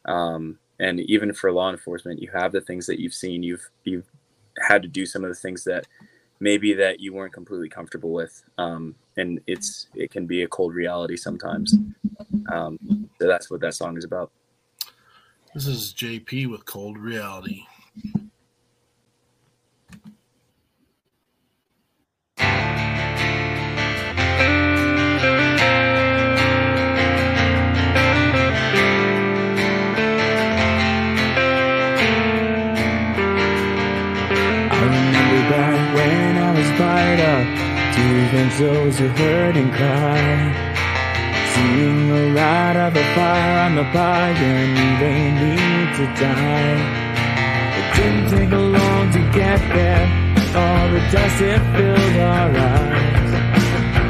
um, 0.06 0.60
and 0.80 1.00
even 1.02 1.34
for 1.34 1.52
law 1.52 1.70
enforcement, 1.70 2.22
you 2.22 2.30
have 2.34 2.52
the 2.52 2.62
things 2.62 2.86
that 2.88 3.00
you've 3.00 3.14
seen. 3.14 3.44
You've 3.44 3.68
you've 3.84 4.10
had 4.60 4.82
to 4.84 4.88
do 4.88 5.06
some 5.06 5.24
of 5.24 5.30
the 5.30 5.36
things 5.36 5.64
that 5.64 5.88
maybe 6.40 6.74
that 6.74 7.00
you 7.00 7.14
weren't 7.14 7.34
completely 7.34 7.70
comfortable 7.70 8.12
with 8.12 8.44
um, 8.58 8.94
and 9.18 9.40
it's 9.48 9.88
it 9.96 10.12
can 10.12 10.28
be 10.28 10.44
a 10.44 10.48
cold 10.48 10.76
reality 10.76 11.16
sometimes 11.16 11.76
um, 12.52 12.78
so 13.20 13.28
that's 13.28 13.50
what 13.50 13.62
that 13.62 13.74
song 13.74 13.98
is 13.98 14.04
about 14.04 14.32
This 15.54 15.68
is 15.68 15.94
JP 15.94 16.50
with 16.50 16.66
Cold 16.66 16.98
Reality. 16.98 17.64
Those 38.58 39.00
who 39.00 39.08
heard 39.08 39.58
and 39.58 39.72
cried. 39.74 40.54
Seeing 41.54 42.10
the 42.10 42.24
light 42.40 42.76
of 42.76 42.94
the 42.94 43.04
fire 43.16 43.66
on 43.66 43.76
the 43.76 43.84
pioneer, 43.92 45.00
they 45.00 45.32
need 45.42 45.88
to 46.00 46.06
die. 46.22 46.80
It 47.80 47.88
didn't 47.96 48.30
take 48.30 48.52
long 48.52 49.12
to 49.12 49.22
get 49.40 49.60
there. 49.74 50.06
All 50.56 50.88
the 50.94 51.00
dust 51.12 51.42
it 51.42 51.62
filled 51.76 52.18
our 52.22 52.50
eyes. 52.52 53.34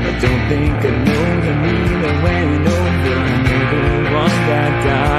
I 0.07 0.19
don't 0.23 0.43
think 0.49 0.75
I 0.75 0.93
know 1.07 1.25
the 1.47 1.53
meaning 1.63 2.21
went 2.23 2.67
over. 2.67 3.15
I 3.15 3.37
know 3.47 3.63
the 3.71 4.13
one 4.13 4.37
that 4.49 4.83
died. 4.85 5.12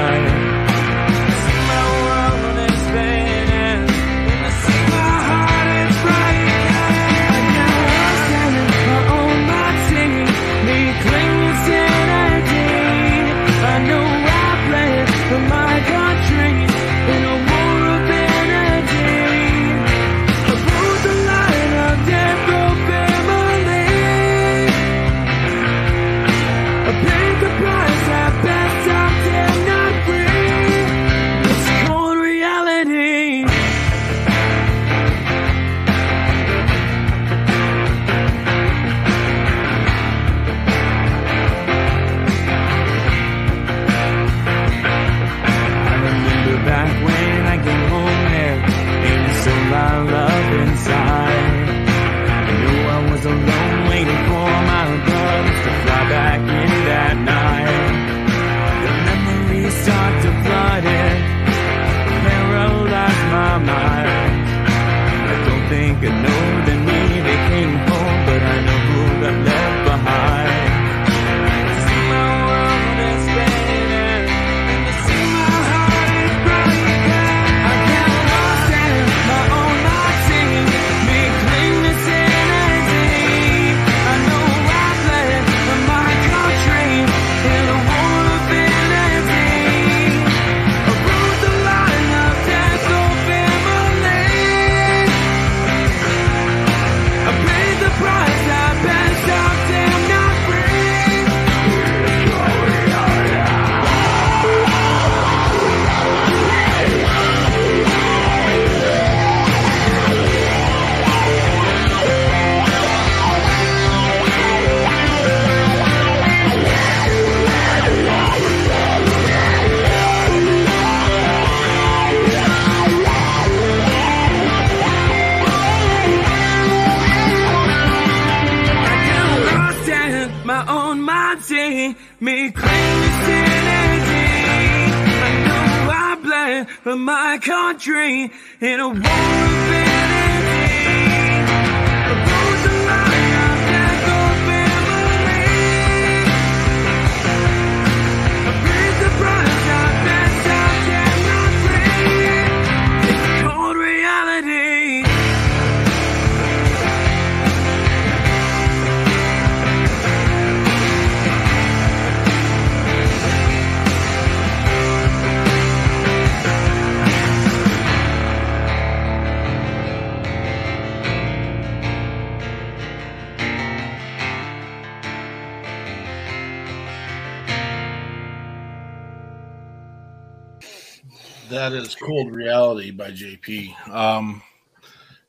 That 181.65 181.73
is 181.73 181.95
Cold 181.95 182.31
Reality 182.31 182.91
by 182.91 183.09
JP. 183.09 183.89
Um, 183.89 184.43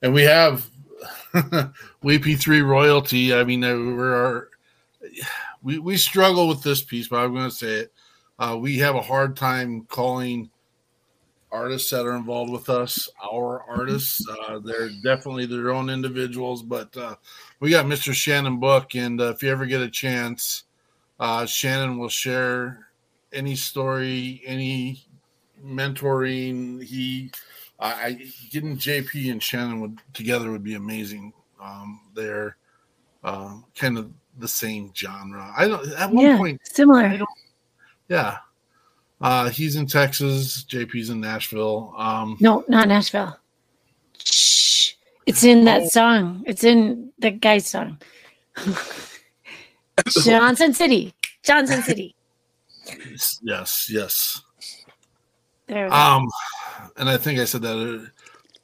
and 0.03 0.13
we 0.13 0.23
have 0.25 0.69
WP3 1.33 2.63
royalty. 2.63 3.33
I 3.33 3.43
mean, 3.43 3.65
uh, 3.65 3.73
we're 3.73 4.49
we 5.63 5.79
we 5.79 5.97
struggle 5.97 6.47
with 6.47 6.63
this 6.63 6.83
piece, 6.83 7.09
but 7.09 7.25
I'm 7.25 7.33
going 7.33 7.49
to 7.49 7.57
say 7.57 7.73
it. 7.77 7.93
Uh, 8.39 8.59
we 8.61 8.77
have 8.77 8.97
a 8.97 9.01
hard 9.01 9.35
time 9.35 9.87
calling 9.89 10.51
artists 11.51 11.89
that 11.89 12.05
are 12.05 12.17
involved 12.17 12.53
with 12.53 12.69
us 12.69 13.09
our 13.33 13.63
artists. 13.67 14.23
Uh, 14.29 14.59
they're 14.59 14.91
definitely 15.03 15.47
their 15.47 15.71
own 15.71 15.89
individuals, 15.89 16.63
but 16.63 16.95
uh, 16.99 17.15
we 17.61 17.71
got 17.71 17.87
Mr. 17.87 18.13
Shannon 18.13 18.61
Book, 18.61 18.95
and 18.95 19.23
uh, 19.23 19.31
if 19.31 19.43
you 19.43 19.51
ever 19.51 19.65
get 19.65 19.81
a 19.81 19.89
chance, 19.89 20.65
uh, 21.19 21.47
Shannon 21.47 21.97
will 21.97 22.11
share 22.11 22.89
any 23.33 23.57
story, 23.57 24.43
any 24.45 25.06
mentoring. 25.67 26.83
He, 26.83 27.31
I, 27.81 27.93
I 28.05 28.33
getting 28.51 28.77
JP 28.77 29.31
and 29.33 29.43
Shannon 29.43 29.81
would 29.81 29.99
together 30.15 30.51
would 30.51 30.65
be 30.65 30.75
amazing. 30.75 31.33
Um, 31.61 32.01
they're 32.15 32.57
uh, 33.25 33.57
kind 33.77 33.99
of 33.99 34.11
the 34.39 34.49
same 34.49 34.93
genre. 34.95 35.53
I 35.57 35.67
don't. 35.69 35.87
At 35.93 36.11
one 36.13 36.25
yeah, 36.25 36.37
point, 36.37 36.61
similar. 36.65 37.19
yeah. 38.09 38.39
Uh, 39.21 39.49
he's 39.49 39.77
in 39.77 39.87
Texas. 39.87 40.65
JP's 40.69 41.09
in 41.11 41.21
Nashville. 41.21 41.95
Um, 41.97 42.37
No, 42.39 42.65
not 42.69 42.87
Nashville. 42.89 43.39
Shh. 44.23 44.93
It's 45.25 45.43
in 45.43 45.65
that 45.65 45.83
Oh. 45.85 45.89
song. 45.89 46.45
It's 46.47 46.63
in 46.65 47.13
the 47.19 47.31
guy's 47.31 47.67
song. 47.67 47.99
Johnson 50.23 50.75
City. 50.75 51.15
Johnson 51.43 51.83
City. 51.83 52.15
yes, 53.43 53.89
yes. 53.91 54.43
Um, 55.69 56.29
and 56.97 57.09
I 57.09 57.17
think 57.17 57.41
I 57.41 57.45
said 57.45 57.63
that. 57.63 57.77
uh, 57.77 58.07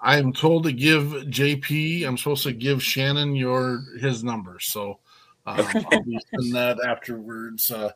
I'm 0.01 0.33
told 0.33 0.65
to 0.65 0.73
give 0.73 1.05
JP. 1.05 2.05
I'm 2.05 2.19
supposed 2.19 2.43
to 2.43 2.53
give 2.53 2.83
Shannon 2.83 3.37
your 3.37 3.85
his 4.01 4.25
number. 4.25 4.59
So 4.59 4.99
um, 5.47 5.67
I'll 5.91 6.03
be 6.03 6.19
sending 6.31 6.53
that 6.55 6.85
afterwards. 6.85 7.71
Uh, 7.71 7.93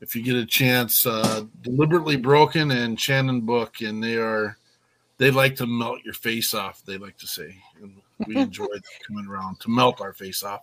if 0.00 0.14
you 0.14 0.22
get 0.22 0.36
a 0.36 0.46
chance, 0.46 1.04
uh, 1.06 1.44
deliberately 1.62 2.16
broken 2.16 2.70
and 2.70 3.00
Shannon 3.00 3.40
book, 3.40 3.80
and 3.80 4.02
they 4.02 4.16
are 4.16 4.56
they 5.18 5.32
like 5.32 5.56
to 5.56 5.66
melt 5.66 5.98
your 6.04 6.14
face 6.14 6.54
off. 6.54 6.84
They 6.84 6.96
like 6.96 7.18
to 7.18 7.26
say, 7.26 7.56
and 7.82 8.00
we 8.26 8.36
enjoy 8.40 8.66
coming 9.06 9.26
around 9.26 9.58
to 9.60 9.70
melt 9.70 10.00
our 10.00 10.12
face 10.12 10.44
off. 10.44 10.62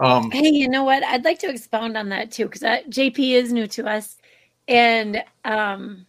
Um, 0.00 0.30
Hey, 0.32 0.48
you 0.48 0.68
know 0.68 0.82
what? 0.82 1.04
I'd 1.04 1.24
like 1.24 1.38
to 1.40 1.48
expound 1.48 1.96
on 1.96 2.08
that 2.08 2.32
too, 2.32 2.48
because 2.48 2.62
JP 2.62 3.18
is 3.34 3.52
new 3.52 3.68
to 3.68 3.86
us. 3.86 4.16
And 4.66 5.22
um, 5.44 6.06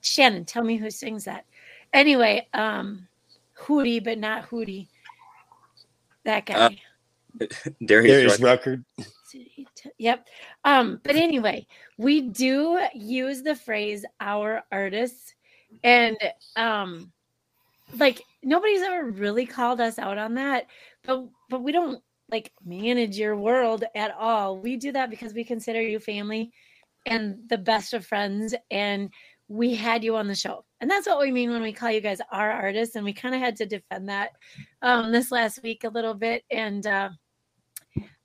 Shannon, 0.00 0.44
tell 0.44 0.64
me 0.64 0.76
who 0.76 0.90
sings 0.90 1.24
that. 1.24 1.44
Anyway, 1.92 2.48
um, 2.54 3.06
Hootie, 3.58 4.02
but 4.02 4.18
not 4.18 4.48
Hootie. 4.48 4.88
That 6.24 6.46
guy. 6.46 6.80
Uh, 7.40 7.46
Darius, 7.84 8.36
Darius 8.36 8.40
Rucker. 8.40 8.82
Rucker. 8.98 9.10
Yep. 9.98 10.26
Um, 10.64 11.00
but 11.02 11.16
anyway, 11.16 11.66
we 11.96 12.20
do 12.22 12.80
use 12.94 13.42
the 13.42 13.54
phrase 13.54 14.04
our 14.20 14.62
artists 14.72 15.34
and 15.84 16.16
um 16.56 17.12
like 17.98 18.22
nobody's 18.42 18.82
ever 18.82 19.10
really 19.10 19.46
called 19.46 19.80
us 19.80 19.98
out 19.98 20.18
on 20.18 20.34
that, 20.34 20.66
but 21.04 21.26
but 21.48 21.62
we 21.62 21.72
don't 21.72 22.02
like 22.30 22.52
manage 22.64 23.18
your 23.18 23.36
world 23.36 23.84
at 23.94 24.14
all. 24.18 24.58
We 24.58 24.76
do 24.76 24.92
that 24.92 25.10
because 25.10 25.34
we 25.34 25.44
consider 25.44 25.82
you 25.82 25.98
family 25.98 26.52
and 27.06 27.38
the 27.48 27.58
best 27.58 27.92
of 27.94 28.06
friends 28.06 28.54
and 28.70 29.10
we 29.50 29.74
had 29.74 30.04
you 30.04 30.14
on 30.14 30.28
the 30.28 30.34
show. 30.34 30.64
And 30.80 30.88
that's 30.88 31.08
what 31.08 31.18
we 31.18 31.32
mean 31.32 31.50
when 31.50 31.60
we 31.60 31.72
call 31.72 31.90
you 31.90 32.00
guys 32.00 32.20
our 32.30 32.52
artists 32.52 32.94
and 32.94 33.04
we 33.04 33.12
kind 33.12 33.34
of 33.34 33.40
had 33.40 33.56
to 33.56 33.66
defend 33.66 34.08
that 34.08 34.30
um 34.80 35.10
this 35.10 35.32
last 35.32 35.62
week 35.64 35.82
a 35.82 35.88
little 35.88 36.14
bit 36.14 36.44
and 36.52 36.86
uh 36.86 37.10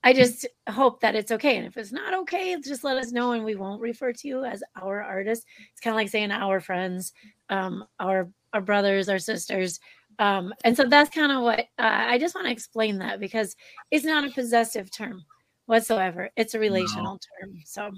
I 0.04 0.14
just 0.14 0.46
hope 0.70 1.02
that 1.02 1.16
it's 1.16 1.32
okay. 1.32 1.58
And 1.58 1.66
if 1.66 1.78
it's 1.78 1.92
not 1.92 2.14
okay, 2.14 2.56
just 2.64 2.84
let 2.84 2.98
us 2.98 3.12
know 3.12 3.32
and 3.32 3.44
we 3.44 3.56
won't 3.56 3.82
refer 3.82 4.14
to 4.14 4.28
you 4.28 4.46
as 4.46 4.64
our 4.80 5.02
artists. 5.02 5.48
It's 5.72 5.82
kind 5.82 5.96
of 5.96 5.98
like 5.98 6.10
saying 6.10 6.30
our 6.30 6.60
friends, 6.60 7.12
um, 7.50 7.84
our 8.00 8.30
our 8.54 8.62
brothers, 8.62 9.10
our 9.10 9.18
sisters. 9.18 9.80
Um, 10.20 10.54
and 10.64 10.78
so 10.78 10.84
that's 10.84 11.10
kind 11.10 11.32
of 11.32 11.42
what 11.42 11.62
uh, 11.80 12.06
I 12.08 12.20
just 12.20 12.36
want 12.36 12.46
to 12.46 12.54
explain 12.54 13.00
that 13.00 13.20
because 13.20 13.56
it's 13.90 14.06
not 14.06 14.26
a 14.26 14.30
possessive 14.30 14.92
term 14.92 15.26
whatsoever. 15.66 16.30
It's 16.38 16.54
a 16.54 16.60
relational 16.60 17.20
term. 17.42 17.56
So 17.66 17.90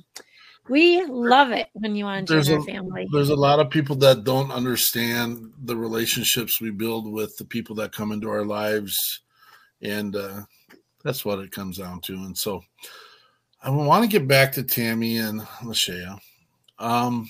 we 0.69 1.05
love 1.05 1.51
it 1.51 1.67
when 1.73 1.95
you 1.95 2.05
want 2.05 2.27
to 2.27 2.33
there's 2.33 2.47
join 2.47 2.57
a, 2.57 2.59
our 2.59 2.65
family. 2.65 3.07
there's 3.11 3.29
a 3.29 3.35
lot 3.35 3.59
of 3.59 3.69
people 3.69 3.95
that 3.95 4.23
don't 4.23 4.51
understand 4.51 5.51
the 5.63 5.75
relationships 5.75 6.61
we 6.61 6.71
build 6.71 7.11
with 7.11 7.35
the 7.37 7.45
people 7.45 7.75
that 7.75 7.91
come 7.91 8.11
into 8.11 8.29
our 8.29 8.43
lives. 8.45 9.21
And 9.81 10.15
uh, 10.15 10.41
that's 11.03 11.23
what 11.23 11.39
it 11.39 11.51
comes 11.51 11.77
down 11.77 12.01
to. 12.01 12.13
And 12.13 12.37
so 12.37 12.63
i 13.63 13.69
want 13.69 14.03
to 14.03 14.09
get 14.09 14.27
back 14.27 14.51
to 14.51 14.61
tammy 14.61 15.17
and 15.17 15.41
lashaya 15.63 16.19
um, 16.77 17.27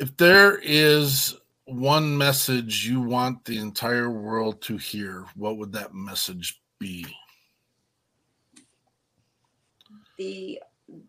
if 0.00 0.16
there 0.16 0.58
is 0.58 1.36
one 1.66 2.18
message 2.18 2.84
you 2.84 3.00
want 3.00 3.44
the 3.44 3.58
entire 3.58 4.10
world 4.10 4.60
to 4.62 4.76
hear 4.76 5.24
what 5.36 5.56
would 5.56 5.72
that 5.72 5.94
message 5.94 6.60
be? 6.80 7.06
The 10.18 10.60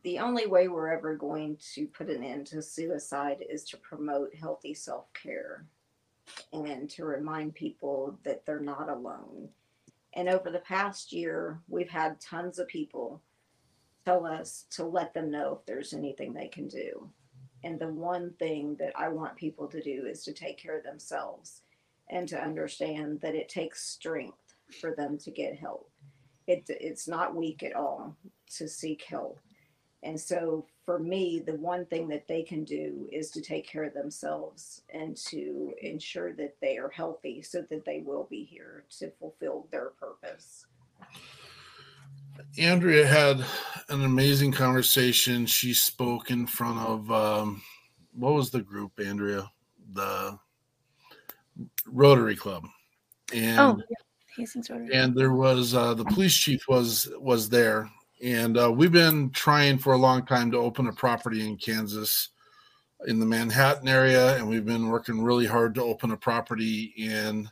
the 0.03 0.19
only 0.19 0.47
way 0.47 0.67
we're 0.67 0.91
ever 0.91 1.15
going 1.15 1.57
to 1.73 1.87
put 1.87 2.09
an 2.09 2.23
end 2.23 2.47
to 2.47 2.61
suicide 2.61 3.43
is 3.49 3.63
to 3.65 3.77
promote 3.77 4.35
healthy 4.35 4.73
self-care 4.73 5.65
and 6.53 6.89
to 6.89 7.05
remind 7.05 7.53
people 7.53 8.17
that 8.23 8.45
they're 8.45 8.59
not 8.59 8.89
alone. 8.89 9.49
And 10.13 10.29
over 10.29 10.49
the 10.49 10.59
past 10.59 11.13
year 11.13 11.59
we've 11.67 11.89
had 11.89 12.19
tons 12.19 12.59
of 12.59 12.67
people 12.67 13.21
tell 14.05 14.25
us 14.25 14.65
to 14.71 14.85
let 14.85 15.13
them 15.13 15.31
know 15.31 15.57
if 15.59 15.65
there's 15.65 15.93
anything 15.93 16.33
they 16.33 16.47
can 16.47 16.67
do. 16.67 17.09
And 17.63 17.79
the 17.79 17.87
one 17.87 18.33
thing 18.39 18.75
that 18.79 18.93
i 18.95 19.07
want 19.07 19.35
people 19.35 19.67
to 19.67 19.81
do 19.81 20.05
is 20.07 20.23
to 20.23 20.33
take 20.33 20.57
care 20.57 20.77
of 20.77 20.83
themselves 20.83 21.61
and 22.09 22.27
to 22.27 22.41
understand 22.41 23.21
that 23.21 23.35
it 23.35 23.49
takes 23.49 23.87
strength 23.87 24.55
for 24.79 24.93
them 24.95 25.17
to 25.19 25.31
get 25.31 25.57
help. 25.57 25.89
It, 26.47 26.65
it's 26.67 27.07
not 27.07 27.35
weak 27.35 27.63
at 27.63 27.75
all 27.75 28.15
to 28.57 28.67
seek 28.67 29.03
help. 29.03 29.39
And 30.03 30.19
so 30.19 30.65
for 30.85 30.99
me, 30.99 31.39
the 31.45 31.55
one 31.55 31.85
thing 31.85 32.07
that 32.09 32.27
they 32.27 32.41
can 32.41 32.63
do 32.63 33.07
is 33.11 33.29
to 33.31 33.41
take 33.41 33.67
care 33.67 33.83
of 33.83 33.93
themselves 33.93 34.81
and 34.93 35.15
to 35.29 35.73
ensure 35.81 36.33
that 36.33 36.55
they 36.61 36.77
are 36.77 36.89
healthy 36.89 37.41
so 37.41 37.63
that 37.69 37.85
they 37.85 38.01
will 38.05 38.27
be 38.29 38.43
here 38.43 38.85
to 38.99 39.11
fulfill 39.19 39.67
their 39.71 39.91
purpose. 39.99 40.65
Andrea 42.57 43.05
had 43.05 43.45
an 43.89 44.03
amazing 44.03 44.51
conversation. 44.51 45.45
She 45.45 45.73
spoke 45.73 46.31
in 46.31 46.47
front 46.47 46.79
of 46.79 47.11
um, 47.11 47.61
what 48.13 48.33
was 48.33 48.49
the 48.49 48.61
group, 48.61 48.91
Andrea? 48.99 49.49
The 49.93 50.37
Rotary 51.85 52.35
Club. 52.35 52.65
And 53.33 53.59
oh, 53.59 53.81
yeah. 53.89 53.95
Hastings 54.37 54.69
Rotary. 54.69 54.93
and 54.93 55.15
there 55.15 55.33
was 55.33 55.75
uh, 55.75 55.93
the 55.93 56.05
police 56.05 56.33
chief 56.33 56.67
was 56.67 57.09
was 57.19 57.49
there 57.49 57.89
and 58.21 58.57
uh, 58.57 58.71
we've 58.71 58.91
been 58.91 59.29
trying 59.31 59.77
for 59.77 59.93
a 59.93 59.97
long 59.97 60.25
time 60.25 60.51
to 60.51 60.57
open 60.57 60.87
a 60.87 60.93
property 60.93 61.45
in 61.45 61.57
kansas 61.57 62.29
in 63.07 63.19
the 63.19 63.25
manhattan 63.25 63.87
area 63.87 64.35
and 64.35 64.47
we've 64.47 64.65
been 64.65 64.89
working 64.89 65.21
really 65.21 65.45
hard 65.45 65.73
to 65.75 65.83
open 65.83 66.11
a 66.11 66.17
property 66.17 66.93
in 66.97 67.49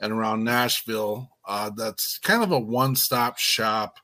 and 0.00 0.12
around 0.12 0.44
nashville 0.44 1.30
uh, 1.46 1.70
that's 1.76 2.18
kind 2.18 2.42
of 2.42 2.52
a 2.52 2.58
one-stop 2.58 3.38
shop 3.38 3.98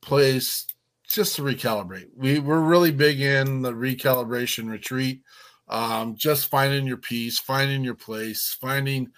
place 0.00 0.66
just 1.08 1.36
to 1.36 1.42
recalibrate 1.42 2.08
we, 2.16 2.38
we're 2.38 2.60
really 2.60 2.92
big 2.92 3.20
in 3.20 3.62
the 3.62 3.72
recalibration 3.72 4.70
retreat 4.70 5.22
um, 5.68 6.16
just 6.16 6.48
finding 6.48 6.86
your 6.86 6.96
peace 6.96 7.38
finding 7.38 7.84
your 7.84 7.94
place 7.94 8.56
finding 8.60 9.10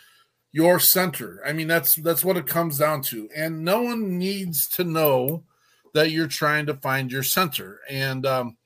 your 0.53 0.79
center. 0.79 1.41
I 1.47 1.53
mean, 1.53 1.67
that's 1.67 1.97
that's 1.97 2.25
what 2.25 2.37
it 2.37 2.47
comes 2.47 2.79
down 2.79 3.03
to. 3.05 3.29
And 3.35 3.65
no 3.65 3.83
one 3.83 4.19
needs 4.19 4.69
to 4.69 4.85
know 4.85 5.45
that 5.95 6.11
you're 6.11 6.27
trying 6.27 6.67
to 6.67 6.75
find 6.75 7.11
your 7.11 7.23
center. 7.23 7.81
And 7.89 8.25
um, 8.27 8.57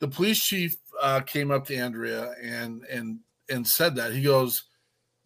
the 0.00 0.08
police 0.08 0.42
chief 0.42 0.76
uh, 1.00 1.20
came 1.20 1.50
up 1.50 1.66
to 1.66 1.76
Andrea 1.76 2.34
and 2.42 2.84
and 2.84 3.20
and 3.50 3.66
said 3.66 3.96
that 3.96 4.12
he 4.12 4.22
goes, 4.22 4.64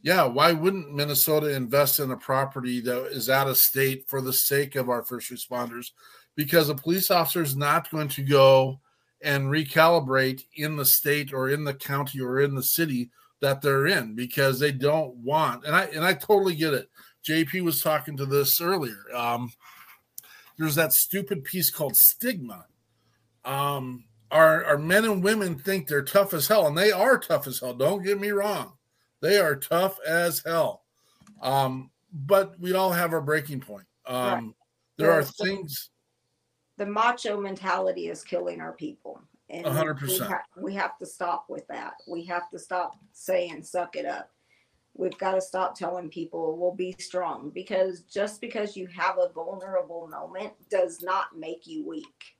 "Yeah, 0.02 0.24
why 0.24 0.52
wouldn't 0.52 0.94
Minnesota 0.94 1.54
invest 1.54 2.00
in 2.00 2.10
a 2.10 2.16
property 2.16 2.80
that 2.80 3.06
is 3.06 3.30
out 3.30 3.48
of 3.48 3.58
state 3.58 4.08
for 4.08 4.20
the 4.20 4.32
sake 4.32 4.76
of 4.76 4.88
our 4.88 5.04
first 5.04 5.30
responders? 5.30 5.90
Because 6.34 6.68
a 6.68 6.74
police 6.74 7.10
officer 7.10 7.42
is 7.42 7.56
not 7.56 7.90
going 7.90 8.08
to 8.08 8.22
go." 8.22 8.80
And 9.20 9.46
recalibrate 9.46 10.44
in 10.54 10.76
the 10.76 10.84
state 10.84 11.32
or 11.32 11.48
in 11.48 11.64
the 11.64 11.74
county 11.74 12.20
or 12.20 12.38
in 12.38 12.54
the 12.54 12.62
city 12.62 13.10
that 13.40 13.60
they're 13.60 13.88
in 13.88 14.14
because 14.14 14.58
they 14.58 14.70
don't 14.70 15.12
want 15.16 15.64
and 15.64 15.74
I 15.74 15.86
and 15.86 16.04
I 16.04 16.14
totally 16.14 16.54
get 16.54 16.74
it. 16.74 16.88
JP 17.28 17.62
was 17.62 17.82
talking 17.82 18.16
to 18.16 18.26
this 18.26 18.60
earlier. 18.60 19.04
Um, 19.14 19.50
there's 20.58 20.74
that 20.74 20.92
stupid 20.92 21.44
piece 21.44 21.70
called 21.70 21.96
stigma. 21.96 22.66
Um, 23.44 24.04
our 24.30 24.64
our 24.64 24.78
men 24.78 25.04
and 25.04 25.22
women 25.22 25.58
think 25.58 25.86
they're 25.88 26.02
tough 26.02 26.34
as 26.34 26.48
hell, 26.48 26.66
and 26.66 26.76
they 26.76 26.92
are 26.92 27.18
tough 27.18 27.46
as 27.46 27.60
hell. 27.60 27.74
Don't 27.74 28.02
get 28.02 28.20
me 28.20 28.30
wrong, 28.30 28.72
they 29.22 29.38
are 29.38 29.56
tough 29.56 29.98
as 30.06 30.42
hell. 30.44 30.82
Um, 31.40 31.90
but 32.12 32.58
we 32.58 32.72
all 32.74 32.92
have 32.92 33.12
our 33.12 33.20
breaking 33.20 33.60
point. 33.60 33.86
Um, 34.06 34.14
Right. 34.26 34.44
There 34.98 35.12
are 35.12 35.22
things. 35.22 35.90
The 36.76 36.86
macho 36.86 37.40
mentality 37.40 38.08
is 38.08 38.24
killing 38.24 38.60
our 38.60 38.72
people. 38.72 39.22
And 39.48 39.64
A 39.64 39.72
hundred 39.72 40.00
we 40.02 40.18
ha- 40.18 40.42
we 40.60 40.74
have 40.74 40.98
to 40.98 41.06
stop 41.06 41.46
with 41.48 41.66
that. 41.68 41.94
We 42.08 42.24
have 42.24 42.50
to 42.50 42.58
stop 42.58 42.98
saying 43.12 43.62
suck 43.62 43.94
it 43.96 44.04
up. 44.04 44.30
We've 44.98 45.16
got 45.16 45.36
to 45.36 45.40
stop 45.40 45.78
telling 45.78 46.10
people 46.10 46.58
we'll 46.58 46.74
be 46.74 46.94
strong 46.98 47.50
because 47.54 48.00
just 48.00 48.40
because 48.40 48.76
you 48.76 48.88
have 48.88 49.16
a 49.16 49.32
vulnerable 49.32 50.08
moment 50.08 50.52
does 50.68 51.02
not 51.02 51.38
make 51.38 51.68
you 51.68 51.86
weak. 51.86 52.34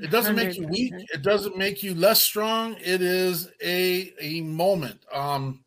It 0.00 0.10
doesn't 0.10 0.34
make 0.34 0.56
you 0.56 0.66
weak. 0.66 0.94
It 1.12 1.20
doesn't 1.20 1.58
make 1.58 1.82
you 1.82 1.94
less 1.94 2.22
strong. 2.22 2.76
It 2.82 3.02
is 3.02 3.50
a 3.62 4.14
a 4.18 4.40
moment. 4.40 5.04
Um, 5.12 5.62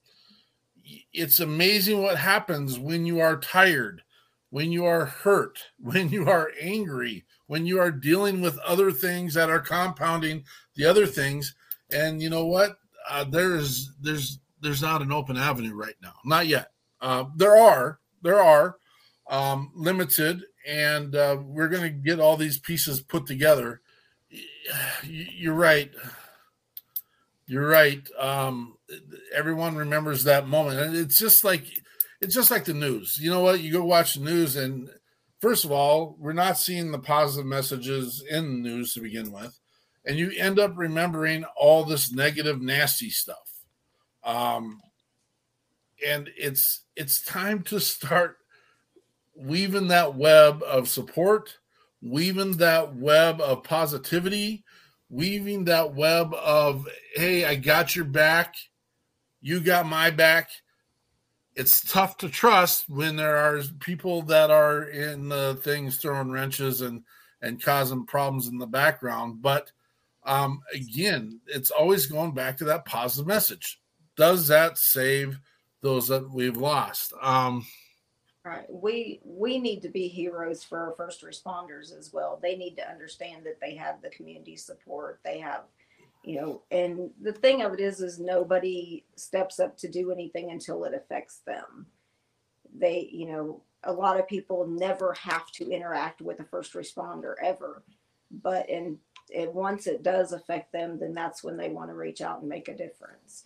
it's 1.13 1.39
amazing 1.39 2.01
what 2.01 2.17
happens 2.17 2.80
when 2.80 3.05
you 3.05 3.19
are 3.19 3.38
tired, 3.38 4.01
when 4.49 4.71
you 4.71 4.86
are 4.86 5.05
hurt, 5.05 5.59
when 5.80 6.09
you 6.09 6.28
are 6.28 6.51
angry, 6.59 7.26
when 7.45 7.67
you 7.67 7.80
are 7.80 7.91
dealing 7.91 8.41
with 8.41 8.57
other 8.59 8.91
things 8.91 9.36
that 9.36 9.51
are 9.51 9.59
compounding 9.59 10.45
the 10.73 10.86
other 10.86 11.05
things. 11.05 11.53
And 11.91 12.19
you 12.19 12.32
know 12.32 12.47
what? 12.47 12.80
Uh, 13.09 13.23
there's 13.23 13.91
there's 14.01 14.39
there's 14.61 14.81
not 14.81 15.01
an 15.01 15.11
open 15.11 15.37
avenue 15.37 15.75
right 15.75 15.95
now, 16.01 16.13
not 16.23 16.47
yet. 16.47 16.71
Uh, 17.01 17.25
there 17.35 17.55
are 17.55 17.99
there 18.21 18.39
are 18.39 18.77
um, 19.29 19.71
limited, 19.75 20.43
and 20.67 21.15
uh, 21.15 21.37
we're 21.41 21.69
going 21.69 21.83
to 21.83 21.89
get 21.89 22.19
all 22.19 22.37
these 22.37 22.59
pieces 22.59 23.01
put 23.01 23.25
together. 23.25 23.81
You're 25.03 25.53
right. 25.53 25.91
You're 27.47 27.67
right. 27.67 28.07
Um, 28.19 28.77
everyone 29.33 29.75
remembers 29.75 30.23
that 30.23 30.47
moment, 30.47 30.79
and 30.79 30.95
it's 30.95 31.19
just 31.19 31.43
like 31.43 31.65
it's 32.21 32.33
just 32.33 32.51
like 32.51 32.65
the 32.65 32.73
news. 32.73 33.19
You 33.21 33.29
know 33.29 33.41
what? 33.41 33.59
You 33.59 33.71
go 33.71 33.83
watch 33.83 34.15
the 34.15 34.21
news, 34.21 34.55
and 34.55 34.89
first 35.39 35.63
of 35.65 35.71
all, 35.71 36.15
we're 36.19 36.33
not 36.33 36.57
seeing 36.57 36.91
the 36.91 36.99
positive 36.99 37.45
messages 37.45 38.23
in 38.29 38.63
the 38.63 38.69
news 38.69 38.93
to 38.93 39.01
begin 39.01 39.31
with, 39.31 39.59
and 40.05 40.17
you 40.17 40.31
end 40.37 40.59
up 40.59 40.73
remembering 40.75 41.43
all 41.57 41.83
this 41.83 42.11
negative, 42.11 42.61
nasty 42.61 43.09
stuff. 43.09 43.37
Um, 44.23 44.81
and 46.05 46.29
it's 46.37 46.81
it's 46.95 47.23
time 47.23 47.63
to 47.63 47.79
start 47.79 48.37
weaving 49.35 49.89
that 49.89 50.15
web 50.15 50.63
of 50.63 50.87
support, 50.87 51.57
weaving 52.01 52.53
that 52.57 52.95
web 52.95 53.41
of 53.41 53.63
positivity, 53.63 54.63
weaving 55.09 55.65
that 55.65 55.93
web 55.93 56.33
of 56.33 56.87
hey, 57.15 57.45
I 57.45 57.55
got 57.55 57.95
your 57.95 58.05
back, 58.05 58.55
you 59.41 59.59
got 59.59 59.85
my 59.85 60.09
back. 60.09 60.49
It's 61.55 61.89
tough 61.89 62.17
to 62.17 62.27
trust 62.27 62.89
when 62.89 63.15
there 63.15 63.37
are 63.37 63.61
people 63.79 64.21
that 64.23 64.51
are 64.51 64.83
in 64.83 65.29
the 65.29 65.57
things 65.63 65.97
throwing 65.97 66.29
wrenches 66.29 66.81
and 66.81 67.03
and 67.41 67.61
causing 67.61 68.05
problems 68.05 68.47
in 68.47 68.57
the 68.57 68.67
background. 68.67 69.41
But 69.41 69.71
um, 70.26 70.61
again, 70.73 71.39
it's 71.47 71.71
always 71.71 72.05
going 72.05 72.34
back 72.34 72.57
to 72.57 72.65
that 72.65 72.86
positive 72.86 73.28
message. 73.28 73.82
Does 74.17 74.47
that 74.47 74.78
save 74.78 75.39
those 75.82 76.07
that 76.07 76.30
we've 76.30 76.57
lost? 76.57 77.13
Um, 77.21 77.65
Right. 78.45 78.67
We 78.69 79.21
we 79.23 79.57
need 79.57 79.82
to 79.82 79.89
be 79.89 80.07
heroes 80.07 80.63
for 80.63 80.78
our 80.78 80.93
first 80.95 81.23
responders 81.23 81.97
as 81.97 82.13
well. 82.13 82.39
They 82.39 82.55
need 82.55 82.76
to 82.76 82.88
understand 82.88 83.43
that 83.43 83.59
they 83.59 83.73
have 83.76 84.03
the 84.03 84.11
community 84.11 84.55
support. 84.55 85.19
They 85.26 85.39
have, 85.39 85.63
you 86.23 86.39
know, 86.39 86.61
and 86.69 87.09
the 87.19 87.34
thing 87.34 87.63
of 87.63 87.73
it 87.73 87.80
is 87.80 88.01
is 88.01 88.19
nobody 88.19 89.03
steps 89.15 89.59
up 89.59 89.76
to 89.78 89.88
do 89.88 90.11
anything 90.11 90.51
until 90.51 90.84
it 90.84 90.93
affects 90.93 91.39
them. 91.39 91.88
They, 92.78 93.09
you 93.11 93.26
know, 93.26 93.63
a 93.84 93.91
lot 93.91 94.19
of 94.19 94.28
people 94.28 94.67
never 94.67 95.13
have 95.13 95.49
to 95.53 95.71
interact 95.71 96.21
with 96.21 96.39
a 96.39 96.43
first 96.43 96.73
responder 96.73 97.34
ever. 97.41 97.82
But 98.30 98.69
and 98.69 98.99
it 99.30 99.53
once 99.53 99.88
it 99.88 100.03
does 100.03 100.32
affect 100.32 100.71
them, 100.71 100.99
then 100.99 101.13
that's 101.13 101.43
when 101.43 101.57
they 101.57 101.69
want 101.69 101.89
to 101.89 101.95
reach 101.95 102.21
out 102.21 102.41
and 102.41 102.49
make 102.49 102.67
a 102.67 102.76
difference. 102.76 103.45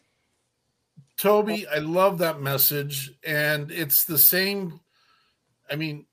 Toby, 1.18 1.68
I 1.68 1.80
love 1.80 2.18
that 2.20 2.42
message. 2.42 3.12
And 3.24 3.72
it's 3.72 4.06
the 4.06 4.18
same 4.18 4.80
I 5.70 5.76
mean, 5.76 6.06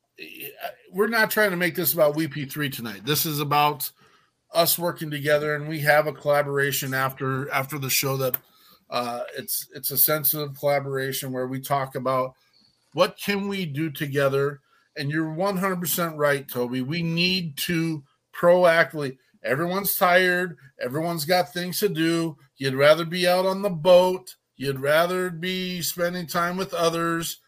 we're 0.93 1.09
not 1.09 1.31
trying 1.31 1.51
to 1.51 1.57
make 1.57 1.75
this 1.75 1.93
about 1.93 2.15
WP3 2.15 2.73
tonight. 2.73 3.05
This 3.05 3.27
is 3.27 3.41
about 3.41 3.91
us 4.53 4.79
working 4.79 5.11
together, 5.11 5.55
and 5.55 5.69
we 5.69 5.81
have 5.81 6.07
a 6.07 6.13
collaboration 6.13 6.95
after 6.95 7.51
after 7.53 7.79
the 7.79 7.91
show 7.91 8.17
that 8.17 8.37
uh, 8.91 9.23
it's 9.37 9.69
it's 9.75 9.91
a 9.91 9.99
sensitive 9.99 10.59
collaboration 10.59 11.33
where 11.33 11.47
we 11.47 11.61
talk 11.61 11.95
about 11.95 12.35
what 12.93 13.19
can 13.19 13.49
we 13.49 13.67
do 13.67 13.91
together. 13.91 14.61
And 14.99 15.11
you're 15.11 15.27
100% 15.27 16.17
right, 16.17 16.49
Toby. 16.49 16.81
We 16.81 17.03
need 17.03 17.59
to 17.59 18.03
proactively. 18.35 19.19
Everyone's 19.47 19.95
tired. 19.95 20.57
Everyone's 20.81 21.25
got 21.25 21.53
things 21.53 21.79
to 21.81 21.89
do. 21.89 22.37
You'd 22.57 22.75
rather 22.75 23.05
be 23.05 23.27
out 23.27 23.47
on 23.47 23.63
the 23.63 23.71
boat. 23.71 24.35
You'd 24.57 24.81
rather 24.81 25.31
be 25.31 25.81
spending 25.83 26.27
time 26.27 26.57
with 26.57 26.75
others 26.75 27.41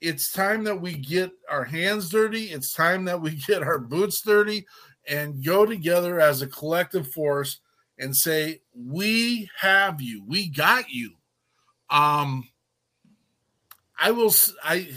it's 0.00 0.30
time 0.30 0.64
that 0.64 0.80
we 0.80 0.94
get 0.94 1.30
our 1.50 1.64
hands 1.64 2.10
dirty. 2.10 2.44
It's 2.44 2.72
time 2.72 3.04
that 3.06 3.20
we 3.20 3.30
get 3.46 3.62
our 3.62 3.78
boots 3.78 4.20
dirty 4.20 4.66
and 5.08 5.44
go 5.44 5.64
together 5.64 6.20
as 6.20 6.42
a 6.42 6.46
collective 6.46 7.12
force 7.12 7.60
and 7.98 8.14
say, 8.14 8.60
We 8.74 9.50
have 9.60 10.00
you. 10.00 10.24
We 10.26 10.48
got 10.48 10.90
you. 10.90 11.12
Um, 11.88 12.48
I 13.98 14.10
will, 14.10 14.34
I, 14.62 14.88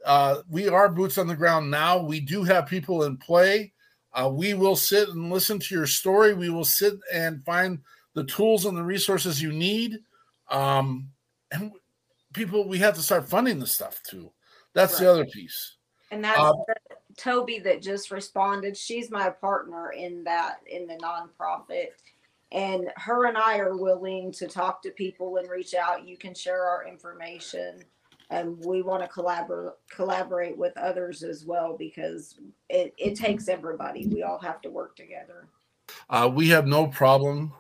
Uh, 0.06 0.42
we 0.50 0.68
are 0.68 0.90
boots 0.90 1.18
on 1.18 1.28
the 1.28 1.36
ground 1.36 1.72
now. 1.72 1.98
We 1.98 2.20
do 2.20 2.44
have 2.44 2.68
people 2.68 3.04
in 3.04 3.18
play. 3.18 3.74
Uh, 4.14 4.30
we 4.32 4.54
will 4.54 4.76
sit 4.76 5.10
and 5.10 5.32
listen 5.32 5.60
to 5.60 5.76
your 5.76 5.88
story. 5.88 6.34
We 6.34 6.50
will 6.50 6.66
sit 6.66 6.94
and 7.12 7.44
find 7.46 7.80
the 8.16 8.24
tools 8.26 8.66
and 8.66 8.78
the 8.78 8.84
resources 8.84 9.42
you 9.42 9.52
need. 9.52 10.00
Um, 10.50 11.10
and 11.52 11.72
people, 12.34 12.68
we 12.68 12.80
have 12.80 12.96
to 12.96 13.02
start 13.02 13.30
funding 13.30 13.60
the 13.60 13.68
stuff 13.68 14.02
too. 14.04 14.32
That's 14.74 14.94
right. 14.94 15.02
the 15.02 15.12
other 15.12 15.26
piece. 15.26 15.76
And 16.12 16.24
that's 16.24 16.40
uh, 16.40 16.52
Toby 17.18 17.60
that 17.60 17.82
just 17.82 18.12
responded. 18.12 18.76
She's 18.76 19.12
my 19.12 19.30
partner 19.30 19.92
in 19.92 20.24
that 20.24 20.60
in 20.66 20.88
the 20.88 20.96
nonprofit 20.96 21.90
and 22.52 22.90
her 22.98 23.26
and 23.28 23.38
I 23.38 23.58
are 23.60 23.78
willing 23.78 24.32
to 24.34 24.48
talk 24.48 24.82
to 24.84 24.92
people 24.92 25.38
and 25.38 25.50
reach 25.50 25.74
out. 25.76 26.08
You 26.08 26.18
can 26.18 26.34
share 26.34 26.64
our 26.64 26.88
information, 26.88 27.84
and 28.30 28.58
we 28.66 28.82
want 28.82 29.04
to 29.04 29.08
collaborate 29.08 29.74
collaborate 29.90 30.58
with 30.58 30.76
others 30.78 31.24
as 31.24 31.46
well 31.46 31.76
because 31.78 32.40
it, 32.70 32.94
it 32.98 33.16
takes 33.16 33.48
everybody. 33.48 34.08
We 34.08 34.24
all 34.24 34.40
have 34.40 34.62
to 34.62 34.70
work 34.70 34.96
together. 34.96 35.48
Uh, 36.10 36.30
we 36.34 36.50
have 36.50 36.68
no 36.68 36.88
problem 36.88 37.54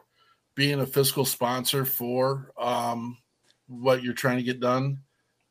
being 0.55 0.81
a 0.81 0.85
fiscal 0.85 1.25
sponsor 1.25 1.85
for 1.85 2.51
um, 2.57 3.17
what 3.67 4.03
you're 4.03 4.13
trying 4.13 4.37
to 4.37 4.43
get 4.43 4.59
done 4.59 4.99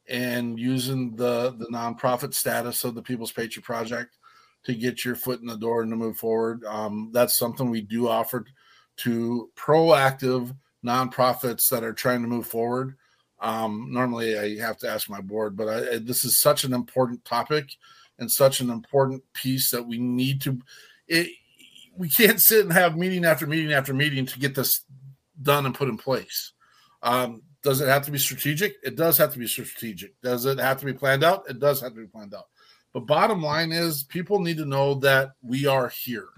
and 0.08 0.58
using 0.58 1.14
the 1.14 1.54
the 1.58 1.66
nonprofit 1.66 2.34
status 2.34 2.82
of 2.82 2.94
the 2.94 3.02
People's 3.02 3.32
Patriot 3.32 3.64
Project 3.64 4.16
to 4.64 4.74
get 4.74 5.04
your 5.04 5.14
foot 5.14 5.40
in 5.40 5.46
the 5.46 5.56
door 5.56 5.82
and 5.82 5.92
to 5.92 5.96
move 5.96 6.16
forward. 6.16 6.64
Um, 6.64 7.10
that's 7.12 7.38
something 7.38 7.70
we 7.70 7.80
do 7.80 8.08
offer 8.08 8.44
to 8.98 9.50
proactive 9.56 10.54
nonprofits 10.84 11.68
that 11.68 11.84
are 11.84 11.92
trying 11.92 12.22
to 12.22 12.28
move 12.28 12.46
forward. 12.46 12.96
Um, 13.40 13.88
normally, 13.90 14.38
I 14.38 14.58
have 14.58 14.78
to 14.78 14.88
ask 14.88 15.08
my 15.08 15.20
board, 15.20 15.56
but 15.56 15.68
I, 15.68 15.98
this 15.98 16.24
is 16.24 16.40
such 16.40 16.64
an 16.64 16.72
important 16.72 17.24
topic 17.24 17.70
and 18.18 18.30
such 18.30 18.60
an 18.60 18.70
important 18.70 19.22
piece 19.32 19.70
that 19.70 19.86
we 19.86 19.98
need 19.98 20.40
to. 20.42 20.58
It, 21.06 21.30
we 21.96 22.08
can't 22.08 22.40
sit 22.40 22.64
and 22.64 22.72
have 22.72 22.96
meeting 22.96 23.24
after 23.24 23.46
meeting 23.46 23.72
after 23.72 23.94
meeting 23.94 24.26
to 24.26 24.38
get 24.38 24.54
this 24.54 24.84
done 25.40 25.66
and 25.66 25.74
put 25.74 25.88
in 25.88 25.96
place. 25.96 26.52
Um, 27.02 27.42
does 27.62 27.80
it 27.80 27.88
have 27.88 28.04
to 28.06 28.10
be 28.10 28.18
strategic? 28.18 28.76
It 28.82 28.96
does 28.96 29.18
have 29.18 29.32
to 29.32 29.38
be 29.38 29.46
strategic. 29.46 30.20
Does 30.20 30.46
it 30.46 30.58
have 30.58 30.78
to 30.78 30.86
be 30.86 30.92
planned 30.92 31.24
out? 31.24 31.48
It 31.48 31.58
does 31.58 31.80
have 31.80 31.94
to 31.94 32.00
be 32.00 32.06
planned 32.06 32.34
out. 32.34 32.46
But 32.92 33.06
bottom 33.06 33.42
line 33.42 33.72
is, 33.72 34.04
people 34.04 34.40
need 34.40 34.56
to 34.58 34.64
know 34.64 34.94
that 34.94 35.32
we 35.42 35.66
are 35.66 35.88
here 35.88 36.28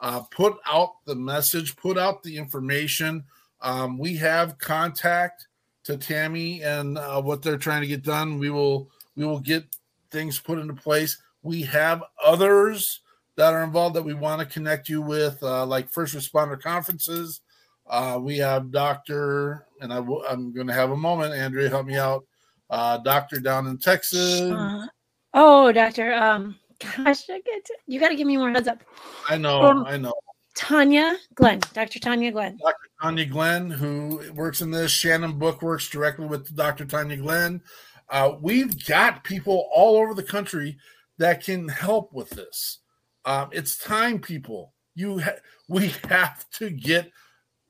uh, 0.00 0.20
put 0.30 0.56
out 0.66 1.04
the 1.04 1.14
message, 1.14 1.76
put 1.76 1.98
out 1.98 2.22
the 2.22 2.36
information. 2.36 3.24
Um, 3.60 3.98
we 3.98 4.16
have 4.16 4.58
contact 4.58 5.46
to 5.84 5.96
Tammy 5.96 6.62
and 6.62 6.98
uh, 6.98 7.20
what 7.20 7.42
they're 7.42 7.58
trying 7.58 7.82
to 7.82 7.86
get 7.86 8.02
done. 8.02 8.38
We 8.38 8.50
will 8.50 8.90
we 9.16 9.24
will 9.24 9.40
get 9.40 9.64
things 10.10 10.38
put 10.38 10.58
into 10.58 10.74
place. 10.74 11.20
We 11.42 11.62
have 11.62 12.02
others 12.22 13.00
that 13.36 13.52
are 13.52 13.64
involved 13.64 13.96
that 13.96 14.02
we 14.02 14.14
want 14.14 14.40
to 14.40 14.46
connect 14.46 14.88
you 14.88 15.00
with, 15.02 15.42
uh, 15.42 15.64
like 15.64 15.88
first 15.88 16.14
responder 16.14 16.60
conferences. 16.60 17.40
Uh, 17.88 18.18
we 18.20 18.38
have 18.38 18.70
Doctor, 18.70 19.66
and 19.80 19.92
i 19.92 19.96
w- 19.96 20.22
I'm 20.28 20.52
going 20.52 20.66
to 20.66 20.72
have 20.72 20.90
a 20.90 20.96
moment. 20.96 21.34
Andrea, 21.34 21.68
help 21.68 21.86
me 21.86 21.96
out. 21.96 22.24
Uh, 22.68 22.98
doctor 22.98 23.40
down 23.40 23.66
in 23.66 23.78
Texas. 23.78 24.42
Uh, 24.42 24.86
oh, 25.34 25.72
Doctor. 25.72 26.14
Um, 26.14 26.56
Gosh, 26.80 27.28
I 27.28 27.40
get 27.40 27.68
you 27.86 28.00
got 28.00 28.08
to 28.08 28.16
give 28.16 28.26
me 28.26 28.36
more 28.36 28.50
heads 28.50 28.68
up. 28.68 28.82
I 29.28 29.36
know, 29.36 29.62
um, 29.62 29.84
I 29.86 29.96
know. 29.96 30.14
Tanya 30.54 31.16
Glenn, 31.34 31.60
Dr. 31.72 31.98
Tanya 31.98 32.32
Glenn. 32.32 32.58
Dr. 32.58 32.88
Tanya 33.00 33.26
Glenn, 33.26 33.70
who 33.70 34.20
works 34.34 34.60
in 34.60 34.70
this. 34.70 34.90
Shannon 34.90 35.38
Book 35.38 35.62
works 35.62 35.88
directly 35.88 36.26
with 36.26 36.54
Dr. 36.54 36.84
Tanya 36.84 37.16
Glenn. 37.16 37.62
Uh, 38.08 38.32
we've 38.40 38.84
got 38.86 39.24
people 39.24 39.68
all 39.72 39.96
over 39.96 40.14
the 40.14 40.22
country 40.22 40.76
that 41.18 41.44
can 41.44 41.68
help 41.68 42.12
with 42.12 42.30
this. 42.30 42.78
Um, 43.24 43.50
it's 43.52 43.78
time, 43.78 44.18
people. 44.18 44.74
You 44.94 45.20
ha- 45.20 45.38
we 45.68 45.88
have 46.08 46.48
to 46.52 46.70
get 46.70 47.12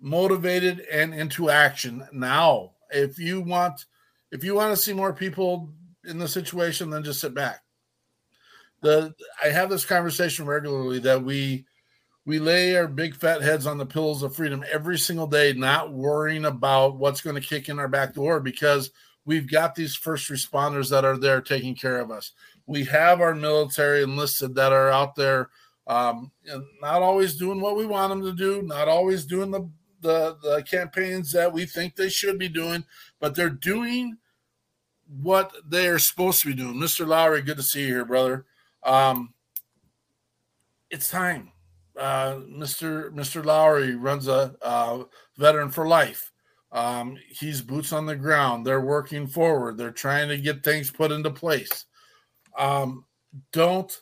motivated 0.00 0.80
and 0.90 1.12
into 1.12 1.50
action 1.50 2.06
now. 2.12 2.72
If 2.90 3.18
you 3.18 3.40
want, 3.40 3.84
if 4.32 4.42
you 4.42 4.54
want 4.54 4.74
to 4.74 4.82
see 4.82 4.92
more 4.92 5.12
people 5.12 5.72
in 6.04 6.18
the 6.18 6.28
situation, 6.28 6.90
then 6.90 7.04
just 7.04 7.20
sit 7.20 7.34
back. 7.34 7.60
The 8.82 9.14
I 9.42 9.48
have 9.48 9.70
this 9.70 9.84
conversation 9.84 10.46
regularly 10.46 10.98
that 11.00 11.22
we 11.22 11.66
we 12.26 12.38
lay 12.38 12.76
our 12.76 12.86
big 12.86 13.16
fat 13.16 13.42
heads 13.42 13.66
on 13.66 13.78
the 13.78 13.86
pillows 13.86 14.22
of 14.22 14.36
freedom 14.36 14.64
every 14.70 14.98
single 14.98 15.26
day, 15.26 15.52
not 15.52 15.92
worrying 15.92 16.44
about 16.44 16.96
what's 16.96 17.20
going 17.20 17.34
to 17.34 17.46
kick 17.46 17.68
in 17.68 17.78
our 17.78 17.88
back 17.88 18.14
door 18.14 18.40
because 18.40 18.90
we've 19.24 19.50
got 19.50 19.74
these 19.74 19.96
first 19.96 20.30
responders 20.30 20.90
that 20.90 21.04
are 21.04 21.16
there 21.16 21.40
taking 21.40 21.74
care 21.74 22.00
of 22.00 22.10
us. 22.10 22.32
We 22.66 22.84
have 22.84 23.20
our 23.20 23.34
military 23.34 24.02
enlisted 24.02 24.54
that 24.54 24.72
are 24.72 24.90
out 24.90 25.16
there, 25.16 25.50
um, 25.86 26.30
not 26.80 27.02
always 27.02 27.36
doing 27.36 27.60
what 27.60 27.76
we 27.76 27.86
want 27.86 28.10
them 28.10 28.22
to 28.22 28.32
do, 28.32 28.62
not 28.62 28.86
always 28.86 29.24
doing 29.24 29.50
the, 29.50 29.68
the 30.02 30.36
the 30.42 30.62
campaigns 30.62 31.32
that 31.32 31.52
we 31.52 31.66
think 31.66 31.96
they 31.96 32.08
should 32.08 32.38
be 32.38 32.48
doing, 32.48 32.84
but 33.18 33.34
they're 33.34 33.50
doing 33.50 34.18
what 35.20 35.52
they 35.68 35.88
are 35.88 35.98
supposed 35.98 36.42
to 36.42 36.48
be 36.48 36.54
doing. 36.54 36.74
Mr. 36.74 37.06
Lowry, 37.06 37.42
good 37.42 37.56
to 37.56 37.62
see 37.62 37.80
you 37.80 37.88
here, 37.88 38.04
brother. 38.04 38.46
Um, 38.82 39.34
it's 40.90 41.10
time. 41.10 41.52
Uh, 41.98 42.36
Mr. 42.50 43.10
Mr. 43.10 43.44
Lowry 43.44 43.94
runs 43.94 44.28
a 44.28 44.54
uh, 44.62 45.04
veteran 45.36 45.70
for 45.70 45.86
life. 45.86 46.32
Um, 46.72 47.18
he's 47.28 47.60
boots 47.60 47.92
on 47.92 48.06
the 48.06 48.16
ground. 48.16 48.64
They're 48.64 48.80
working 48.80 49.26
forward. 49.26 49.76
They're 49.76 49.90
trying 49.90 50.28
to 50.28 50.38
get 50.38 50.62
things 50.62 50.90
put 50.90 51.10
into 51.10 51.30
place. 51.30 51.86
Um, 52.56 53.04
don't 53.52 54.00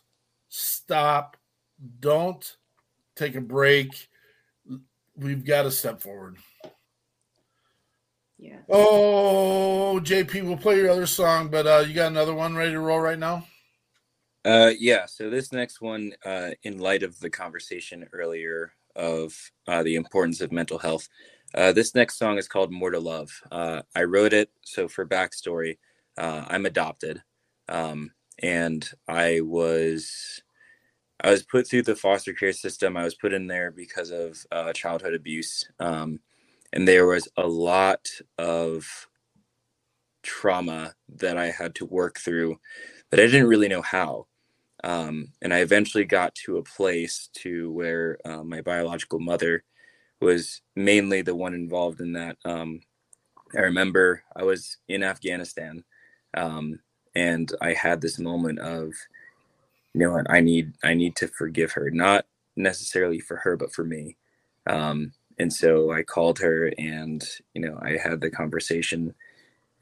stop. 0.49 1.37
Don't 2.01 2.57
take 3.16 3.35
a 3.37 3.41
break. 3.41 4.09
We've 5.16 5.45
got 5.45 5.62
to 5.62 5.70
step 5.70 6.01
forward. 6.01 6.37
Yeah. 8.39 8.59
Oh, 8.68 10.01
JP, 10.03 10.45
we'll 10.45 10.57
play 10.57 10.76
your 10.76 10.91
other 10.91 11.07
song, 11.07 11.49
but 11.49 11.66
uh, 11.66 11.85
you 11.87 11.93
got 11.93 12.12
another 12.12 12.35
one 12.35 12.55
ready 12.55 12.72
to 12.72 12.79
roll 12.79 13.01
right 13.01 13.18
now? 13.18 13.45
Uh, 14.49 14.72
yeah. 14.80 15.07
So 15.07 15.30
this 15.30 15.53
next 15.53 15.82
one, 15.82 16.14
uh, 16.26 16.53
in 16.64 16.78
light 16.78 17.05
of 17.05 17.20
the 17.20 17.30
conversation 17.30 18.09
earlier 18.14 18.72
of 18.96 19.34
uh, 19.68 19.84
the 19.84 19.96
importance 19.96 20.42
of 20.42 20.53
mental 20.53 20.78
health, 20.78 21.09
uh, 21.55 21.72
this 21.72 21.94
next 21.96 22.18
song 22.18 22.38
is 22.38 22.49
called 22.49 22.72
"More 22.72 22.92
to 22.92 23.01
Love." 23.01 23.30
Uh, 23.53 23.82
I 23.96 24.05
wrote 24.05 24.34
it. 24.34 24.51
So 24.64 24.88
for 24.88 25.07
backstory, 25.07 25.78
uh, 26.18 26.46
I'm 26.49 26.66
adopted, 26.66 27.22
um, 27.70 28.12
and 28.42 28.90
I 29.09 29.42
was 29.42 30.42
I 31.22 31.30
was 31.30 31.42
put 31.44 31.68
through 31.68 31.84
the 31.84 31.96
foster 31.96 32.34
care 32.34 32.53
system. 32.55 32.96
I 32.96 33.05
was 33.05 33.16
put 33.16 33.34
in 33.34 33.49
there 33.49 33.72
because 33.72 34.12
of 34.12 34.46
childhood 34.74 35.14
abuse, 35.14 35.68
um, 35.80 36.20
and 36.74 36.88
there 36.88 37.07
was 37.07 37.28
a 37.38 37.49
lot 37.49 38.09
of 38.38 39.09
trauma 40.22 40.94
that 41.09 41.36
I 41.38 41.51
had 41.51 41.74
to 41.76 41.86
work 41.86 42.18
through 42.18 42.59
that 43.11 43.20
I 43.20 43.26
didn't 43.26 43.49
really 43.49 43.68
know 43.68 43.82
how. 43.82 44.28
Um, 44.85 45.31
and 45.43 45.55
I 45.55 45.59
eventually 45.61 46.05
got 46.07 46.35
to 46.47 46.59
a 46.59 46.62
place 46.64 47.29
to 47.39 47.72
where 47.72 48.18
uh, 48.24 48.45
my 48.45 48.62
biological 48.62 49.20
mother 49.20 49.64
was 50.20 50.62
mainly 50.76 51.22
the 51.22 51.35
one 51.37 51.55
involved 51.55 52.01
in 52.01 52.12
that. 52.14 52.37
Um, 52.45 52.81
I 53.57 53.61
remember 53.62 54.24
I 54.37 54.45
was 54.45 54.79
in 54.89 55.05
Afghanistan, 55.05 55.85
um, 56.37 56.81
and 57.14 57.53
I 57.61 57.74
had 57.74 58.01
this 58.01 58.18
moment 58.18 58.61
of, 58.61 58.95
you 59.95 60.03
know 60.03 60.12
what, 60.12 60.31
I 60.31 60.41
need 60.41 60.74
I 60.85 60.95
need 60.95 61.16
to 61.16 61.29
forgive 61.29 61.72
her, 61.72 61.91
not 61.91 62.26
necessarily 62.57 63.20
for 63.20 63.39
her, 63.39 63.57
but 63.57 63.72
for 63.74 63.85
me. 63.85 64.16
Um, 64.66 65.12
and 65.39 65.53
so 65.53 65.93
I 65.93 66.03
called 66.05 66.41
her, 66.41 66.72
and 66.79 67.24
you 67.55 67.62
know, 67.62 67.79
I 67.83 67.99
had 67.99 68.20
the 68.22 68.31
conversation, 68.31 69.14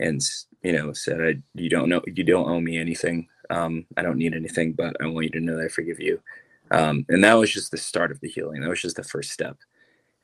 and 0.01 0.21
you 0.63 0.73
know, 0.73 0.93
said, 0.95 1.21
I, 1.23 1.35
"You 1.55 1.71
don't 1.71 1.89
know, 1.91 2.03
you 2.07 2.25
don't 2.25 2.49
owe 2.51 2.61
me 2.61 2.79
anything. 2.79 3.29
Um, 3.51 3.87
I 3.97 4.03
don't 4.03 4.19
need 4.19 4.35
anything, 4.35 4.73
but 4.73 4.97
I 5.01 5.07
want 5.07 5.25
you 5.25 5.31
to 5.31 5.41
know 5.41 5.57
that 5.57 5.67
I 5.67 5.69
forgive 5.69 6.01
you." 6.01 6.21
Um, 6.71 7.07
and 7.09 7.23
that 7.23 7.35
was 7.35 7.53
just 7.53 7.71
the 7.71 7.77
start 7.77 8.11
of 8.11 8.21
the 8.21 8.29
healing. 8.29 8.61
That 8.61 8.71
was 8.71 8.83
just 8.83 8.97
the 8.97 9.05
first 9.05 9.31
step. 9.31 9.57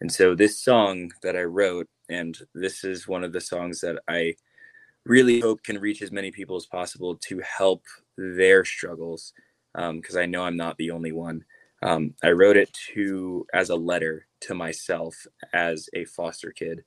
And 0.01 0.11
so 0.11 0.35
this 0.35 0.59
song 0.59 1.12
that 1.23 1.37
I 1.37 1.45
wrote, 1.45 1.89
and 2.09 2.37
this 2.55 2.83
is 2.83 3.07
one 3.07 3.23
of 3.23 3.33
the 3.33 3.41
songs 3.41 3.81
that 3.83 4.03
I 4.09 4.35
really 5.07 5.41
hope 5.41 5.62
can 5.62 5.79
reach 5.79 6.03
as 6.03 6.11
many 6.11 6.31
people 6.31 6.57
as 6.57 6.66
possible 6.66 7.16
to 7.16 7.41
help 7.41 7.85
their 8.16 8.64
struggles, 8.64 9.33
because 9.75 10.16
um, 10.16 10.23
I 10.23 10.27
know 10.27 10.43
I'm 10.43 10.57
not 10.57 10.77
the 10.77 10.91
only 10.91 11.12
one. 11.12 11.45
Um, 11.83 12.14
I 12.23 12.31
wrote 12.31 12.57
it 12.57 12.73
to 12.95 13.47
as 13.53 13.70
a 13.70 13.77
letter 13.77 14.27
to 14.41 14.55
myself 14.55 15.27
as 15.53 15.89
a 15.95 16.05
foster 16.05 16.51
kid, 16.51 16.85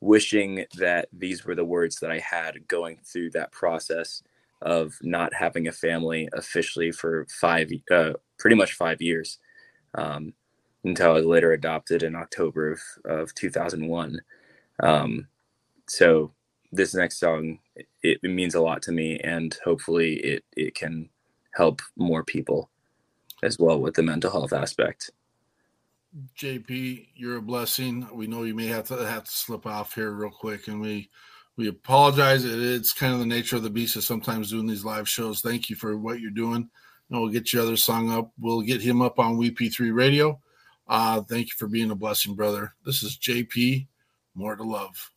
wishing 0.00 0.64
that 0.76 1.08
these 1.12 1.44
were 1.44 1.54
the 1.54 1.64
words 1.64 2.00
that 2.00 2.10
I 2.10 2.18
had 2.18 2.68
going 2.68 2.98
through 3.04 3.30
that 3.30 3.52
process 3.52 4.22
of 4.62 4.94
not 5.02 5.34
having 5.34 5.68
a 5.68 5.72
family 5.72 6.28
officially 6.32 6.90
for 6.92 7.26
five, 7.30 7.70
uh, 7.90 8.12
pretty 8.38 8.56
much 8.56 8.72
five 8.72 9.00
years. 9.00 9.38
Um, 9.94 10.34
until 10.84 11.10
I 11.10 11.14
was 11.14 11.26
later 11.26 11.52
adopted 11.52 12.02
in 12.02 12.14
October 12.14 12.72
of, 12.72 12.80
of 13.04 13.34
2001. 13.34 14.20
Um, 14.82 15.26
so 15.86 16.32
this 16.72 16.94
next 16.94 17.18
song, 17.18 17.58
it, 17.76 17.86
it, 18.22 18.22
means 18.22 18.54
a 18.54 18.60
lot 18.60 18.82
to 18.82 18.92
me 18.92 19.18
and 19.20 19.56
hopefully 19.64 20.14
it, 20.16 20.44
it 20.56 20.74
can 20.74 21.08
help 21.54 21.82
more 21.96 22.22
people 22.22 22.70
as 23.42 23.58
well 23.58 23.80
with 23.80 23.94
the 23.94 24.02
mental 24.02 24.30
health 24.30 24.52
aspect. 24.52 25.10
JP, 26.36 27.08
you're 27.14 27.36
a 27.36 27.42
blessing. 27.42 28.06
We 28.12 28.26
know 28.26 28.44
you 28.44 28.54
may 28.54 28.66
have 28.66 28.84
to 28.88 28.96
have 28.96 29.24
to 29.24 29.30
slip 29.30 29.66
off 29.66 29.94
here 29.94 30.10
real 30.10 30.30
quick 30.30 30.68
and 30.68 30.80
we, 30.80 31.10
we 31.58 31.68
apologize. 31.68 32.46
It's 32.46 32.94
kind 32.94 33.12
of 33.12 33.20
the 33.20 33.26
nature 33.26 33.56
of 33.56 33.62
the 33.62 33.68
beast 33.68 33.96
of 33.96 34.04
sometimes 34.04 34.50
doing 34.50 34.66
these 34.66 34.84
live 34.84 35.06
shows. 35.06 35.42
Thank 35.42 35.68
you 35.68 35.76
for 35.76 35.98
what 35.98 36.20
you're 36.20 36.30
doing. 36.30 36.70
And 37.10 37.20
we'll 37.20 37.30
get 37.30 37.52
your 37.52 37.62
other 37.62 37.76
song 37.76 38.10
up. 38.10 38.32
We'll 38.38 38.62
get 38.62 38.80
him 38.80 39.02
up 39.02 39.18
on 39.18 39.36
WP3 39.36 39.94
radio 39.94 40.40
uh, 40.88 41.20
thank 41.22 41.48
you 41.48 41.54
for 41.56 41.68
being 41.68 41.90
a 41.90 41.94
blessing, 41.94 42.34
brother. 42.34 42.74
This 42.84 43.02
is 43.02 43.18
JP, 43.18 43.86
more 44.34 44.56
to 44.56 44.62
love. 44.62 45.10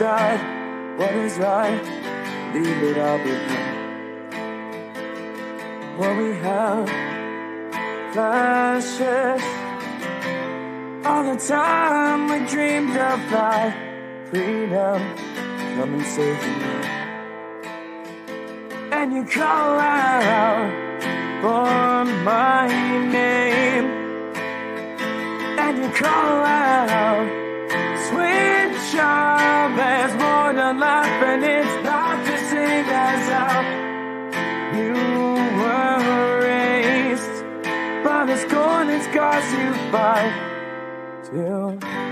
Side. 0.00 0.40
What 0.98 1.12
is 1.12 1.36
right? 1.36 1.84
Leave 2.54 2.82
it 2.90 2.96
all 3.06 3.18
behind. 3.18 3.76
What 5.98 6.12
we 6.20 6.30
have 6.46 6.86
flashes. 8.14 9.42
All 11.04 11.24
the 11.30 11.38
time 11.54 12.20
we 12.30 12.38
dreamed 12.52 12.96
of 12.96 13.18
flight, 13.28 13.74
freedom, 14.30 15.00
come 15.74 15.92
and 15.96 16.06
save 16.14 16.42
me. 16.60 16.72
And 18.98 19.08
you 19.16 19.22
call 19.38 19.72
out 19.78 20.70
for 21.42 22.04
my 22.30 22.66
name 23.18 23.86
and 25.62 25.74
you 25.82 25.88
call 26.04 26.36
out 26.64 27.26
sweet 28.08 28.72
child 28.92 29.29
than 30.70 30.78
life 30.78 31.22
and 31.30 31.42
it's 31.42 31.84
not 31.84 32.24
to 32.26 32.38
sing 32.48 32.84
us 32.84 33.28
out 33.30 33.66
you 34.76 34.92
were 35.60 36.40
raised. 36.44 37.36
By 38.04 38.26
the 38.26 38.36
scorn 38.36 38.88
and 38.88 39.02
scars 39.02 39.52
you 39.60 39.72
fight 39.90 40.34
till 41.24 42.09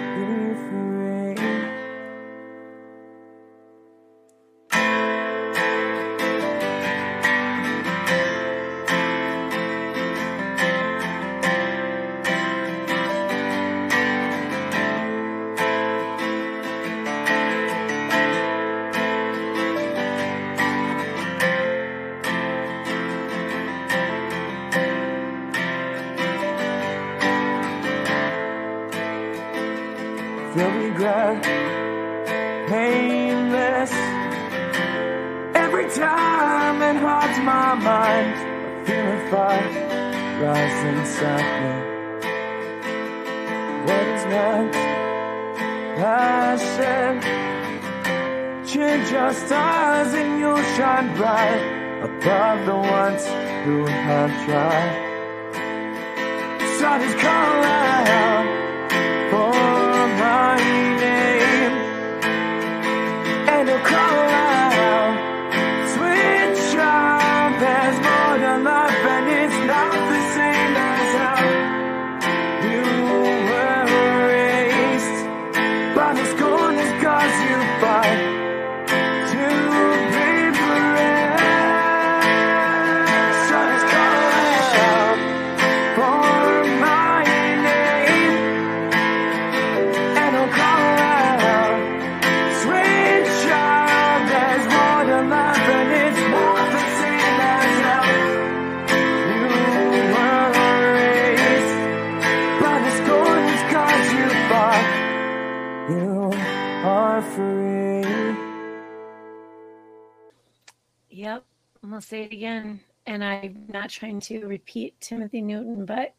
not 113.88 113.92
trying 113.92 114.20
to 114.20 114.44
repeat 114.46 115.00
Timothy 115.00 115.40
Newton, 115.40 115.86
but 115.86 116.14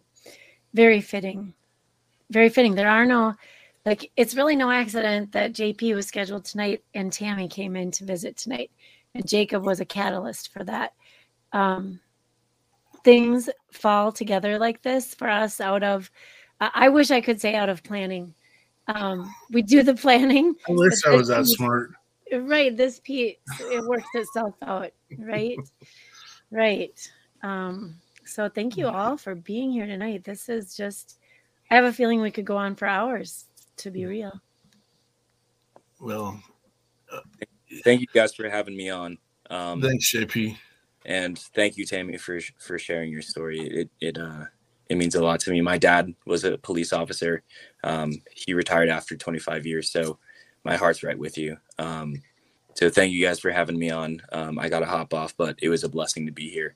very 0.74 1.01
fitting. 1.01 1.53
Very 2.32 2.49
fitting. 2.49 2.74
There 2.74 2.89
are 2.89 3.05
no, 3.05 3.36
like, 3.86 4.11
it's 4.17 4.34
really 4.36 4.55
no 4.55 4.72
accident 4.72 5.32
that 5.34 5.53
JP 5.53 5.93
was 5.95 6.07
scheduled 6.07 6.45
tonight 6.45 6.84
and 6.95 7.13
Tammy 7.13 7.47
came 7.47 7.76
in 7.76 7.91
to 7.91 8.05
visit 8.05 8.38
tonight. 8.38 8.72
And 9.13 9.28
Jacob 9.28 9.63
was 9.63 9.80
a 9.80 9.86
catalyst 9.86 10.51
for 10.51 10.63
that. 10.63 10.93
Um, 11.53 11.99
things 13.03 13.49
fall 13.72 14.11
together 14.11 14.57
like 14.57 14.82
this 14.82 15.13
for 15.13 15.30
us 15.30 15.61
out 15.61 15.84
of, 15.84 16.09
I 16.59 16.72
I 16.74 16.89
wish 16.89 17.11
I 17.11 17.22
could 17.22 17.39
say 17.39 17.53
out 17.55 17.70
of 17.70 17.84
planning. 17.84 18.34
Um, 18.88 19.32
we 19.51 19.61
do 19.61 19.84
the 19.84 19.95
planning. 19.95 20.55
I 20.70 20.72
wish 20.72 21.05
I 21.05 21.11
was 21.15 21.28
that 21.28 21.41
piece- 21.45 21.55
smart. 21.55 21.91
right 22.34 22.76
this 22.78 22.99
piece 22.99 23.38
it 23.59 23.84
works 23.88 24.05
itself 24.13 24.53
out 24.61 24.91
right 25.17 25.57
right 26.51 27.11
um 27.44 27.96
so 28.26 28.50
thank 28.50 28.78
you 28.78 28.88
all 28.88 29.18
for 29.18 29.36
being 29.36 29.72
here 29.72 29.86
tonight 29.88 30.24
this 30.24 30.50
is 30.50 30.76
just 30.76 31.20
i 31.72 31.76
have 31.76 31.86
a 31.86 31.94
feeling 31.94 32.22
we 32.22 32.32
could 32.32 32.46
go 32.46 32.58
on 32.58 32.76
for 32.76 32.88
hours 32.88 33.46
to 33.78 33.92
be 33.92 34.06
real 34.06 34.34
Well, 36.00 36.42
Thank 37.84 38.02
you 38.02 38.08
guys 38.14 38.34
for 38.34 38.50
having 38.50 38.76
me 38.76 38.90
on. 38.90 39.18
Um, 39.50 39.82
thanks, 39.82 40.14
JP. 40.14 40.58
and 41.06 41.38
thank 41.56 41.78
you, 41.78 41.86
Tammy, 41.86 42.18
for 42.18 42.40
for 42.60 42.80
sharing 42.80 43.12
your 43.12 43.22
story. 43.22 43.60
It 43.62 43.90
it 44.02 44.18
uh 44.18 44.46
it 44.90 44.98
means 44.98 45.16
a 45.16 45.24
lot 45.24 45.40
to 45.42 45.52
me. 45.52 45.62
My 45.62 45.78
dad 45.78 46.14
was 46.26 46.44
a 46.46 46.58
police 46.58 46.94
officer. 46.94 47.44
Um, 47.84 48.14
he 48.34 48.54
retired 48.56 48.90
after 48.90 49.16
25 49.18 49.66
years, 49.68 49.92
so 49.92 50.18
my 50.64 50.78
heart's 50.78 51.04
right 51.04 51.18
with 51.18 51.38
you. 51.38 51.58
Um, 51.78 52.24
so 52.76 52.90
thank 52.90 53.14
you 53.14 53.24
guys 53.26 53.40
for 53.40 53.52
having 53.52 53.78
me 53.80 53.92
on. 53.92 54.22
Um, 54.32 54.60
I 54.60 54.70
got 54.70 54.80
to 54.80 54.88
hop 54.88 55.14
off, 55.14 55.36
but 55.38 55.58
it 55.62 55.70
was 55.70 55.84
a 55.84 55.90
blessing 55.90 56.26
to 56.26 56.32
be 56.32 56.50
here. 56.50 56.76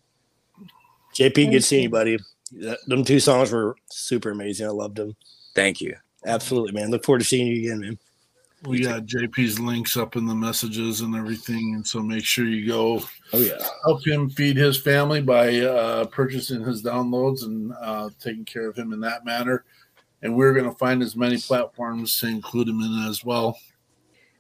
JP, 1.16 1.52
good 1.52 1.64
seeing 1.64 1.84
you, 1.84 1.90
buddy. 1.90 2.18
Them 2.88 3.04
two 3.04 3.20
songs 3.20 3.52
were 3.52 3.76
super 3.90 4.32
amazing. 4.32 4.68
I 4.68 4.70
loved 4.72 4.96
them. 4.98 5.16
Thank 5.56 5.82
you. 5.82 5.96
Absolutely, 6.26 6.72
man. 6.72 6.90
Look 6.92 7.04
forward 7.06 7.20
to 7.20 7.26
seeing 7.26 7.48
you 7.48 7.58
again, 7.60 7.80
man. 7.80 8.00
We 8.66 8.82
got 8.82 9.06
JP's 9.06 9.60
links 9.60 9.98
up 9.98 10.16
in 10.16 10.26
the 10.26 10.34
messages 10.36 11.02
and 11.02 11.16
everything, 11.16 11.74
and 11.76 11.86
so 11.86 12.02
make 12.02 12.24
sure 12.24 12.46
you 12.46 12.66
go 12.66 13.04
Oh 13.34 13.40
yeah. 13.42 13.62
help 13.84 14.08
him 14.08 14.30
feed 14.30 14.56
his 14.56 14.78
family 14.80 15.22
by 15.22 15.60
uh, 15.60 16.06
purchasing 16.06 16.64
his 16.64 16.82
downloads 16.82 17.44
and 17.44 17.74
uh, 17.82 18.10
taking 18.22 18.46
care 18.46 18.70
of 18.70 18.78
him 18.78 18.94
in 18.94 19.02
that 19.02 19.26
manner. 19.26 19.66
And 20.22 20.34
we're 20.38 20.54
going 20.54 20.64
to 20.72 20.78
find 20.78 21.02
as 21.04 21.18
many 21.18 21.38
platforms 21.38 22.18
to 22.20 22.28
include 22.28 22.70
him 22.70 22.80
in 22.80 23.06
as 23.10 23.26
well. 23.26 23.58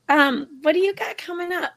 um 0.07 0.47
what 0.61 0.71
do 0.71 0.79
you 0.79 0.93
got 0.95 1.17
coming 1.17 1.51
up 1.51 1.71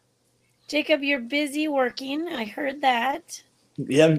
jacob 0.69 1.03
you're 1.03 1.21
busy 1.21 1.67
working 1.69 2.27
i 2.29 2.45
heard 2.45 2.81
that 2.81 3.43
Yeah. 3.77 4.19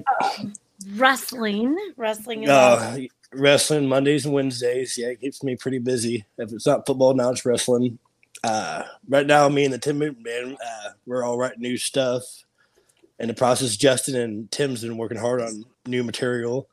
Wrestling 0.96 1.76
wrestling 1.96 2.44
is 2.44 2.50
Uh, 2.50 2.98
wrestling 3.32 3.88
Mondays 3.88 4.24
and 4.24 4.34
Wednesdays. 4.34 4.96
Yeah, 4.96 5.08
it 5.08 5.20
keeps 5.20 5.42
me 5.42 5.56
pretty 5.56 5.78
busy. 5.78 6.24
If 6.38 6.52
it's 6.52 6.66
not 6.66 6.86
football, 6.86 7.14
now 7.14 7.30
it's 7.30 7.44
wrestling. 7.44 7.98
Uh, 8.44 8.84
right 9.08 9.26
now, 9.26 9.48
me 9.48 9.64
and 9.64 9.74
the 9.74 9.78
Tim 9.78 9.98
Newton 9.98 10.22
man, 10.22 10.56
uh, 10.64 10.90
we're 11.06 11.24
all 11.24 11.38
writing 11.38 11.60
new 11.60 11.76
stuff. 11.76 12.22
In 13.18 13.26
the 13.26 13.34
process, 13.34 13.76
Justin 13.76 14.14
and 14.14 14.50
Tim's 14.52 14.82
been 14.82 14.96
working 14.96 15.18
hard 15.18 15.40
on 15.40 15.64
new 15.86 16.04
material. 16.04 16.68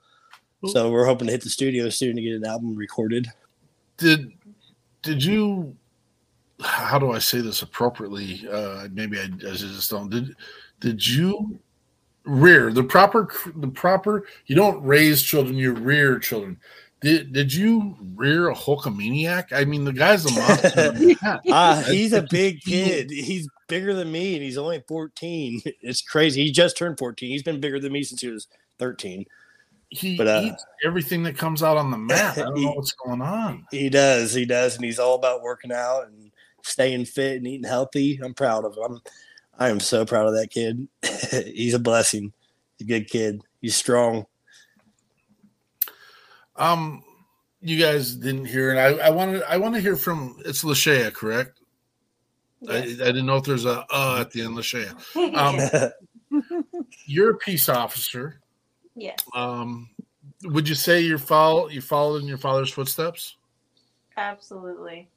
So 0.68 0.91
we're 0.91 1.05
hoping 1.05 1.28
to 1.28 1.32
hit 1.32 1.41
the 1.41 1.49
studio 1.49 1.89
soon 1.89 2.16
to 2.16 2.22
get 2.22 2.34
an 2.34 2.45
album 2.45 2.76
recorded. 2.76 3.28
Did 3.97 4.32
did 5.03 5.24
you? 5.24 5.76
How 6.59 6.97
do 6.97 7.11
I 7.11 7.20
say 7.20 7.41
this 7.41 7.61
appropriately? 7.61 8.47
Uh, 8.51 8.88
maybe 8.91 9.20
I, 9.20 9.26
I 9.26 9.53
just 9.53 9.91
don't. 9.91 10.09
Did 10.09 10.36
did 10.80 11.05
you 11.05 11.59
rear 12.26 12.71
the 12.71 12.84
proper 12.84 13.30
the 13.55 13.67
proper? 13.67 14.26
You 14.45 14.55
don't 14.55 14.84
raise 14.84 15.21
children. 15.21 15.55
You 15.57 15.73
rear 15.73 16.19
children. 16.19 16.59
Did 17.01 17.34
did 17.34 17.53
you 17.53 17.95
rear 18.15 18.49
a 18.49 18.55
Hulkamaniac? 18.55 19.53
I 19.53 19.65
mean, 19.65 19.84
the 19.84 19.93
guy's 19.93 20.26
a 20.26 20.32
monster. 20.32 21.39
Ah, 21.51 21.84
he's 21.88 22.13
a 22.13 22.26
big 22.30 22.61
kid. 22.61 23.09
He's 23.11 23.47
bigger 23.67 23.93
than 23.93 24.11
me, 24.11 24.36
and 24.36 24.43
he's 24.43 24.57
only 24.57 24.84
14. 24.88 25.61
It's 25.82 26.01
crazy. 26.01 26.45
He 26.45 26.51
just 26.51 26.78
turned 26.78 26.97
14. 26.97 27.30
He's 27.30 27.43
been 27.43 27.59
bigger 27.59 27.80
than 27.80 27.91
me 27.91 28.03
since 28.03 28.21
he 28.21 28.30
was 28.30 28.47
13. 28.80 29.26
he 29.89 30.17
But, 30.17 30.28
uh, 30.28 30.41
eats 30.45 30.65
everything 30.86 31.23
that 31.23 31.38
comes 31.38 31.61
out 31.61 31.78
on 31.78 31.91
the 31.91 31.97
map. 31.97 32.38
I 32.38 32.41
don't 32.41 32.61
know 32.61 32.71
what's 32.71 32.93
going 32.93 33.21
on. 33.21 33.65
He 33.71 33.89
does. 33.89 34.34
He 34.34 34.45
does, 34.45 34.76
and 34.76 34.84
he's 34.84 34.99
all 34.99 35.15
about 35.15 35.43
working 35.43 35.71
out 35.71 36.07
and 36.07 36.32
staying 36.63 37.05
fit 37.05 37.38
and 37.38 37.47
eating 37.47 37.69
healthy. 37.69 38.19
I'm 38.23 38.34
proud 38.34 38.65
of 38.65 38.76
him. 38.78 38.84
I'm, 38.84 39.01
I 39.58 39.70
am 39.70 39.80
so 39.80 40.06
proud 40.06 40.28
of 40.28 40.34
that 40.34 40.49
kid. 40.51 40.88
he's 41.45 41.74
a 41.74 41.80
blessing. 41.80 42.34
He's 42.78 42.86
a 42.88 42.89
good 42.89 43.10
kid. 43.10 43.41
He's 43.62 43.76
strong. 43.76 44.26
Um, 46.56 47.03
you 47.62 47.80
guys 47.80 48.16
didn't 48.16 48.45
hear, 48.45 48.72
and 48.72 48.80
I, 48.80 49.08
I 49.08 49.10
wanted 49.10 49.43
I 49.43 49.58
want 49.58 49.76
to 49.76 49.82
hear 49.82 49.95
from 49.95 50.38
it's 50.45 50.64
Lashea, 50.64 51.12
correct? 51.14 51.60
I, 52.70 52.78
I 52.78 52.84
didn't 52.84 53.26
know 53.26 53.38
if 53.38 53.43
there's 53.43 53.66
a 53.66 53.86
uh 53.91 54.18
at 54.22 54.32
the 54.32 54.41
end, 54.41 54.56
Lashea. 54.58 54.93
Um, 56.32 56.43
you're 57.06 57.32
a 57.32 57.38
peace 57.38 57.68
officer. 57.70 58.39
yes, 58.95 59.20
Um, 59.34 59.89
would 60.43 60.68
you 60.70 60.76
say 60.76 61.01
you 61.01 61.18
follow 61.18 61.68
you 61.70 61.82
followed 61.82 62.22
in 62.22 62.28
your 62.28 62.38
father's 62.38 62.72
footsteps? 62.72 63.36
absolutely. 64.18 65.10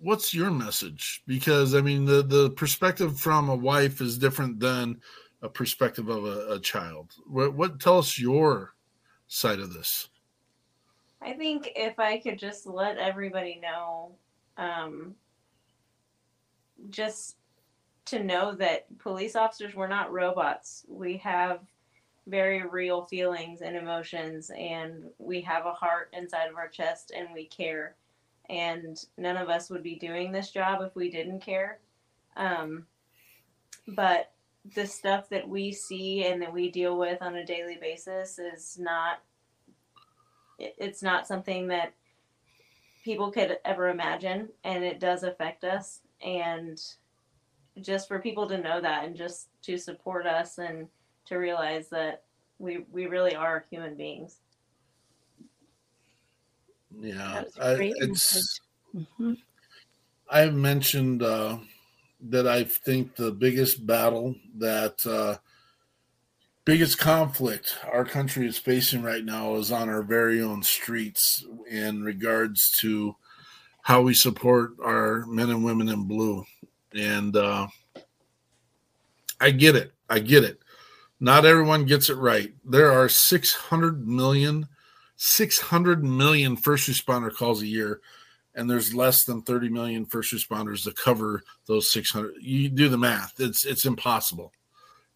What's 0.00 0.32
your 0.32 0.50
message? 0.50 1.22
Because 1.26 1.74
I 1.74 1.80
mean, 1.80 2.04
the 2.04 2.22
the 2.22 2.50
perspective 2.50 3.18
from 3.18 3.48
a 3.48 3.54
wife 3.54 4.00
is 4.00 4.18
different 4.18 4.58
than 4.58 5.00
a 5.42 5.48
perspective 5.48 6.08
of 6.08 6.24
a, 6.24 6.54
a 6.54 6.60
child. 6.60 7.14
What, 7.26 7.54
what 7.54 7.80
tell 7.80 7.98
us 7.98 8.18
your 8.18 8.74
side 9.28 9.60
of 9.60 9.72
this? 9.72 10.08
I 11.22 11.34
think 11.34 11.70
if 11.76 11.98
I 11.98 12.18
could 12.18 12.38
just 12.38 12.66
let 12.66 12.96
everybody 12.96 13.60
know, 13.62 14.12
um, 14.56 15.14
just 16.88 17.36
to 18.06 18.22
know 18.22 18.54
that 18.54 18.86
police 18.98 19.36
officers 19.36 19.74
we're 19.74 19.86
not 19.86 20.12
robots. 20.12 20.84
We 20.88 21.18
have 21.18 21.60
very 22.26 22.62
real 22.66 23.04
feelings 23.04 23.60
and 23.60 23.76
emotions, 23.76 24.50
and 24.56 25.04
we 25.18 25.40
have 25.42 25.66
a 25.66 25.72
heart 25.72 26.10
inside 26.12 26.48
of 26.48 26.56
our 26.56 26.68
chest, 26.68 27.12
and 27.14 27.28
we 27.34 27.46
care. 27.46 27.96
And 28.50 29.02
none 29.16 29.36
of 29.36 29.48
us 29.48 29.70
would 29.70 29.82
be 29.84 29.94
doing 29.94 30.32
this 30.32 30.50
job 30.50 30.82
if 30.82 30.96
we 30.96 31.08
didn't 31.08 31.40
care. 31.40 31.78
Um, 32.36 32.86
but 33.86 34.32
the 34.74 34.86
stuff 34.86 35.28
that 35.28 35.48
we 35.48 35.72
see 35.72 36.24
and 36.24 36.42
that 36.42 36.52
we 36.52 36.70
deal 36.70 36.98
with 36.98 37.22
on 37.22 37.36
a 37.36 37.46
daily 37.46 37.78
basis 37.80 38.38
is 38.38 38.76
not 38.78 39.20
it- 40.58 40.74
it's 40.76 41.02
not 41.02 41.26
something 41.26 41.68
that 41.68 41.94
people 43.02 43.30
could 43.32 43.58
ever 43.64 43.88
imagine, 43.88 44.52
and 44.62 44.84
it 44.84 45.00
does 45.00 45.22
affect 45.22 45.64
us. 45.64 46.02
And 46.20 46.78
just 47.80 48.08
for 48.08 48.18
people 48.18 48.46
to 48.48 48.58
know 48.58 48.80
that 48.80 49.04
and 49.04 49.16
just 49.16 49.48
to 49.62 49.78
support 49.78 50.26
us 50.26 50.58
and 50.58 50.88
to 51.26 51.36
realize 51.36 51.88
that 51.90 52.24
we 52.58 52.78
we 52.90 53.06
really 53.06 53.34
are 53.34 53.64
human 53.70 53.94
beings. 53.94 54.40
Yeah, 56.98 57.16
That 57.16 57.44
was 57.46 57.56
a 57.56 57.84
I, 57.84 57.92
it's. 57.98 58.60
Mhm. 58.94 59.36
I've 60.28 60.54
mentioned 60.54 61.22
uh, 61.22 61.58
that 62.28 62.46
I 62.46 62.64
think 62.64 63.16
the 63.16 63.32
biggest 63.32 63.86
battle 63.86 64.34
that 64.58 65.04
uh, 65.06 65.36
biggest 66.64 66.98
conflict 66.98 67.76
our 67.92 68.04
country 68.04 68.46
is 68.46 68.58
facing 68.58 69.02
right 69.02 69.24
now 69.24 69.56
is 69.56 69.72
on 69.72 69.88
our 69.88 70.02
very 70.02 70.40
own 70.40 70.62
streets 70.62 71.44
in 71.68 72.02
regards 72.02 72.70
to 72.78 73.16
how 73.82 74.02
we 74.02 74.14
support 74.14 74.74
our 74.84 75.24
men 75.26 75.50
and 75.50 75.64
women 75.64 75.88
in 75.88 76.04
blue. 76.04 76.44
And 76.94 77.36
uh, 77.36 77.66
I 79.40 79.50
get 79.50 79.74
it. 79.74 79.92
I 80.08 80.18
get 80.18 80.44
it. 80.44 80.60
Not 81.18 81.44
everyone 81.44 81.86
gets 81.86 82.08
it 82.10 82.16
right. 82.16 82.52
There 82.64 82.92
are 82.92 83.08
600 83.08 84.06
million, 84.06 84.68
600 85.22 86.02
million 86.02 86.56
first 86.56 86.88
responder 86.88 87.30
calls 87.30 87.60
a 87.60 87.66
year 87.66 88.00
and 88.54 88.70
there's 88.70 88.94
less 88.94 89.24
than 89.24 89.42
30 89.42 89.68
million 89.68 90.06
first 90.06 90.32
responders 90.32 90.84
to 90.84 90.92
cover 90.92 91.42
those 91.66 91.92
600 91.92 92.36
you 92.40 92.70
do 92.70 92.88
the 92.88 92.96
math. 92.96 93.38
It's 93.38 93.66
it's 93.66 93.84
impossible. 93.84 94.50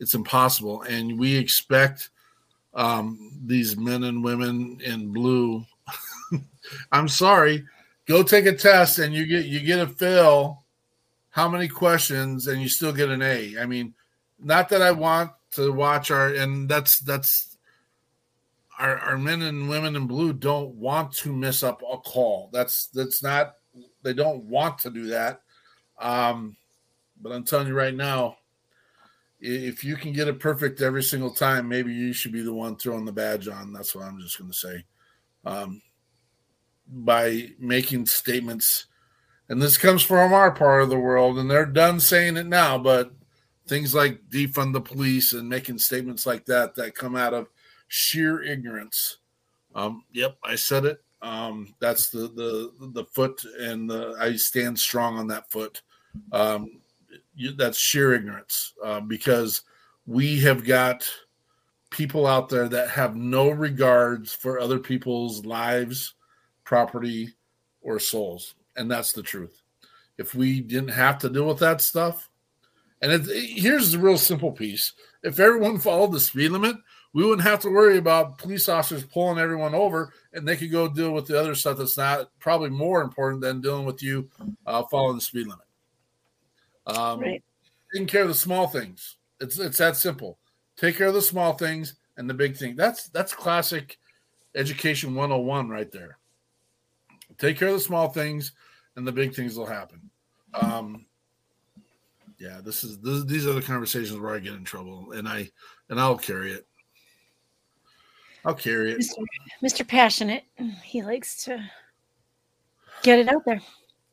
It's 0.01 0.13
impossible. 0.13 0.83
And 0.83 1.19
we 1.19 1.35
expect 1.35 2.11
um, 2.75 3.33
these 3.47 3.79
men 3.79 4.05
and 4.05 4.23
women 4.23 4.79
in 4.85 5.11
blue 5.11 5.65
i'm 6.93 7.09
sorry. 7.09 7.65
Go 8.05 8.23
take 8.23 8.45
a 8.45 8.53
test 8.53 8.99
and 8.99 9.15
you 9.15 9.25
get 9.25 9.47
you 9.47 9.61
get 9.61 9.79
a 9.79 9.87
fail 9.87 10.65
how 11.31 11.49
many 11.49 11.67
questions? 11.67 12.47
And 12.47 12.61
you 12.61 12.69
still 12.69 12.93
get 12.93 13.09
an 13.09 13.23
a. 13.23 13.57
I 13.59 13.65
mean 13.65 13.95
not 14.39 14.69
that 14.69 14.83
i 14.83 14.91
want 14.91 15.31
to 15.53 15.73
watch 15.73 16.11
our 16.11 16.35
and 16.35 16.69
that's 16.69 17.01
that's 17.01 17.54
our, 18.79 18.99
our 18.99 19.19
men 19.19 19.43
and 19.43 19.69
women 19.69 19.97
in 19.97 20.07
blue 20.07 20.33
don't 20.33 20.75
want 20.75 21.13
to 21.19 21.33
miss 21.33 21.63
up 21.63 21.83
a 21.83 21.99
call. 21.99 22.51
That's 22.53 22.89
that's 22.89 23.23
not 23.23 23.55
they 24.03 24.13
don't 24.13 24.45
want 24.45 24.79
to 24.79 24.91
do 24.91 25.07
that. 25.07 25.41
Um, 26.01 26.57
but 27.21 27.33
I'm 27.33 27.45
telling 27.45 27.69
you 27.69 27.75
right 27.75 27.95
now, 27.95 28.37
if 29.41 29.85
you 29.85 29.97
can 29.97 30.13
get 30.13 30.29
it 30.29 30.41
perfect 30.41 30.81
every 30.81 31.03
single 31.03 31.31
time, 31.31 31.69
maybe 31.69 31.93
you 31.93 32.13
should 32.13 32.33
be 32.33 32.43
the 32.43 32.53
one 32.53 32.77
throwing 32.77 33.05
the 33.05 33.13
badge 33.13 33.49
on. 33.49 33.73
That's 33.73 33.95
what 33.95 34.05
I'm 34.05 34.21
just 34.21 34.39
going 34.39 34.51
to 34.51 34.57
say. 34.57 34.85
Um, 35.45 35.83
by 36.87 37.51
making 37.59 38.07
statements, 38.07 38.87
and 39.49 39.61
this 39.61 39.79
comes 39.79 40.03
from 40.03 40.33
our 40.33 40.51
part 40.51 40.83
of 40.83 40.91
the 40.91 40.99
world, 40.99 41.39
and 41.39 41.51
they're 41.51 41.67
done 41.67 42.01
saying 42.01 42.37
it 42.37 42.47
now, 42.47 42.79
but 42.79 43.13
things 43.67 43.95
like 43.95 44.21
defund 44.29 44.73
the 44.73 44.81
police 44.81 45.33
and 45.33 45.49
making 45.49 45.79
statements 45.79 46.27
like 46.27 46.45
that 46.47 46.75
that 46.75 46.95
come 46.95 47.17
out 47.17 47.35
of 47.35 47.49
sheer 47.89 48.43
ignorance. 48.43 49.19
Um, 49.75 50.05
yep, 50.13 50.37
I 50.45 50.55
said 50.55 50.85
it. 50.85 51.03
Um, 51.25 51.75
that's 51.81 52.11
the 52.11 52.29
the 52.29 52.73
the 52.93 53.05
foot, 53.07 53.43
and 53.59 53.89
the, 53.89 54.15
I 54.21 54.37
stand 54.37 54.79
strong 54.79 55.17
on 55.17 55.27
that 55.29 55.51
foot. 55.51 55.83
Um, 56.33 56.81
you, 57.35 57.53
that's 57.53 57.79
sheer 57.79 58.15
ignorance 58.15 58.75
uh, 58.85 59.01
because 59.01 59.63
we 60.07 60.39
have 60.41 60.65
got 60.65 61.09
people 61.91 62.27
out 62.27 62.49
there 62.49 62.69
that 62.69 62.91
have 62.91 63.17
no 63.17 63.49
regards 63.49 64.33
for 64.35 64.61
other 64.61 64.79
people's 64.79 65.47
lives, 65.47 66.15
property, 66.65 67.33
or 67.81 67.99
souls, 67.99 68.55
and 68.77 68.91
that's 68.91 69.13
the 69.13 69.23
truth. 69.23 69.63
If 70.19 70.35
we 70.35 70.61
didn't 70.61 70.89
have 70.89 71.19
to 71.21 71.31
deal 71.31 71.47
with 71.47 71.59
that 71.61 71.81
stuff, 71.81 72.29
and 73.01 73.13
it, 73.13 73.23
here's 73.27 73.93
the 73.93 73.99
real 73.99 74.19
simple 74.19 74.53
piece: 74.53 74.93
if 75.23 75.41
everyone 75.41 75.79
followed 75.79 76.13
the 76.13 76.21
speed 76.21 76.51
limit, 76.51 76.77
we 77.15 77.25
wouldn't 77.25 77.47
have 77.47 77.61
to 77.61 77.71
worry 77.71 77.97
about 77.97 78.39
police 78.39 78.69
officers 78.69 79.05
pulling 79.05 79.39
everyone 79.39 79.75
over, 79.75 80.13
and 80.33 80.47
they 80.47 80.57
could 80.57 80.73
go 80.73 80.89
deal 80.89 81.13
with 81.13 81.27
the 81.27 81.39
other 81.39 81.55
stuff 81.55 81.79
that's 81.79 81.97
not 81.97 82.29
probably 82.41 82.71
more 82.71 83.03
important 83.03 83.41
than 83.41 83.61
dealing 83.61 83.87
with 83.87 84.03
you 84.03 84.29
uh, 84.67 84.83
following 84.91 85.15
the 85.15 85.23
speed 85.23 85.47
limit. 85.47 85.65
Um, 86.87 87.21
Right. 87.21 87.43
Taking 87.93 88.09
care 88.09 88.23
of 88.23 88.29
the 88.29 88.35
small 88.35 88.67
things. 88.67 89.17
It's 89.41 89.59
it's 89.61 89.79
that 89.79 89.97
simple. 89.97 90.39
Take 90.77 90.97
care 90.97 91.07
of 91.07 91.15
the 91.15 91.23
small 91.23 91.53
things 91.53 91.95
and 92.17 92.29
the 92.29 92.35
big 92.35 92.57
thing. 92.57 92.75
That's 92.75 93.09
that's 93.11 93.33
classic 93.33 93.99
education 94.57 95.15
101 95.15 95.69
right 95.69 95.91
there. 95.93 96.19
Take 97.39 97.59
care 97.59 97.69
of 97.69 97.75
the 97.75 97.81
small 97.81 98.09
things, 98.09 98.53
and 98.97 99.07
the 99.07 99.13
big 99.13 99.35
things 99.35 99.57
will 99.57 99.67
happen. 99.67 100.11
Um, 100.61 101.07
yeah, 102.39 102.61
this 102.65 102.83
is 102.83 102.99
this, 102.99 103.25
these 103.25 103.47
are 103.47 103.53
the 103.53 103.63
conversations 103.63 104.19
where 104.19 104.35
I 104.35 104.41
get 104.41 104.55
in 104.55 104.65
trouble, 104.65 105.13
and 105.13 105.29
I 105.29 105.49
and 105.89 106.01
I'll 106.01 106.19
carry 106.19 106.53
it. 106.53 106.67
I'll 108.45 108.55
carry 108.55 108.93
it. 108.93 108.99
Mr. 108.99 109.25
Mr. 109.63 109.87
Passionate, 109.89 110.45
he 110.83 111.03
likes 111.03 111.45
to 111.45 111.63
get 113.03 113.19
it 113.19 113.29
out 113.29 113.45
there. 113.45 113.61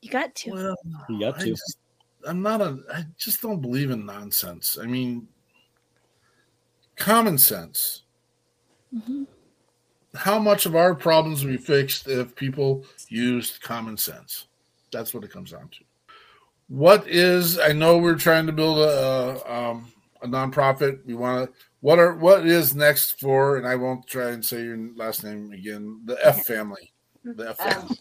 You 0.02 0.10
got 0.10 0.34
to. 0.36 0.52
Well, 0.52 0.76
You 1.10 1.20
got 1.20 1.36
I 1.36 1.44
to. 1.44 1.50
just, 1.50 1.78
I'm 2.26 2.42
not 2.42 2.62
a. 2.62 2.80
I 2.94 3.06
just 3.18 3.42
don't 3.42 3.62
believe 3.62 3.92
in 3.92 4.06
nonsense. 4.06 4.78
I 4.82 4.86
mean, 4.86 5.28
common 6.96 7.38
sense. 7.38 8.04
Mhm. 8.94 9.28
How 10.16 10.40
much 10.40 10.66
of 10.66 10.76
our 10.76 10.94
problems 10.94 11.44
would 11.46 11.52
be 11.52 11.58
fixed 11.58 12.08
if 12.08 12.36
people 12.36 12.86
used 13.08 13.62
common 13.62 13.96
sense? 13.98 14.48
That's 14.92 15.14
what 15.14 15.24
it 15.24 15.32
comes 15.32 15.52
down 15.52 15.70
to. 15.70 15.84
What 16.68 17.08
is? 17.08 17.60
I 17.60 17.72
know 17.74 17.98
we're 17.98 18.16
trying 18.16 18.46
to 18.48 18.52
build 18.52 18.80
a 18.80 19.54
um, 19.54 19.92
a 20.22 20.28
nonprofit. 20.28 21.06
We 21.06 21.14
want 21.16 21.50
to. 21.50 21.58
What 21.82 21.98
are 21.98 22.16
what 22.16 22.46
is 22.46 22.76
next 22.76 23.20
for? 23.20 23.58
And 23.58 23.68
I 23.68 23.76
won't 23.76 24.08
try 24.08 24.30
and 24.30 24.46
say 24.46 24.64
your 24.64 24.78
last 24.96 25.24
name 25.24 25.52
again. 25.52 26.02
The 26.06 26.18
F 26.26 26.46
family. 26.48 26.94
The 27.24 27.50
F 27.50 27.58
family. 27.58 27.90
Um, 27.90 27.98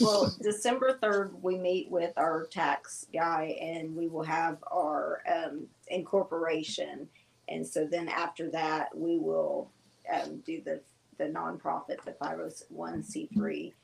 well, 0.00 0.36
December 0.42 0.98
third, 1.00 1.34
we 1.40 1.56
meet 1.56 1.90
with 1.90 2.12
our 2.16 2.46
tax 2.46 3.06
guy, 3.12 3.56
and 3.60 3.94
we 3.94 4.08
will 4.08 4.24
have 4.24 4.58
our 4.70 5.22
um, 5.32 5.66
incorporation. 5.88 7.08
And 7.48 7.66
so 7.66 7.86
then 7.86 8.08
after 8.08 8.50
that, 8.50 8.96
we 8.96 9.18
will 9.18 9.70
um, 10.12 10.42
do 10.44 10.60
the 10.64 10.80
the 11.18 11.26
nonprofit, 11.26 12.02
the 12.04 12.12
five 12.18 12.38
hundred 12.38 12.52
one 12.68 13.02
c 13.02 13.28
three. 13.32 13.74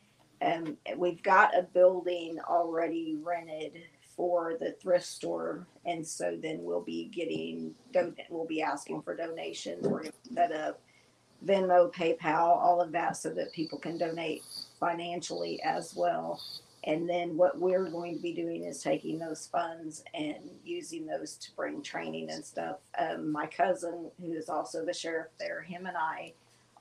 Um, 0.43 0.77
we've 0.97 1.23
got 1.23 1.57
a 1.57 1.63
building 1.63 2.39
already 2.49 3.17
rented 3.23 3.83
for 4.17 4.55
the 4.59 4.73
thrift 4.73 5.07
store, 5.07 5.67
and 5.85 6.07
so 6.07 6.37
then 6.41 6.59
we'll 6.63 6.81
be 6.81 7.05
getting 7.15 7.75
we'll 8.31 8.47
be 8.47 8.63
asking 8.63 9.03
for 9.03 9.15
donations. 9.15 9.87
We're 9.87 10.05
gonna 10.05 10.13
set 10.35 10.53
up 10.53 10.81
Venmo, 11.45 11.93
PayPal, 11.93 12.57
all 12.57 12.81
of 12.81 12.93
that, 12.93 13.17
so 13.17 13.31
that 13.31 13.53
people 13.53 13.79
can 13.79 13.99
donate 13.99 14.43
financially 14.81 15.61
as 15.63 15.95
well. 15.95 16.41
And 16.85 17.09
then 17.09 17.37
what 17.37 17.59
we're 17.59 17.91
going 17.91 18.15
to 18.15 18.23
be 18.23 18.33
doing 18.33 18.63
is 18.63 18.81
taking 18.81 19.19
those 19.19 19.49
funds 19.49 20.05
and 20.15 20.37
using 20.65 21.05
those 21.05 21.35
to 21.39 21.51
bring 21.57 21.83
training 21.83 22.31
and 22.31 22.45
stuff. 22.45 22.77
Um, 22.97 23.33
my 23.33 23.47
cousin, 23.47 24.11
who 24.21 24.33
is 24.33 24.49
also 24.49 24.85
the 24.85 24.93
sheriff 24.93 25.27
there, 25.39 25.63
him 25.63 25.87
and 25.87 25.97
I 25.97 26.33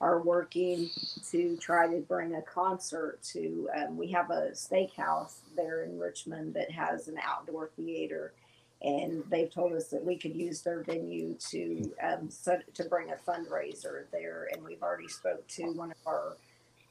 are 0.02 0.22
working 0.22 0.90
to 1.32 1.56
try 1.58 1.88
to 1.88 2.02
bring 2.02 2.36
a 2.36 2.42
concert 2.42 3.22
to. 3.24 3.70
Um, 3.78 3.98
we 3.98 4.08
have 4.12 4.30
a 4.30 4.52
steakhouse 4.54 5.38
there 5.56 5.84
in 5.84 5.98
Richmond 5.98 6.54
that 6.56 6.72
has 6.72 7.08
an 7.08 7.18
outdoor 7.24 7.70
theater, 7.78 8.34
and 8.82 9.24
they've 9.30 9.52
told 9.52 9.74
us 9.74 9.88
that 9.90 10.04
we 10.04 10.18
could 10.18 10.36
use 10.36 10.62
their 10.62 10.84
venue 10.84 11.36
to 11.50 11.92
um, 12.04 12.30
to 12.74 12.84
bring 12.86 13.10
a 13.12 13.32
fundraiser 13.32 14.04
there. 14.12 14.50
And 14.52 14.64
we've 14.64 14.84
already 14.84 15.08
spoke 15.08 15.48
to 15.50 15.72
one 15.72 15.92
of 15.92 15.98
our 16.06 16.38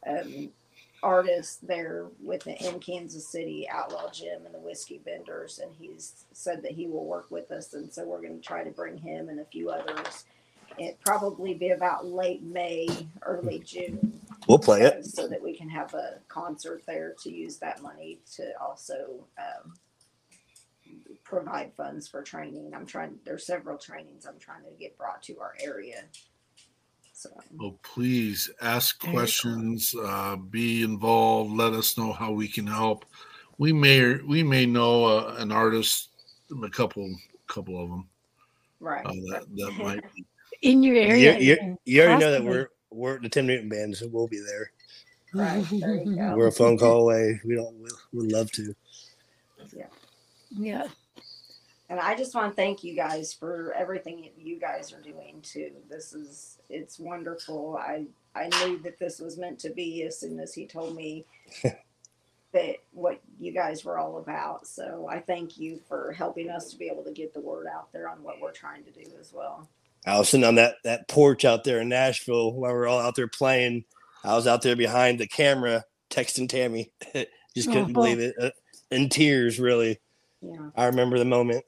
um, 0.07 0.49
artists 1.03 1.57
there 1.57 2.07
with 2.23 2.45
the, 2.45 2.57
in 2.67 2.81
Kansas 2.81 3.29
City, 3.29 3.69
Outlaw 3.71 4.11
Jim 4.11 4.47
and 4.47 4.55
the 4.55 4.59
Whiskey 4.59 5.01
Vendors, 5.05 5.61
and 5.63 5.71
he's 5.79 6.25
said 6.33 6.63
that 6.63 6.73
he 6.73 6.87
will 6.87 7.05
work 7.05 7.31
with 7.31 7.51
us, 7.51 7.75
and 7.75 7.93
so 7.93 8.05
we're 8.07 8.23
going 8.23 8.41
to 8.41 8.47
try 8.47 8.65
to 8.65 8.71
bring 8.71 8.97
him 8.97 9.29
and 9.29 9.39
a 9.41 9.45
few 9.45 9.69
others. 9.69 10.25
It 10.79 10.99
probably 11.05 11.55
be 11.55 11.70
about 11.70 12.07
late 12.07 12.43
May, 12.43 12.89
early 13.22 13.61
June, 13.61 14.20
We'll 14.49 14.59
play 14.59 14.85
uh, 14.85 14.91
it. 14.91 15.07
so 15.07 15.29
that 15.29 15.43
we 15.43 15.57
can 15.57 15.68
have 15.68 15.95
a 15.95 16.18
concert 16.29 16.83
there 16.87 17.14
to 17.22 17.31
use 17.33 17.59
that 17.59 17.83
money 17.83 18.20
to 18.37 18.53
also 18.61 19.27
um, 19.39 19.72
provide 21.22 21.72
funds 21.75 22.09
for 22.09 22.22
training. 22.22 22.72
I'm 22.75 22.87
trying. 22.87 23.18
There's 23.25 23.47
several 23.47 23.79
trainings 23.79 24.27
I'm 24.27 24.39
trying 24.39 24.64
to 24.64 24.70
get 24.79 24.99
brought 24.99 25.22
to 25.25 25.39
our 25.41 25.55
area. 25.61 26.05
So 27.12 27.31
Oh, 27.61 27.79
please 27.83 28.51
ask 28.61 28.99
questions, 28.99 29.95
uh, 30.05 30.37
be 30.37 30.83
involved. 30.83 31.53
Let 31.53 31.72
us 31.72 31.97
know 31.97 32.12
how 32.12 32.33
we 32.33 32.49
can 32.49 32.66
help. 32.66 33.07
We 33.57 33.72
may 33.72 34.16
we 34.16 34.43
may 34.43 34.66
know 34.66 35.05
uh, 35.05 35.37
an 35.39 35.53
artist, 35.53 36.11
a 36.62 36.68
couple 36.70 37.14
couple 37.47 37.83
of 37.83 37.89
them 37.89 38.09
right. 38.81 39.07
uh, 39.07 39.12
that 39.31 39.47
that 39.55 39.72
might. 39.79 40.03
Be. 40.14 40.25
In 40.65 40.83
your 40.83 40.97
You, 40.97 41.01
area. 41.03 41.39
you, 41.39 41.53
even, 41.55 41.79
you 41.85 42.03
already 42.03 42.21
know 42.21 42.33
that 42.33 42.45
we're 42.45 42.69
we're 42.91 43.21
the 43.21 43.29
Tim 43.29 43.47
Newton 43.47 43.69
band, 43.69 43.97
so 43.97 44.09
we'll 44.09 44.29
be 44.29 44.41
there. 44.41 44.71
Right. 45.35 45.65
There 45.71 45.95
you 45.97 46.17
go. 46.17 46.35
We're 46.37 46.47
a 46.47 46.53
phone 46.53 46.79
call 46.79 47.03
away. 47.03 47.41
We 47.45 47.57
don't. 47.57 47.75
We 47.79 47.89
would 48.15 48.33
love 48.33 48.51
to. 48.53 48.75
Yeah. 49.73 49.87
Yeah. 50.51 50.89
And 51.91 52.01
I 52.01 52.17
just 52.17 52.35
want 52.35 52.51
to 52.51 52.57
thank 52.57 52.83
you 52.83 52.97
guys 52.97 53.33
for 53.33 53.75
everything 53.77 54.31
you 54.39 54.59
guys 54.59 54.93
are 54.93 55.03
doing 55.03 55.41
too. 55.43 55.73
This 55.91 56.12
is 56.15 56.59
it's 56.71 56.99
wonderful. 56.99 57.77
I 57.79 58.07
I 58.35 58.49
knew 58.49 58.79
that 58.81 58.99
this 58.99 59.19
was 59.21 59.37
meant 59.39 59.59
to 59.61 59.71
be 59.71 60.03
as 60.05 60.19
soon 60.19 60.41
as 60.41 60.55
he 60.55 60.67
told 60.67 60.97
me 60.97 61.27
that 62.53 62.77
what 62.93 63.21
you 63.39 63.53
guys 63.53 63.85
were 63.85 63.99
all 63.99 64.19
about. 64.19 64.67
So 64.67 65.09
I 65.11 65.21
thank 65.21 65.59
you 65.59 65.81
for 65.89 66.12
helping 66.12 66.49
us 66.51 66.71
to 66.71 66.79
be 66.79 66.89
able 66.89 67.05
to 67.05 67.12
get 67.12 67.35
the 67.35 67.41
word 67.41 67.67
out 67.67 67.93
there 67.93 68.09
on 68.09 68.23
what 68.23 68.41
we're 68.41 68.53
trying 68.53 68.85
to 68.85 68.91
do 68.91 69.05
as 69.21 69.33
well. 69.33 69.69
I 70.07 70.19
was 70.19 70.29
sitting 70.29 70.45
on 70.47 70.57
that 70.57 70.77
that 70.85 71.09
porch 71.09 71.45
out 71.45 71.65
there 71.65 71.81
in 71.81 71.89
Nashville 71.89 72.53
while 72.53 72.73
we 72.73 72.79
are 72.79 72.87
all 72.87 73.01
out 73.01 73.15
there 73.17 73.29
playing. 73.29 73.85
I 74.23 74.35
was 74.35 74.47
out 74.47 74.63
there 74.63 74.77
behind 74.77 75.19
the 75.19 75.27
camera 75.27 75.85
texting 76.11 76.49
Tammy. 76.49 76.91
Just 77.55 77.69
couldn't 77.69 77.91
Oh. 77.91 77.93
believe 77.93 78.19
it. 78.21 78.35
Uh, 78.41 78.51
in 78.91 79.09
tears, 79.09 79.59
really. 79.61 80.01
Yeah. 80.43 80.71
I 80.77 80.87
remember 80.87 81.19
the 81.19 81.25
moment. 81.25 81.65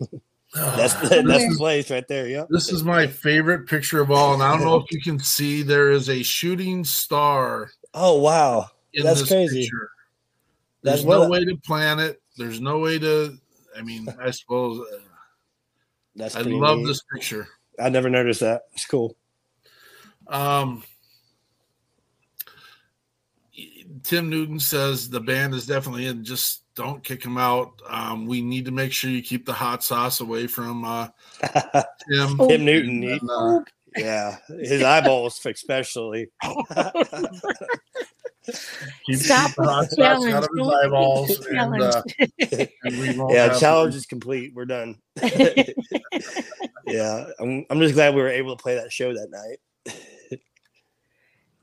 That's 0.54 0.94
the, 0.94 1.22
that's 1.26 1.48
the 1.50 1.54
place 1.58 1.90
right 1.90 2.06
there. 2.08 2.28
Yep. 2.28 2.48
This 2.50 2.70
is 2.72 2.82
my 2.82 3.06
favorite 3.06 3.66
picture 3.66 4.00
of 4.00 4.10
all, 4.10 4.32
and 4.32 4.42
I 4.42 4.52
don't 4.52 4.64
know 4.64 4.76
if 4.76 4.90
you 4.90 5.02
can 5.02 5.18
see. 5.18 5.62
There 5.62 5.90
is 5.90 6.08
a 6.08 6.22
shooting 6.22 6.82
star 6.82 7.70
Oh 7.92 8.18
wow, 8.20 8.66
in 8.94 9.04
that's 9.04 9.20
this 9.20 9.28
crazy. 9.28 9.62
picture. 9.62 9.90
There's 10.82 10.98
That's 11.02 11.04
no 11.04 11.20
what- 11.20 11.30
way 11.30 11.44
to 11.44 11.56
plan 11.66 11.98
it. 11.98 12.22
There's 12.38 12.60
no 12.60 12.78
way 12.78 12.98
to. 12.98 13.36
I 13.76 13.82
mean, 13.82 14.08
I 14.18 14.30
suppose 14.30 14.80
uh, 14.94 14.98
That's 16.14 16.36
I 16.36 16.40
love 16.42 16.78
neat. 16.78 16.86
this 16.86 17.02
picture. 17.12 17.48
I 17.80 17.88
never 17.88 18.10
noticed 18.10 18.40
that. 18.40 18.62
It's 18.72 18.86
cool. 18.86 19.16
Um, 20.26 20.82
Tim 24.02 24.28
Newton 24.30 24.60
says 24.60 25.08
the 25.08 25.20
band 25.20 25.54
is 25.54 25.66
definitely 25.66 26.06
in. 26.06 26.24
Just 26.24 26.62
don't 26.74 27.02
kick 27.02 27.24
him 27.24 27.38
out. 27.38 27.80
Um, 27.88 28.26
we 28.26 28.40
need 28.40 28.66
to 28.66 28.70
make 28.70 28.92
sure 28.92 29.10
you 29.10 29.22
keep 29.22 29.46
the 29.46 29.52
hot 29.52 29.82
sauce 29.82 30.20
away 30.20 30.46
from 30.46 30.84
uh, 30.84 31.08
Tim. 32.10 32.38
Tim 32.38 32.64
Newton. 32.64 33.04
And, 33.04 33.30
uh, 33.30 33.60
yeah, 33.96 34.36
his 34.48 34.82
eyeballs 34.82 35.40
especially. 35.44 36.28
keep, 39.04 39.16
Stop 39.16 39.48
keep 39.48 39.56
the 39.56 39.62
hot 39.64 39.80
with 39.80 39.90
the 39.90 39.96
sauce 39.96 40.02
out 40.02 40.22
challenge. 40.22 40.44
of 40.44 40.56
his 40.56 40.68
eyeballs. 40.84 41.46
And, 41.46 41.82
uh, 41.82 42.02
challenge. 42.02 42.70
and 42.84 43.00
we 43.00 43.18
won't 43.18 43.32
yeah, 43.32 43.58
challenge 43.58 43.94
is 43.94 44.06
complete. 44.06 44.52
We're 44.54 44.64
done. 44.64 44.96
yeah, 46.86 47.26
I'm, 47.40 47.64
I'm 47.70 47.80
just 47.80 47.94
glad 47.94 48.14
we 48.14 48.22
were 48.22 48.28
able 48.28 48.56
to 48.56 48.62
play 48.62 48.74
that 48.76 48.92
show 48.92 49.12
that 49.12 49.28
night. 49.30 49.58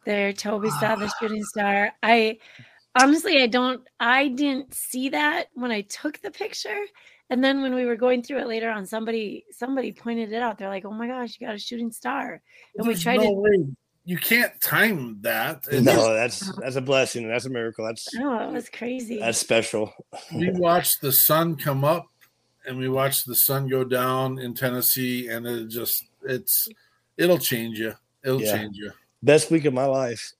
there 0.06 0.34
toby 0.34 0.70
saw 0.70 0.96
the 0.96 1.12
shooting 1.20 1.44
star 1.44 1.92
i 2.04 2.38
honestly 3.00 3.42
i 3.42 3.48
don't 3.48 3.82
i 4.00 4.28
didn't 4.28 4.74
see 4.74 5.10
that 5.10 5.48
when 5.54 5.72
i 5.72 5.82
took 5.82 6.20
the 6.22 6.32
picture 6.32 6.82
and 7.30 7.44
then 7.44 7.62
when 7.62 7.74
we 7.74 7.86
were 7.86 7.96
going 7.96 8.22
through 8.22 8.40
it 8.40 8.48
later 8.48 8.70
on 8.70 8.86
somebody 8.86 9.46
somebody 9.52 9.92
pointed 9.92 10.32
it 10.32 10.42
out 10.42 10.58
they're 10.58 10.70
like 10.70 10.86
oh 10.86 10.92
my 10.92 11.08
gosh 11.08 11.38
you 11.40 11.48
got 11.48 11.56
a 11.56 11.60
shooting 11.60 11.92
star 11.92 12.42
and 12.78 12.88
we 12.88 12.96
tried 12.96 13.18
no 13.18 13.24
to 13.24 13.32
way. 13.32 13.66
You 14.06 14.18
can't 14.18 14.60
time 14.60 15.20
that. 15.22 15.66
And 15.68 15.86
No, 15.86 16.14
that's 16.14 16.52
that's 16.58 16.76
a 16.76 16.82
blessing. 16.82 17.28
That's 17.28 17.46
a 17.46 17.50
miracle. 17.50 17.86
That's 17.86 18.08
oh 18.20 18.50
it 18.50 18.52
was 18.52 18.70
crazy 18.70 19.20
that's 19.20 19.38
special. 19.38 19.94
we 20.36 20.52
watched 20.54 21.02
the 21.02 21.12
sun 21.12 21.56
come 21.56 21.86
up 21.86 22.08
and 22.66 22.78
we 22.78 22.90
watched 22.90 23.26
the 23.28 23.36
sun 23.36 23.68
go 23.70 23.84
down 23.86 24.40
in 24.40 24.54
Tennessee, 24.56 25.28
and 25.30 25.46
it 25.48 25.68
just 25.70 26.04
it's 26.24 26.68
it'll 27.18 27.38
change 27.38 27.80
you. 27.80 27.94
It'll 28.26 28.42
Yeah. 28.42 28.58
change 28.58 28.76
you. 28.78 28.92
Best 29.22 29.50
week 29.52 29.64
of 29.66 29.74
my 29.74 29.86
life. 29.86 30.34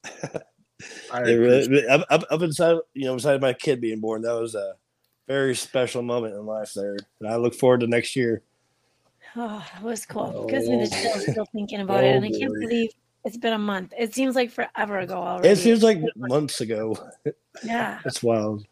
I 1.14 1.22
It 1.22 1.36
really, 1.36 1.64
appreciate- 1.64 1.90
up, 1.90 2.06
up, 2.10 2.24
up 2.30 2.42
inside, 2.42 2.78
you 2.94 3.06
know, 3.06 3.16
beside 3.16 3.40
my 3.40 3.54
kid 3.54 3.80
being 3.80 4.02
born, 4.02 4.24
that 4.24 4.34
was 4.34 4.56
a 4.56 4.74
very 5.28 5.56
special 5.56 6.02
moment 6.02 6.36
in 6.36 6.46
life 6.46 6.74
there, 6.76 6.98
and 7.22 7.30
I 7.30 7.38
look 7.38 7.56
forward 7.56 7.80
to 7.82 7.88
next 7.88 8.16
year. 8.18 8.42
oh 9.38 9.66
it 9.78 9.84
was 9.84 10.06
cool 10.06 10.44
it 10.48 10.52
gives 10.52 10.68
me 10.68 10.78
the 10.78 10.84
Oh, 10.94 11.02
chills 11.02 11.26
boy. 11.26 11.32
still 11.32 11.46
thinking 11.54 11.80
about 11.82 12.04
it 12.04 12.08
Oh, 12.14 12.18
and 12.18 12.26
i 12.26 12.30
can't 12.30 12.54
boy. 12.54 12.60
believe 12.60 12.92
it's 13.26 13.38
been 13.38 13.54
a 13.54 13.58
month 13.58 13.94
it 13.98 14.14
seems 14.14 14.36
like 14.36 14.52
forever 14.52 15.00
ago 15.00 15.16
already 15.16 15.50
It 15.50 15.58
seems 15.58 15.82
like 15.84 16.00
months 16.16 16.62
ago. 16.62 16.96
yeah 17.64 18.00
That's 18.04 18.22
wild. 18.24 18.66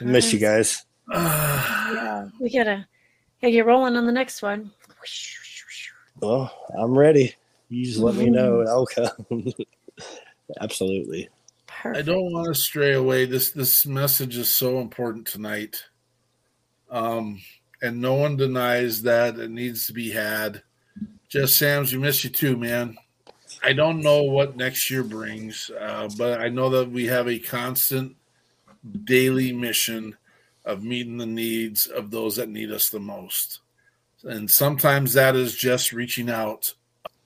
I 0.00 0.04
miss 0.04 0.32
you 0.32 0.38
guys. 0.38 0.84
yeah 1.12 2.28
we 2.40 2.50
gotta 2.50 2.86
gotta 3.40 3.52
get 3.52 3.66
rolling 3.66 3.96
on 3.96 4.06
the 4.06 4.12
next 4.12 4.42
one 4.42 4.70
Well, 6.20 6.50
I'm 6.78 6.96
ready. 6.96 7.34
You 7.68 7.84
just 7.84 7.98
let 7.98 8.14
me 8.14 8.30
know, 8.30 8.60
and 8.60 8.68
I'll 8.68 8.86
come. 8.86 9.10
Absolutely. 10.60 11.28
I 11.84 12.00
don't 12.02 12.32
want 12.32 12.46
to 12.48 12.54
stray 12.54 12.94
away. 12.94 13.26
This 13.26 13.50
this 13.50 13.84
message 13.86 14.36
is 14.36 14.54
so 14.54 14.80
important 14.80 15.26
tonight. 15.26 15.76
Um, 16.90 17.40
and 17.82 18.00
no 18.00 18.14
one 18.14 18.36
denies 18.36 19.02
that 19.02 19.38
it 19.38 19.50
needs 19.50 19.86
to 19.86 19.92
be 19.92 20.10
had. 20.10 20.62
Just 21.28 21.58
Sam's, 21.58 21.92
we 21.92 21.98
miss 21.98 22.22
you 22.24 22.30
too, 22.30 22.56
man. 22.56 22.96
I 23.66 23.72
don't 23.72 24.00
know 24.00 24.22
what 24.22 24.56
next 24.56 24.92
year 24.92 25.02
brings, 25.02 25.72
uh, 25.80 26.08
but 26.16 26.40
I 26.40 26.48
know 26.48 26.70
that 26.70 26.88
we 26.88 27.06
have 27.06 27.26
a 27.26 27.40
constant 27.40 28.14
daily 29.02 29.52
mission 29.52 30.16
of 30.64 30.84
meeting 30.84 31.16
the 31.16 31.26
needs 31.26 31.88
of 31.88 32.12
those 32.12 32.36
that 32.36 32.48
need 32.48 32.70
us 32.70 32.90
the 32.90 33.00
most. 33.00 33.58
And 34.22 34.48
sometimes 34.48 35.14
that 35.14 35.34
is 35.34 35.56
just 35.56 35.92
reaching 35.92 36.30
out. 36.30 36.74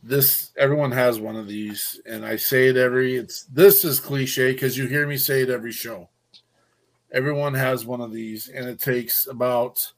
This 0.02 0.50
everyone 0.56 0.92
has 0.92 1.20
one 1.20 1.36
of 1.36 1.46
these 1.46 2.00
and 2.06 2.24
i 2.24 2.36
say 2.36 2.68
it 2.68 2.78
every 2.78 3.16
it's 3.16 3.42
this 3.42 3.84
is 3.84 4.00
cliche 4.00 4.52
because 4.52 4.78
you 4.78 4.86
hear 4.86 5.06
me 5.06 5.18
say 5.18 5.42
it 5.42 5.50
every 5.50 5.72
show. 5.72 6.08
Everyone 7.12 7.52
has 7.52 7.84
one 7.84 8.00
of 8.00 8.12
these 8.12 8.48
and 8.48 8.66
it 8.66 8.80
takes 8.80 9.26
about 9.26 9.92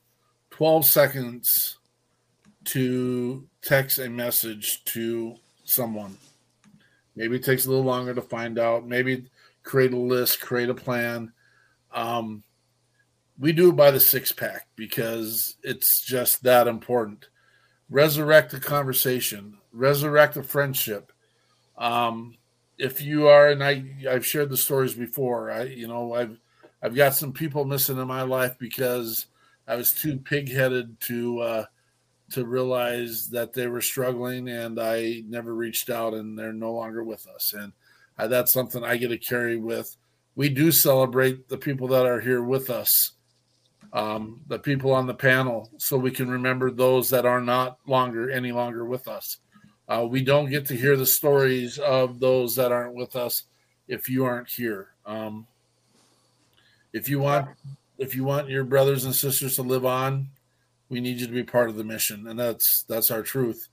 12 0.50 0.86
seconds 0.86 1.78
to 2.64 3.46
text 3.62 4.00
a 4.00 4.10
message 4.10 4.82
to 4.86 5.36
someone 5.64 6.18
maybe 7.16 7.36
it 7.36 7.44
takes 7.44 7.66
a 7.66 7.70
little 7.70 7.84
longer 7.84 8.14
to 8.14 8.22
find 8.22 8.58
out. 8.58 8.86
Maybe 8.86 9.26
create 9.62 9.92
a 9.92 9.96
list 9.96 10.40
create 10.40 10.68
a 10.68 10.74
plan. 10.74 11.32
Um, 11.92 12.42
we 13.38 13.52
do 13.52 13.70
it 13.70 13.76
by 13.76 13.90
the 13.90 14.00
six 14.00 14.32
pack 14.32 14.66
because 14.76 15.56
it's 15.62 16.02
just 16.02 16.42
that 16.42 16.66
important. 16.66 17.28
Resurrect 17.90 18.52
the 18.52 18.60
conversation 18.60 19.58
resurrect 19.72 20.34
the 20.34 20.42
friendship. 20.42 21.12
Um 21.78 22.36
if 22.78 23.00
you 23.00 23.28
are 23.28 23.48
and 23.50 23.62
i 23.62 23.84
i've 24.10 24.26
shared 24.26 24.50
the 24.50 24.56
stories 24.56 24.94
before 24.94 25.50
i 25.50 25.62
you 25.62 25.86
know 25.86 26.14
i've 26.14 26.38
i've 26.82 26.94
got 26.94 27.14
some 27.14 27.32
people 27.32 27.64
missing 27.64 27.98
in 27.98 28.08
my 28.08 28.22
life 28.22 28.56
because 28.58 29.26
i 29.68 29.76
was 29.76 29.92
too 29.92 30.16
pig-headed 30.16 30.98
to 31.00 31.38
uh 31.40 31.64
to 32.32 32.44
realize 32.44 33.28
that 33.28 33.52
they 33.52 33.66
were 33.66 33.80
struggling 33.80 34.48
and 34.48 34.80
i 34.80 35.22
never 35.26 35.54
reached 35.54 35.90
out 35.90 36.14
and 36.14 36.38
they're 36.38 36.52
no 36.52 36.72
longer 36.72 37.02
with 37.04 37.26
us. 37.26 37.54
And 37.54 37.72
uh, 38.18 38.28
that's 38.28 38.52
something 38.52 38.84
i 38.84 38.96
get 38.96 39.08
to 39.08 39.18
carry 39.18 39.56
with. 39.56 39.96
We 40.34 40.48
do 40.48 40.72
celebrate 40.72 41.48
the 41.48 41.58
people 41.58 41.88
that 41.88 42.06
are 42.06 42.20
here 42.20 42.42
with 42.42 42.70
us 42.70 43.12
um, 43.92 44.40
the 44.48 44.58
people 44.58 44.92
on 44.92 45.06
the 45.06 45.14
panel 45.14 45.70
so 45.76 45.98
we 45.98 46.10
can 46.10 46.30
remember 46.30 46.70
those 46.70 47.10
that 47.10 47.26
are 47.26 47.40
not 47.40 47.78
longer 47.86 48.30
any 48.30 48.52
longer 48.52 48.84
with 48.84 49.06
us. 49.06 49.38
Uh, 49.88 50.06
we 50.08 50.22
don't 50.22 50.50
get 50.50 50.66
to 50.66 50.76
hear 50.76 50.96
the 50.96 51.06
stories 51.06 51.78
of 51.78 52.18
those 52.18 52.56
that 52.56 52.72
aren't 52.72 52.94
with 52.94 53.16
us 53.16 53.44
if 53.88 54.08
you 54.08 54.24
aren't 54.24 54.48
here. 54.48 54.88
Um, 55.04 55.46
if 56.92 57.08
you 57.08 57.18
want 57.18 57.48
if 57.98 58.14
you 58.14 58.24
want 58.24 58.48
your 58.48 58.64
brothers 58.64 59.04
and 59.04 59.14
sisters 59.14 59.56
to 59.56 59.62
live 59.62 59.84
on 59.84 60.28
we 60.92 61.00
need 61.00 61.18
you 61.18 61.26
to 61.26 61.32
be 61.32 61.42
part 61.42 61.70
of 61.70 61.76
the 61.76 61.82
mission 61.82 62.28
and 62.28 62.38
that's 62.38 62.82
that's 62.82 63.10
our 63.10 63.22
truth. 63.22 63.68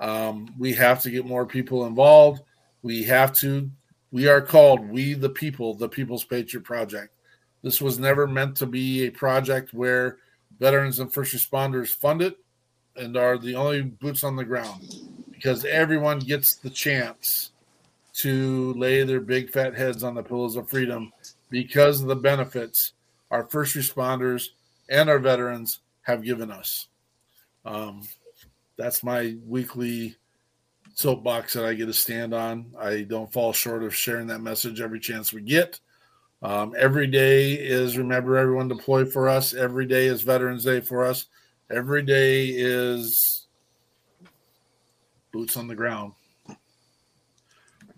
Um, 0.00 0.52
we 0.58 0.74
have 0.74 1.00
to 1.02 1.10
get 1.10 1.24
more 1.24 1.46
people 1.46 1.86
involved. 1.86 2.42
We 2.82 3.04
have 3.04 3.32
to 3.34 3.70
we 4.10 4.28
are 4.28 4.42
called 4.42 4.80
we 4.90 5.14
the 5.14 5.30
people 5.30 5.74
the 5.74 5.88
people's 5.88 6.24
patriot 6.24 6.64
project. 6.64 7.14
This 7.62 7.80
was 7.80 8.00
never 8.00 8.26
meant 8.26 8.56
to 8.56 8.66
be 8.66 9.06
a 9.06 9.10
project 9.10 9.72
where 9.72 10.18
veterans 10.58 10.98
and 10.98 11.12
first 11.12 11.34
responders 11.34 11.94
fund 11.94 12.20
it 12.20 12.36
and 12.96 13.16
are 13.16 13.38
the 13.38 13.54
only 13.54 13.82
boots 13.82 14.24
on 14.24 14.34
the 14.34 14.44
ground 14.44 14.92
because 15.30 15.64
everyone 15.66 16.18
gets 16.18 16.56
the 16.56 16.70
chance 16.70 17.52
to 18.14 18.72
lay 18.74 19.04
their 19.04 19.20
big 19.20 19.50
fat 19.50 19.76
heads 19.76 20.02
on 20.02 20.14
the 20.14 20.22
pillows 20.22 20.56
of 20.56 20.68
freedom 20.68 21.12
because 21.48 22.00
of 22.00 22.08
the 22.08 22.16
benefits 22.16 22.92
our 23.30 23.44
first 23.44 23.76
responders 23.76 24.48
and 24.88 25.08
our 25.08 25.20
veterans 25.20 25.80
have 26.06 26.22
given 26.22 26.52
us. 26.52 26.86
Um, 27.64 28.02
that's 28.78 29.02
my 29.02 29.36
weekly 29.44 30.14
soapbox 30.94 31.54
that 31.54 31.64
I 31.64 31.74
get 31.74 31.86
to 31.86 31.92
stand 31.92 32.32
on. 32.32 32.72
I 32.78 33.02
don't 33.02 33.32
fall 33.32 33.52
short 33.52 33.82
of 33.82 33.94
sharing 33.94 34.28
that 34.28 34.40
message 34.40 34.80
every 34.80 35.00
chance 35.00 35.32
we 35.32 35.42
get. 35.42 35.80
Um, 36.42 36.74
every 36.78 37.08
day 37.08 37.54
is 37.54 37.98
remember 37.98 38.36
everyone 38.36 38.68
deploy 38.68 39.04
for 39.04 39.28
us. 39.28 39.52
Every 39.52 39.84
day 39.84 40.06
is 40.06 40.22
Veterans 40.22 40.64
Day 40.64 40.80
for 40.80 41.04
us. 41.04 41.26
Every 41.70 42.02
day 42.02 42.50
is 42.50 43.48
boots 45.32 45.56
on 45.56 45.66
the 45.66 45.74
ground. 45.74 46.12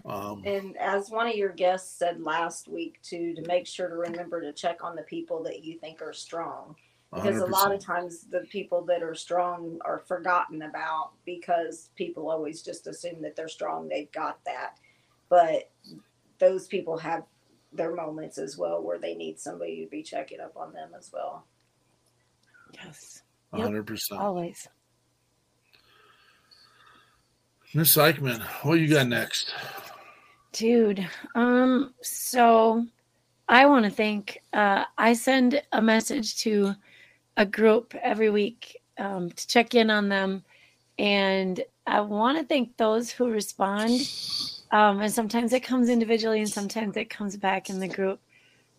Um, 0.06 0.42
And 0.46 0.74
as 0.78 1.10
one 1.10 1.26
of 1.26 1.34
your 1.34 1.50
guests 1.50 1.98
said 1.98 2.22
last 2.22 2.68
week, 2.68 2.98
too, 3.02 3.34
to 3.34 3.42
make 3.46 3.66
sure 3.66 3.90
to 3.90 3.96
remember 3.96 4.40
to 4.40 4.54
check 4.54 4.82
on 4.82 4.96
the 4.96 5.02
people 5.02 5.42
that 5.42 5.62
you 5.62 5.78
think 5.78 6.00
are 6.00 6.14
strong. 6.14 6.74
Because 7.12 7.40
a 7.40 7.46
lot 7.46 7.74
of 7.74 7.80
times 7.80 8.26
the 8.30 8.40
people 8.50 8.82
that 8.84 9.02
are 9.02 9.14
strong 9.14 9.78
are 9.82 9.98
forgotten 9.98 10.62
about 10.62 11.12
because 11.24 11.88
people 11.96 12.30
always 12.30 12.62
just 12.62 12.86
assume 12.86 13.22
that 13.22 13.34
they're 13.34 13.48
strong, 13.48 13.88
they've 13.88 14.12
got 14.12 14.44
that. 14.44 14.78
But 15.30 15.70
those 16.38 16.66
people 16.66 16.98
have 16.98 17.24
their 17.72 17.94
moments 17.94 18.36
as 18.36 18.58
well 18.58 18.82
where 18.82 18.98
they 18.98 19.14
need 19.14 19.40
somebody 19.40 19.82
to 19.82 19.90
be 19.90 20.02
checking 20.02 20.40
up 20.40 20.56
on 20.56 20.72
them 20.72 20.90
as 20.96 21.10
well. 21.12 21.46
Yes. 22.74 23.22
A 23.52 23.62
hundred 23.62 23.86
percent. 23.86 24.20
Always. 24.20 24.68
Miss 27.74 27.96
eichman 27.96 28.40
what 28.62 28.80
you 28.80 28.88
got 28.88 29.06
next? 29.06 29.54
Dude, 30.52 31.06
um, 31.34 31.94
so 32.02 32.86
I 33.48 33.66
want 33.66 33.84
to 33.84 33.90
thank. 33.90 34.42
Uh, 34.52 34.84
I 34.96 35.12
send 35.12 35.62
a 35.72 35.80
message 35.80 36.36
to 36.38 36.74
a 37.38 37.46
group 37.46 37.94
every 37.94 38.28
week 38.28 38.76
um, 38.98 39.30
to 39.30 39.46
check 39.46 39.74
in 39.74 39.90
on 39.90 40.08
them, 40.10 40.44
and 40.98 41.62
I 41.86 42.00
want 42.00 42.36
to 42.36 42.44
thank 42.44 42.76
those 42.76 43.10
who 43.10 43.30
respond. 43.30 44.10
Um, 44.70 45.00
and 45.00 45.10
sometimes 45.10 45.54
it 45.54 45.62
comes 45.62 45.88
individually, 45.88 46.40
and 46.40 46.48
sometimes 46.48 46.96
it 46.96 47.08
comes 47.08 47.36
back 47.36 47.70
in 47.70 47.78
the 47.78 47.88
group 47.88 48.20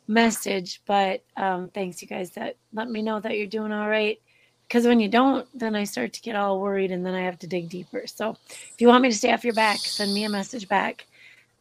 message. 0.07 0.81
But 0.85 1.23
um, 1.37 1.69
thanks, 1.69 2.01
you 2.01 2.07
guys, 2.07 2.31
that 2.31 2.57
let 2.73 2.89
me 2.89 3.01
know 3.01 3.19
that 3.21 3.37
you're 3.37 3.47
doing 3.47 3.71
all 3.71 3.89
right. 3.89 4.19
Because 4.67 4.85
when 4.85 4.99
you 4.99 5.07
don't, 5.07 5.47
then 5.57 5.75
I 5.75 5.85
start 5.85 6.13
to 6.13 6.21
get 6.21 6.35
all 6.35 6.59
worried, 6.59 6.91
and 6.91 7.03
then 7.03 7.15
I 7.15 7.21
have 7.21 7.39
to 7.39 7.47
dig 7.47 7.69
deeper. 7.69 8.03
So 8.05 8.35
if 8.49 8.75
you 8.79 8.89
want 8.89 9.03
me 9.03 9.09
to 9.09 9.15
stay 9.15 9.31
off 9.31 9.45
your 9.45 9.55
back, 9.55 9.77
send 9.77 10.13
me 10.13 10.25
a 10.25 10.29
message 10.29 10.67
back. 10.67 11.07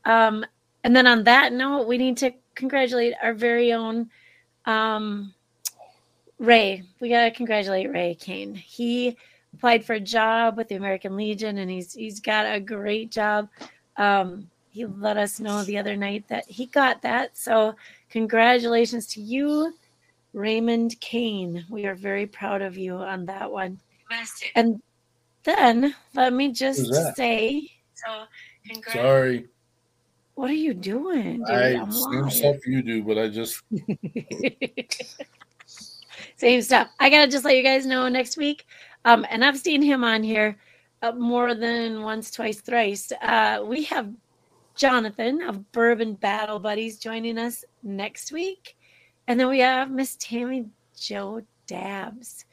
Um, 0.05 0.45
and 0.83 0.95
then 0.95 1.07
on 1.07 1.25
that 1.25 1.53
note, 1.53 1.87
we 1.87 1.97
need 1.97 2.17
to 2.19 2.33
congratulate 2.55 3.15
our 3.23 3.35
very 3.35 3.73
own 3.73 4.11
um, 4.67 5.33
Ray. 6.39 6.85
We 7.01 7.09
gotta 7.09 7.31
congratulate 7.31 7.91
Ray 7.91 8.15
Kane. 8.15 8.55
He 8.55 9.17
applied 9.55 9.85
for 9.85 9.95
a 9.95 10.01
job 10.01 10.57
with 10.57 10.69
the 10.69 10.77
American 10.77 11.17
Legion, 11.17 11.59
and 11.59 11.71
he's 11.71 11.93
he's 11.93 12.21
got 12.21 12.47
a 12.53 12.61
great 12.61 13.11
job. 13.11 13.49
Um, 13.97 14.49
he 14.71 14.87
let 14.87 15.17
us 15.17 15.41
know 15.41 15.65
the 15.65 15.79
other 15.79 15.97
night 15.97 16.25
that 16.29 16.49
he 16.49 16.67
got 16.67 17.03
that. 17.03 17.37
So 17.37 17.75
congratulations 18.11 19.07
to 19.09 19.21
you, 19.21 19.75
Raymond 20.33 21.01
Kane. 21.01 21.65
We 21.69 21.87
are 21.87 21.97
very 21.97 22.27
proud 22.27 22.63
of 22.63 22.77
you 22.77 22.95
on 22.95 23.27
that 23.27 23.51
one. 23.51 23.81
And 24.55 24.81
then 25.43 25.95
let 26.15 26.33
me 26.33 26.53
just 26.53 26.95
say, 27.17 27.69
so 27.95 28.25
congrats. 28.67 28.93
Sorry, 28.93 29.47
What 30.35 30.51
are 30.51 30.55
you 30.55 30.75
doing, 30.75 31.39
dude? 31.39 31.51
I 31.51 31.71
I'm 31.81 31.91
same 31.91 32.21
live. 32.23 32.33
stuff 32.33 32.57
you 32.67 32.83
do, 32.83 33.03
but 33.03 33.19
I 33.19 33.29
just 33.29 33.63
Same 36.39 36.63
stuff. 36.63 36.89
I 37.01 37.11
gotta 37.11 37.29
just 37.29 37.45
let 37.45 37.57
you 37.57 37.65
guys 37.65 37.85
know 37.85 38.09
next 38.09 38.37
week. 38.37 38.65
Um, 39.05 39.27
and 39.29 39.45
I've 39.45 39.59
seen 39.59 39.83
him 39.83 40.05
on 40.05 40.23
here 40.23 40.57
uh, 41.03 41.11
more 41.11 41.53
than 41.57 42.03
once, 42.03 42.31
twice, 42.31 42.61
thrice. 42.61 43.11
Uh, 43.21 43.65
we 43.67 43.83
have 43.85 44.13
Jonathan 44.77 45.43
of 45.43 45.73
Bourbon 45.73 46.15
Battle 46.15 46.61
Buddies 46.61 47.01
joining 47.01 47.39
us 47.39 47.65
next 47.83 48.31
week, 48.31 48.77
and 49.27 49.39
then 49.39 49.49
we 49.49 49.59
have 49.59 49.91
Miss 49.91 50.15
Tammy 50.21 50.67
Joe 50.97 51.43
Dabs 51.67 52.45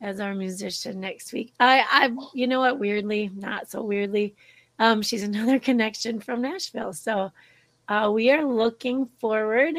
as 0.00 0.20
our 0.20 0.34
musician 0.34 0.98
next 0.98 1.34
week. 1.34 1.52
I, 1.60 1.84
I, 1.90 2.16
you 2.32 2.46
know 2.46 2.60
what? 2.60 2.78
Weirdly, 2.78 3.30
not 3.34 3.70
so 3.70 3.82
weirdly, 3.82 4.34
um, 4.78 5.02
she's 5.02 5.22
another 5.22 5.58
connection 5.58 6.18
from 6.18 6.40
Nashville. 6.40 6.94
So 6.94 7.30
uh, 7.88 8.10
we 8.10 8.30
are 8.30 8.42
looking 8.44 9.06
forward 9.20 9.76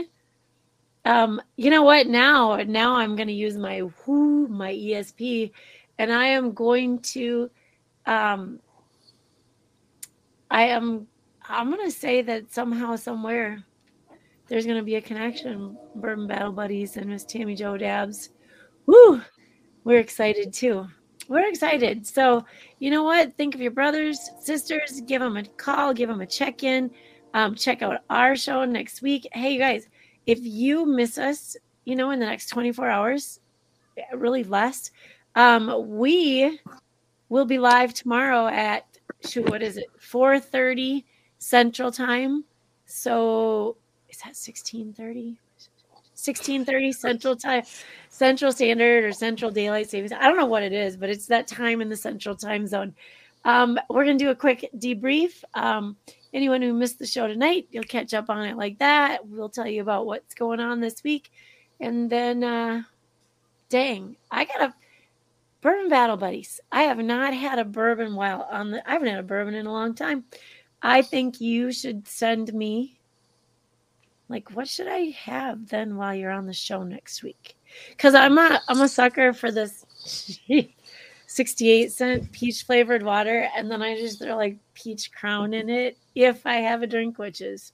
um 1.05 1.41
you 1.55 1.69
know 1.69 1.83
what? 1.83 2.07
Now 2.07 2.57
now 2.57 2.95
i'm 2.95 3.15
going 3.15 3.27
to 3.27 3.33
use 3.33 3.57
my 3.57 3.81
whoo 3.81 4.47
my 4.47 4.73
esp 4.73 5.51
and 5.97 6.11
i 6.11 6.25
am 6.25 6.51
going 6.51 6.99
to 6.99 7.49
um 8.05 8.59
i 10.51 10.63
am 10.63 11.07
i'm 11.47 11.71
going 11.71 11.85
to 11.85 11.91
say 11.91 12.21
that 12.21 12.51
somehow 12.53 12.95
somewhere 12.95 13.63
there's 14.47 14.65
going 14.67 14.77
to 14.77 14.83
be 14.83 14.95
a 14.95 15.01
connection. 15.01 15.75
Bourbon 15.95 16.27
battle 16.27 16.51
buddies 16.51 16.97
and 16.97 17.07
miss 17.07 17.23
tammy 17.23 17.55
joe 17.55 17.77
dabs. 17.77 18.29
Woo 18.85 19.21
we're 19.83 19.99
excited 19.99 20.51
too. 20.51 20.87
We're 21.27 21.47
excited. 21.47 22.05
So 22.07 22.45
you 22.79 22.89
know 22.89 23.03
what? 23.03 23.35
Think 23.35 23.53
of 23.55 23.61
your 23.61 23.71
brothers 23.71 24.29
sisters 24.41 25.01
give 25.05 25.21
them 25.21 25.37
a 25.37 25.43
call 25.43 25.93
give 25.93 26.09
them 26.09 26.21
a 26.21 26.27
check-in. 26.27 26.91
Um, 27.33 27.53
check 27.53 27.81
out 27.81 28.01
our 28.09 28.35
show 28.35 28.65
next 28.65 29.01
week. 29.01 29.27
Hey 29.33 29.53
you 29.53 29.59
guys 29.59 29.87
if 30.25 30.39
you 30.41 30.85
miss 30.85 31.17
us, 31.17 31.55
you 31.85 31.95
know, 31.95 32.11
in 32.11 32.19
the 32.19 32.25
next 32.25 32.47
24 32.47 32.89
hours, 32.89 33.39
really 34.13 34.43
less, 34.43 34.91
um, 35.35 35.97
we 35.97 36.59
will 37.29 37.45
be 37.45 37.57
live 37.57 37.93
tomorrow 37.93 38.47
at 38.47 38.85
shoot, 39.25 39.49
what 39.49 39.61
is 39.63 39.77
it? 39.77 39.87
4:30 39.99 41.03
Central 41.37 41.91
Time. 41.91 42.45
So 42.85 43.77
is 44.09 44.17
that 44.19 44.35
16:30? 44.35 45.37
16:30 46.13 46.91
Central 46.91 47.35
Time, 47.35 47.63
Central 48.09 48.51
Standard 48.51 49.03
or 49.03 49.11
Central 49.11 49.51
Daylight 49.51 49.89
Savings. 49.89 50.11
I 50.11 50.27
don't 50.27 50.37
know 50.37 50.45
what 50.45 50.63
it 50.63 50.73
is, 50.73 50.95
but 50.97 51.09
it's 51.09 51.27
that 51.27 51.47
time 51.47 51.81
in 51.81 51.89
the 51.89 51.97
Central 51.97 52.35
Time 52.35 52.67
Zone. 52.67 52.95
Um, 53.45 53.79
we're 53.89 54.05
gonna 54.05 54.17
do 54.17 54.31
a 54.31 54.35
quick 54.35 54.69
debrief. 54.75 55.43
Um, 55.53 55.95
anyone 56.33 56.61
who 56.61 56.73
missed 56.73 56.99
the 56.99 57.05
show 57.05 57.27
tonight, 57.27 57.67
you'll 57.71 57.83
catch 57.83 58.13
up 58.13 58.29
on 58.29 58.45
it 58.45 58.57
like 58.57 58.79
that. 58.79 59.25
We'll 59.25 59.49
tell 59.49 59.67
you 59.67 59.81
about 59.81 60.05
what's 60.07 60.33
going 60.33 60.59
on 60.59 60.81
this 60.81 61.03
week. 61.03 61.31
And 61.79 62.09
then, 62.09 62.43
uh, 62.43 62.83
dang, 63.69 64.17
I 64.31 64.45
got 64.45 64.61
a 64.61 64.73
bourbon 65.61 65.89
battle 65.89 66.17
buddies. 66.17 66.59
I 66.71 66.83
have 66.83 66.97
not 66.97 67.33
had 67.33 67.59
a 67.59 67.65
bourbon 67.65 68.15
while 68.15 68.47
on 68.51 68.71
the, 68.71 68.89
I 68.89 68.93
haven't 68.93 69.09
had 69.09 69.19
a 69.19 69.23
bourbon 69.23 69.55
in 69.55 69.65
a 69.65 69.71
long 69.71 69.95
time. 69.95 70.25
I 70.81 71.01
think 71.01 71.39
you 71.39 71.71
should 71.71 72.07
send 72.07 72.53
me, 72.53 72.99
like, 74.29 74.51
what 74.51 74.67
should 74.67 74.87
I 74.87 75.11
have 75.11 75.67
then 75.69 75.97
while 75.97 76.13
you're 76.15 76.31
on 76.31 76.45
the 76.45 76.53
show 76.53 76.83
next 76.83 77.23
week? 77.23 77.55
Because 77.89 78.15
I'm 78.15 78.37
a, 78.37 78.61
I'm 78.67 78.81
a 78.81 78.87
sucker 78.87 79.33
for 79.33 79.51
this 79.51 79.85
68 81.35 81.91
cent 81.91 82.31
peach 82.31 82.63
flavored 82.63 83.03
water. 83.03 83.49
And 83.55 83.69
then 83.69 83.81
I 83.81 83.97
just 83.97 84.21
throw 84.21 84.35
like 84.35 84.57
peach 84.73 85.11
crown 85.11 85.53
in 85.53 85.69
it 85.69 85.97
if 86.15 86.45
I 86.45 86.55
have 86.55 86.81
a 86.81 86.87
drink, 86.87 87.17
which 87.17 87.41
is 87.41 87.73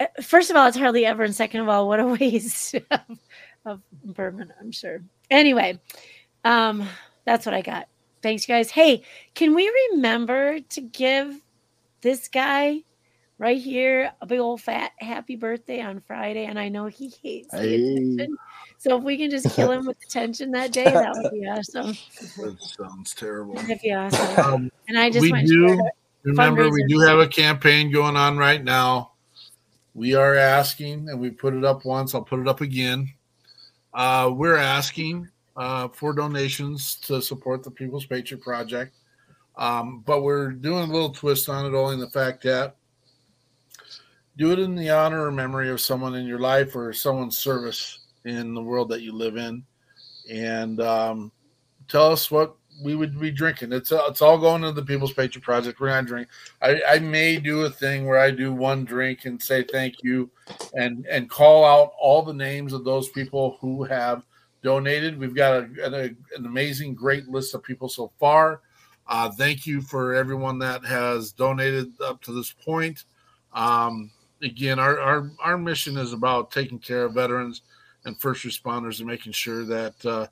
uh, 0.00 0.06
first 0.22 0.50
of 0.50 0.56
all, 0.56 0.66
it's 0.66 0.76
hardly 0.76 1.06
ever, 1.06 1.24
and 1.24 1.34
second 1.34 1.60
of 1.60 1.68
all, 1.68 1.88
what 1.88 2.00
a 2.00 2.06
waste 2.20 2.74
of, 2.90 3.00
of 3.64 3.80
bourbon, 4.04 4.52
I'm 4.60 4.70
sure. 4.70 5.02
Anyway, 5.30 5.80
um, 6.44 6.86
that's 7.24 7.46
what 7.46 7.54
I 7.54 7.62
got. 7.62 7.88
Thanks, 8.22 8.46
you 8.48 8.54
guys. 8.54 8.70
Hey, 8.70 9.02
can 9.34 9.54
we 9.54 9.72
remember 9.92 10.60
to 10.60 10.80
give 10.80 11.40
this 12.02 12.28
guy 12.28 12.82
right 13.38 13.60
here 13.60 14.12
a 14.20 14.26
big 14.26 14.40
old 14.40 14.60
fat 14.60 14.92
happy 14.98 15.36
birthday 15.36 15.80
on 15.80 16.00
Friday? 16.00 16.44
And 16.44 16.58
I 16.58 16.68
know 16.68 16.86
he 16.86 17.12
hates 17.22 17.52
Hey. 17.52 18.28
Attention. 18.78 18.90
So 18.90 18.98
if 18.98 19.04
we 19.04 19.16
can 19.16 19.30
just 19.30 19.54
kill 19.54 19.72
him 19.72 19.86
with 19.86 19.96
attention 20.04 20.50
that 20.52 20.72
day, 20.72 20.84
that 20.84 21.12
would 21.14 21.32
be 21.32 21.46
awesome. 21.46 21.96
that 22.36 22.56
sounds 22.60 23.14
terrible. 23.14 23.54
That'd 23.54 23.80
be 23.80 23.92
awesome. 23.94 24.44
Um, 24.44 24.72
And 24.88 24.98
I 24.98 25.10
just 25.10 25.22
we 25.22 25.44
do 25.44 25.80
remember 26.22 26.70
we 26.70 26.84
do 26.88 27.00
have 27.00 27.18
a 27.18 27.28
campaign 27.28 27.90
going 27.90 28.16
on 28.16 28.36
right 28.36 28.62
now. 28.62 29.12
We 29.94 30.14
are 30.14 30.34
asking, 30.34 31.08
and 31.08 31.18
we 31.18 31.30
put 31.30 31.54
it 31.54 31.64
up 31.64 31.84
once. 31.84 32.14
I'll 32.14 32.22
put 32.22 32.40
it 32.40 32.48
up 32.48 32.60
again. 32.60 33.08
Uh, 33.94 34.30
we're 34.34 34.56
asking 34.56 35.28
uh, 35.56 35.88
for 35.88 36.12
donations 36.12 36.96
to 36.96 37.22
support 37.22 37.62
the 37.62 37.70
People's 37.70 38.04
Patriot 38.04 38.42
Project, 38.42 38.94
um, 39.56 40.02
but 40.04 40.22
we're 40.22 40.50
doing 40.50 40.90
a 40.90 40.92
little 40.92 41.10
twist 41.10 41.48
on 41.48 41.64
it, 41.64 41.74
only 41.74 41.94
in 41.94 42.00
the 42.00 42.10
fact 42.10 42.42
that 42.42 42.76
do 44.36 44.52
it 44.52 44.58
in 44.58 44.74
the 44.74 44.90
honor 44.90 45.24
or 45.24 45.32
memory 45.32 45.70
of 45.70 45.80
someone 45.80 46.14
in 46.14 46.26
your 46.26 46.38
life 46.38 46.76
or 46.76 46.92
someone's 46.92 47.38
service 47.38 48.05
in 48.26 48.54
the 48.54 48.62
world 48.62 48.88
that 48.90 49.02
you 49.02 49.12
live 49.12 49.36
in, 49.36 49.64
and 50.30 50.80
um, 50.80 51.32
tell 51.88 52.10
us 52.12 52.30
what 52.30 52.56
we 52.82 52.94
would 52.94 53.18
be 53.18 53.30
drinking. 53.30 53.72
It's 53.72 53.92
uh, 53.92 54.04
it's 54.08 54.20
all 54.20 54.38
going 54.38 54.62
to 54.62 54.72
the 54.72 54.82
People's 54.84 55.12
Patriot 55.12 55.44
Project. 55.44 55.80
We're 55.80 55.88
not 55.88 56.06
drinking. 56.06 56.30
I, 56.60 56.82
I 56.88 56.98
may 56.98 57.38
do 57.38 57.62
a 57.62 57.70
thing 57.70 58.06
where 58.06 58.18
I 58.18 58.30
do 58.30 58.52
one 58.52 58.84
drink 58.84 59.24
and 59.24 59.40
say 59.40 59.62
thank 59.62 60.02
you, 60.02 60.30
and 60.74 61.06
and 61.06 61.30
call 61.30 61.64
out 61.64 61.92
all 61.98 62.22
the 62.22 62.34
names 62.34 62.72
of 62.72 62.84
those 62.84 63.08
people 63.08 63.56
who 63.60 63.84
have 63.84 64.24
donated. 64.62 65.18
We've 65.18 65.34
got 65.34 65.54
a, 65.54 65.58
an, 65.84 65.94
a- 65.94 66.36
an 66.36 66.46
amazing, 66.46 66.94
great 66.94 67.28
list 67.28 67.54
of 67.54 67.62
people 67.62 67.88
so 67.88 68.10
far. 68.18 68.60
Uh, 69.06 69.30
thank 69.30 69.66
you 69.66 69.80
for 69.80 70.14
everyone 70.14 70.58
that 70.58 70.84
has 70.84 71.30
donated 71.30 71.92
up 72.02 72.20
to 72.22 72.32
this 72.32 72.50
point. 72.50 73.04
Um, 73.54 74.10
again, 74.42 74.78
our, 74.78 74.98
our 74.98 75.30
our 75.40 75.56
mission 75.56 75.96
is 75.96 76.12
about 76.12 76.50
taking 76.50 76.80
care 76.80 77.04
of 77.04 77.14
veterans 77.14 77.62
and 78.06 78.18
first 78.18 78.44
responders 78.44 78.98
and 78.98 79.08
making 79.08 79.32
sure 79.32 79.64
that 79.64 80.06
uh, 80.06 80.26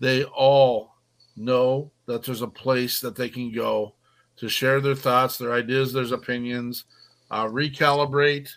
they 0.00 0.24
all 0.24 0.96
know 1.36 1.90
that 2.06 2.24
there's 2.24 2.42
a 2.42 2.46
place 2.46 3.00
that 3.00 3.16
they 3.16 3.28
can 3.28 3.52
go 3.52 3.94
to 4.36 4.48
share 4.48 4.80
their 4.80 4.94
thoughts, 4.94 5.38
their 5.38 5.52
ideas, 5.52 5.92
their 5.92 6.12
opinions, 6.12 6.84
uh, 7.30 7.46
recalibrate, 7.46 8.50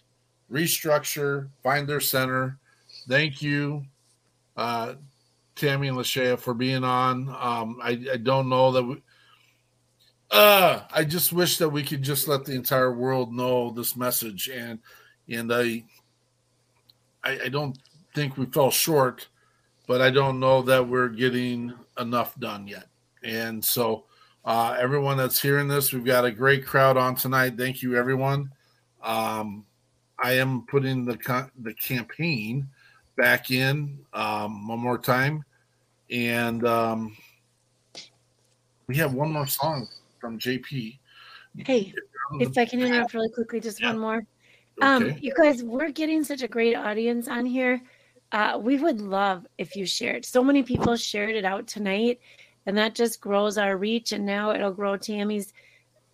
restructure, 0.52 1.50
find 1.62 1.88
their 1.88 2.00
center. 2.00 2.58
Thank 3.08 3.42
you, 3.42 3.86
uh, 4.58 4.96
Tammy 5.56 5.90
and 5.90 5.98
LaShaya, 5.98 6.40
for 6.40 6.54
being 6.54 6.84
on. 6.84 7.30
Um, 7.30 7.80
I, 7.82 8.06
I 8.14 8.18
don't 8.18 8.50
know 8.50 8.72
that 8.72 8.84
we. 8.84 9.02
Uh, 10.32 10.82
I 10.92 11.04
just 11.04 11.32
wish 11.32 11.58
that 11.60 11.70
we 11.70 11.84
could 11.84 12.02
just 12.02 12.28
let 12.28 12.44
the 12.44 12.54
entire 12.54 12.92
world 12.92 13.32
know 13.32 13.70
this 13.70 13.96
message, 13.96 14.50
and 14.50 14.80
and 15.30 15.54
I, 15.54 15.84
I, 17.24 17.40
I 17.46 17.50
don't 17.50 17.78
think 18.14 18.38
we 18.38 18.46
fell 18.46 18.72
short, 18.72 19.28
but 19.88 20.02
I 20.02 20.10
don't 20.10 20.40
know 20.40 20.62
that 20.64 20.88
we're 20.88 21.10
getting 21.10 21.74
enough 22.00 22.38
done 22.40 22.68
yet. 22.68 22.88
And 23.24 23.64
so, 23.64 24.06
uh, 24.46 24.76
everyone 24.80 25.18
that's 25.18 25.42
hearing 25.42 25.68
this, 25.68 25.94
we've 25.94 26.04
got 26.04 26.26
a 26.26 26.32
great 26.32 26.66
crowd 26.66 26.98
on 26.98 27.16
tonight. 27.16 27.58
Thank 27.58 27.82
you, 27.82 27.96
everyone. 27.96 28.52
Um, 29.02 29.66
I 30.22 30.34
am 30.34 30.66
putting 30.68 31.06
the 31.06 31.18
co- 31.18 31.50
the 31.62 31.74
campaign 31.74 32.68
back 33.16 33.52
in 33.52 34.00
um, 34.14 34.68
one 34.68 34.80
more 34.80 34.98
time, 34.98 35.44
and 36.10 36.66
um, 36.68 37.16
we 38.88 38.98
have 38.98 39.14
one 39.14 39.32
more 39.32 39.48
song 39.48 39.88
from 40.20 40.40
JayP. 40.40 41.00
Hey, 41.58 41.94
if 42.40 42.58
I 42.58 42.66
can 42.66 42.82
interrupt 42.82 43.14
really 43.14 43.30
quickly, 43.30 43.60
just 43.60 43.82
one 43.84 44.00
more. 44.00 44.26
Um, 44.82 45.16
you 45.22 45.34
guys, 45.40 45.64
we're 45.64 45.92
getting 45.92 46.24
such 46.24 46.42
a 46.42 46.48
great 46.48 46.76
audience 46.76 47.28
on 47.28 47.46
here. 47.46 47.82
Uh, 48.34 48.58
we 48.60 48.78
would 48.78 49.00
love 49.00 49.46
if 49.60 49.76
you 49.76 49.86
shared. 49.86 50.26
So 50.26 50.44
many 50.44 50.64
people 50.64 50.96
shared 50.96 51.36
it 51.36 51.46
out 51.46 51.68
tonight, 51.68 52.20
and 52.66 52.76
that 52.78 52.96
just 52.96 53.22
grows 53.22 53.60
our 53.60 53.78
reach. 53.78 54.12
And 54.12 54.26
now 54.26 54.52
it'll 54.52 54.74
grow 54.74 54.98
Tammy's 54.98 55.54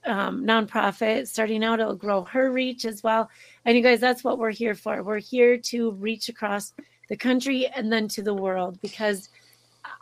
um, 0.06 0.44
nonprofit. 0.44 1.28
Starting 1.28 1.64
out, 1.64 1.80
it'll 1.80 1.96
grow 1.96 2.26
her 2.26 2.52
reach 2.52 2.84
as 2.84 3.02
well. 3.02 3.30
And 3.64 3.78
you 3.78 3.82
guys, 3.82 4.02
that's 4.02 4.24
what 4.24 4.38
we're 4.38 4.52
here 4.52 4.76
for. 4.76 5.02
We're 5.02 5.20
here 5.20 5.58
to 5.58 5.92
reach 5.92 6.28
across 6.28 6.74
the 7.08 7.16
country 7.16 7.68
and 7.68 7.92
then 7.92 8.10
to 8.10 8.22
the 8.22 8.34
world 8.34 8.80
because 8.82 9.30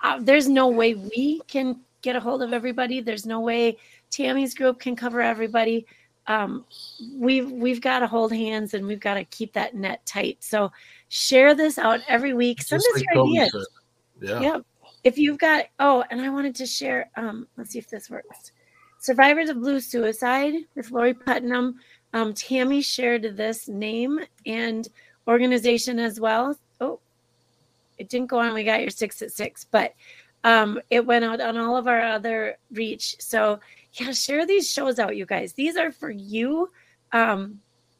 uh, 0.03 0.19
there's 0.19 0.49
no 0.49 0.67
way 0.67 0.95
we 0.95 1.41
can 1.47 1.79
get 2.01 2.15
a 2.15 2.19
hold 2.19 2.41
of 2.41 2.51
everybody. 2.51 2.99
There's 2.99 3.25
no 3.27 3.39
way 3.41 3.77
Tammy's 4.09 4.55
group 4.55 4.79
can 4.79 4.95
cover 4.95 5.21
everybody. 5.21 5.85
Um, 6.25 6.65
we've 7.13 7.49
we've 7.49 7.79
got 7.79 7.99
to 7.99 8.07
hold 8.07 8.33
hands 8.33 8.73
and 8.73 8.85
we've 8.85 8.99
got 8.99 9.13
to 9.13 9.23
keep 9.23 9.53
that 9.53 9.75
net 9.75 10.05
tight. 10.05 10.37
So 10.41 10.71
share 11.09 11.55
this 11.55 11.77
out 11.77 12.01
every 12.07 12.33
week. 12.33 12.61
Send 12.61 12.81
Just 12.81 12.89
us 12.89 12.95
like 12.95 13.05
your 13.05 13.25
Toby 13.25 13.39
ideas. 13.39 13.51
said. 13.51 14.29
Yeah. 14.29 14.41
Yep. 14.41 14.65
If 15.03 15.17
you've 15.17 15.37
got 15.37 15.65
oh, 15.79 16.03
and 16.09 16.21
I 16.21 16.29
wanted 16.29 16.55
to 16.55 16.65
share. 16.65 17.09
Um, 17.15 17.47
let's 17.57 17.71
see 17.71 17.79
if 17.79 17.89
this 17.89 18.09
works. 18.09 18.51
Survivors 18.99 19.49
of 19.49 19.59
Blue 19.61 19.79
Suicide 19.79 20.55
with 20.75 20.91
Lori 20.91 21.13
Putnam. 21.13 21.75
Um, 22.13 22.33
Tammy 22.33 22.81
shared 22.81 23.37
this 23.37 23.67
name 23.67 24.19
and 24.45 24.87
organization 25.27 25.99
as 25.99 26.19
well. 26.19 26.57
Oh, 26.81 26.99
it 27.97 28.09
didn't 28.09 28.27
go 28.27 28.39
on. 28.39 28.53
We 28.53 28.63
got 28.63 28.81
your 28.81 28.89
six 28.89 29.21
at 29.21 29.31
six, 29.31 29.65
but 29.69 29.93
um, 30.43 30.79
it 30.89 31.05
went 31.05 31.25
out 31.25 31.41
on 31.41 31.57
all 31.57 31.77
of 31.77 31.87
our 31.87 32.01
other 32.01 32.57
reach. 32.71 33.15
So 33.19 33.59
yeah, 33.93 34.11
share 34.11 34.45
these 34.45 34.71
shows 34.71 34.99
out, 34.99 35.15
you 35.15 35.25
guys. 35.25 35.53
These 35.53 35.77
are 35.77 35.91
for 35.91 36.09
you. 36.09 36.69
Um, 37.11 37.59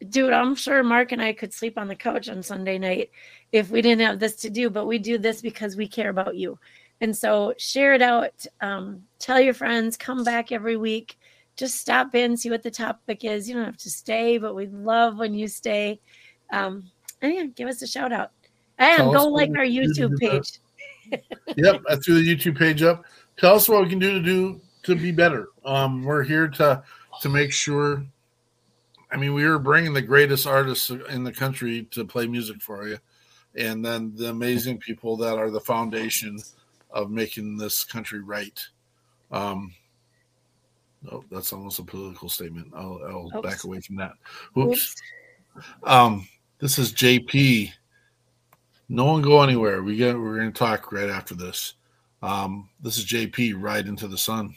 dude, 0.10 0.34
I'm 0.34 0.56
sure 0.56 0.84
Mark 0.84 1.12
and 1.12 1.22
I 1.22 1.34
could 1.34 1.54
sleep 1.54 1.78
on 1.78 1.88
the 1.88 1.96
couch 1.96 2.30
on 2.30 2.44
Sunday 2.44 2.78
night 2.78 3.12
if 3.52 3.70
we 3.70 3.82
didn't 3.82 4.06
have 4.06 4.20
this 4.20 4.36
to 4.38 4.50
do, 4.50 4.70
but 4.70 4.86
we 4.86 4.98
do 5.00 5.18
this 5.18 5.42
because 5.42 5.76
we 5.76 5.88
care 5.88 6.10
about 6.10 6.36
you. 6.36 6.60
And 7.00 7.16
so 7.16 7.54
share 7.58 7.94
it 7.94 8.02
out. 8.02 8.46
Um, 8.62 9.04
tell 9.20 9.40
your 9.40 9.54
friends, 9.54 9.98
come 9.98 10.24
back 10.24 10.52
every 10.52 10.78
week. 10.78 11.18
Just 11.56 11.76
stop 11.76 12.14
in, 12.16 12.38
see 12.38 12.50
what 12.50 12.64
the 12.64 12.72
topic 12.72 13.24
is. 13.24 13.48
You 13.48 13.56
don't 13.56 13.66
have 13.66 13.78
to 13.78 13.90
stay, 13.90 14.38
but 14.38 14.56
we 14.56 14.68
love 14.68 15.18
when 15.18 15.34
you 15.34 15.48
stay. 15.48 16.00
Um, 16.52 16.90
and 17.22 17.34
yeah, 17.34 17.44
give 17.46 17.68
us 17.68 17.82
a 17.82 17.88
shout 17.88 18.12
out. 18.12 18.32
And 18.78 18.98
Tell 18.98 19.12
go 19.12 19.28
like 19.28 19.50
our 19.50 19.66
can 19.66 19.74
do 19.74 19.94
to 19.94 20.10
YouTube 20.10 20.20
page. 20.20 20.60
yep, 21.58 21.82
I 21.90 21.96
threw 21.96 22.22
the 22.22 22.36
YouTube 22.36 22.58
page 22.58 22.84
up. 22.84 23.06
Tell 23.38 23.56
us 23.56 23.68
what 23.68 23.84
we 23.84 23.90
can 23.90 24.00
do 24.00 24.14
to 24.14 24.22
do 24.22 24.62
to 24.84 24.96
be 24.96 25.12
better. 25.12 25.50
Um, 25.66 26.04
we're 26.04 26.24
here 26.24 26.48
to 26.48 26.84
to 27.22 27.30
make 27.30 27.52
sure. 27.52 28.06
I 29.12 29.18
mean, 29.18 29.34
we 29.34 29.46
were 29.46 29.60
bringing 29.60 29.94
the 29.94 30.02
greatest 30.02 30.46
artists 30.46 30.90
in 30.90 31.24
the 31.24 31.32
country 31.32 31.84
to 31.92 32.06
play 32.06 32.28
music 32.28 32.62
for 32.62 32.88
you, 32.88 32.98
and 33.56 33.84
then 33.84 34.14
the 34.16 34.30
amazing 34.30 34.80
people 34.80 35.16
that 35.18 35.38
are 35.38 35.50
the 35.50 35.62
foundation 35.62 36.40
of 36.92 37.10
making 37.10 37.58
this 37.58 37.84
country 37.84 38.22
right. 38.22 38.66
Um, 39.32 39.74
oh, 41.12 41.24
that's 41.32 41.54
almost 41.54 41.80
a 41.80 41.84
political 41.84 42.30
statement. 42.30 42.72
I'll, 42.76 43.30
I'll 43.34 43.42
back 43.42 43.64
away 43.64 43.80
from 43.80 43.96
that. 43.98 44.14
Whoops. 44.54 44.96
Um, 45.84 46.28
this 46.60 46.78
is 46.78 46.94
JayP. 46.94 47.72
No 48.90 49.06
one 49.06 49.22
go 49.22 49.42
anywhere. 49.42 49.84
We 49.84 49.96
get 49.96 50.18
we're 50.18 50.38
gonna 50.38 50.52
talk 50.52 50.92
right 50.92 51.10
after 51.10 51.36
this. 51.36 51.74
Um, 52.22 52.70
this 52.82 52.98
is 52.98 53.06
JayP 53.06 53.54
Ride 53.58 53.88
into 53.88 54.08
the 54.08 54.18
Sun. 54.18 54.56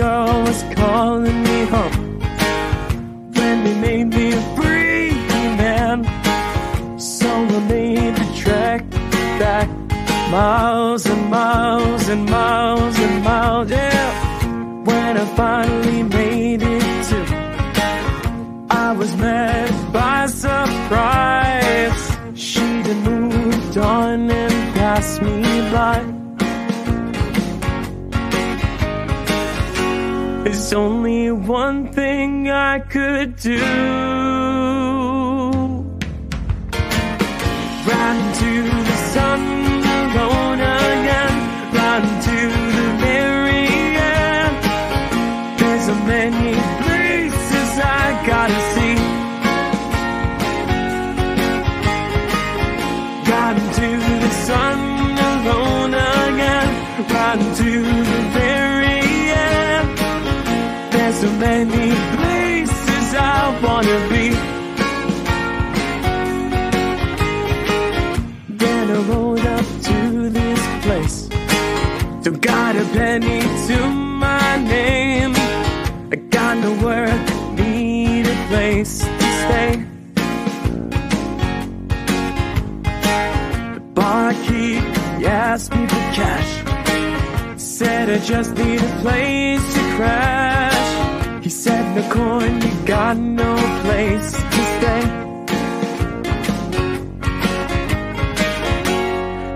Girl 0.00 0.42
was 0.44 0.62
calling 0.80 1.42
me 1.42 1.58
home 1.74 2.20
when 3.36 3.56
they 3.64 3.76
made 3.86 4.08
me 4.16 4.32
a 4.32 4.42
free 4.56 5.10
man. 5.60 5.98
So 6.98 7.28
I 7.28 7.60
made 7.74 8.14
the 8.20 8.28
trek 8.42 8.80
back 9.42 9.68
miles 10.30 11.04
and 11.04 11.24
miles 11.28 12.08
and 12.08 12.24
miles 12.30 12.98
and 12.98 13.24
miles. 13.24 13.70
Yeah, 13.70 14.84
when 14.88 15.18
I 15.18 15.26
finally 15.42 16.02
made 16.02 16.62
it 16.62 16.86
to, 17.10 17.20
I 18.70 18.92
was 18.92 19.14
met 19.16 19.92
by 19.92 20.26
surprise. 20.26 21.39
There's 30.70 30.78
only 30.78 31.32
one 31.32 31.92
thing 31.92 32.48
I 32.48 32.78
could 32.78 33.34
do. 33.34 34.79
So 61.20 61.30
many 61.32 61.90
places 62.16 63.14
I 63.14 63.60
wanna 63.62 63.98
be. 64.08 64.26
Then 68.56 68.90
I 68.90 68.98
rode 69.10 69.46
up 69.56 69.66
to 69.88 70.30
this 70.30 70.62
place. 70.84 71.18
Don't 72.22 72.40
got 72.40 72.74
a 72.76 72.84
penny 72.96 73.40
to 73.66 73.78
my 74.24 74.56
name. 74.76 75.34
I 76.10 76.16
got 76.36 76.56
no 76.56 76.72
work, 76.88 77.26
need 77.58 78.26
a 78.26 78.38
place 78.48 79.00
to 79.00 79.26
stay. 79.42 79.72
The 83.74 83.82
barkeep 83.98 84.84
asked 85.26 85.70
me 85.74 85.86
for 85.86 86.04
cash. 86.18 86.50
Said 87.60 88.08
I 88.08 88.18
just 88.32 88.50
need 88.54 88.80
a 88.80 88.92
place 89.02 89.74
to 89.74 89.80
crash. 89.96 90.29
You 92.00 92.86
got 92.86 93.18
no 93.18 93.56
place 93.82 94.32
to 94.32 94.60
stay. 94.76 95.02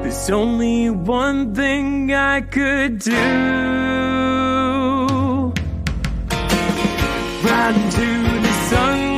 There's 0.02 0.30
only 0.30 0.90
one 0.90 1.54
thing 1.54 2.12
I 2.12 2.42
could 2.42 2.98
do. 2.98 3.12
Run 7.48 7.74
to 7.90 8.08
the 8.44 8.52
sun 8.68 9.13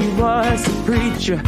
He 0.00 0.08
was 0.14 0.66
a 0.66 0.82
preacher, 0.84 1.42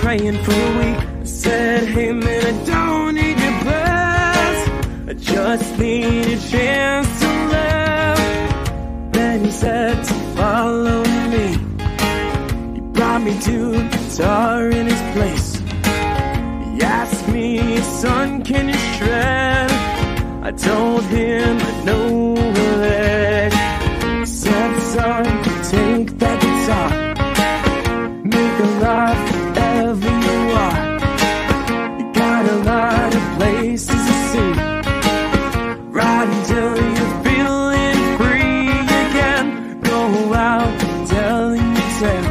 praying 0.00 0.38
for 0.44 0.52
a 0.52 0.72
week. 0.78 1.00
I 1.20 1.24
said, 1.24 1.88
Hey 1.88 2.10
man, 2.12 2.46
I 2.46 2.64
don't 2.64 3.14
need 3.14 3.38
your 3.38 3.58
prayers. 3.64 4.60
I 5.08 5.12
just 5.14 5.78
need 5.78 6.26
a 6.26 6.40
chance 6.50 7.20
to 7.20 7.28
live. 7.54 9.12
Then 9.12 9.44
he 9.44 9.50
said 9.50 10.04
to 10.04 10.14
follow 10.38 11.04
me. 11.32 11.46
He 12.74 12.80
brought 12.96 13.22
me 13.22 13.38
to 13.40 13.74
a 13.80 13.82
guitar 13.90 14.70
in 14.70 14.86
his 14.86 15.02
place. 15.12 15.56
He 15.56 16.82
asked 16.82 17.28
me, 17.28 17.76
son, 17.82 18.42
can 18.42 18.68
you 18.68 18.80
shred? 18.96 19.70
I 20.42 20.50
told 20.52 21.04
him 21.04 21.58
I 21.60 21.84
know 21.84 22.36
a. 22.38 23.50
He 24.20 24.26
said, 24.26 24.80
son, 24.80 25.24
take 25.64 26.18
that 26.18 26.41
life 28.82 29.32
wherever 29.32 30.10
you 30.26 30.38
are. 30.64 30.78
You 31.98 32.04
got 32.12 32.42
a 32.54 32.58
lot 32.70 33.10
of 33.18 33.24
places 33.38 34.00
to 34.08 34.14
see. 34.30 34.52
Ride 35.98 36.28
until 36.36 36.72
you're 36.96 37.16
feeling 37.26 38.00
free 38.18 38.70
again. 39.04 39.46
Go 39.90 40.34
out 40.34 40.72
telling 41.16 41.68
your 41.78 41.90
tale. 42.00 42.30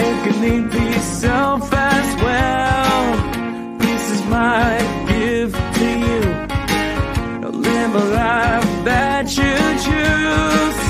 Make 0.00 0.22
a 0.32 0.34
name 0.40 0.66
for 0.70 0.84
yourself 0.94 1.62
as 1.72 2.08
well. 2.26 3.04
This 3.84 4.04
is 4.14 4.22
my 4.38 4.68
gift 5.10 5.60
to 5.78 5.88
you. 6.06 6.22
Live 7.68 7.92
a 8.02 8.04
life 8.22 8.70
that 8.90 9.24
you 9.38 9.54
choose. 9.86 10.80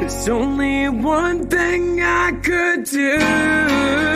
There's 0.00 0.28
only 0.28 0.88
one 0.88 1.38
thing 1.48 2.00
I 2.00 2.32
could 2.46 2.53
do. 2.82 4.13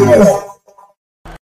Off. 0.00 0.47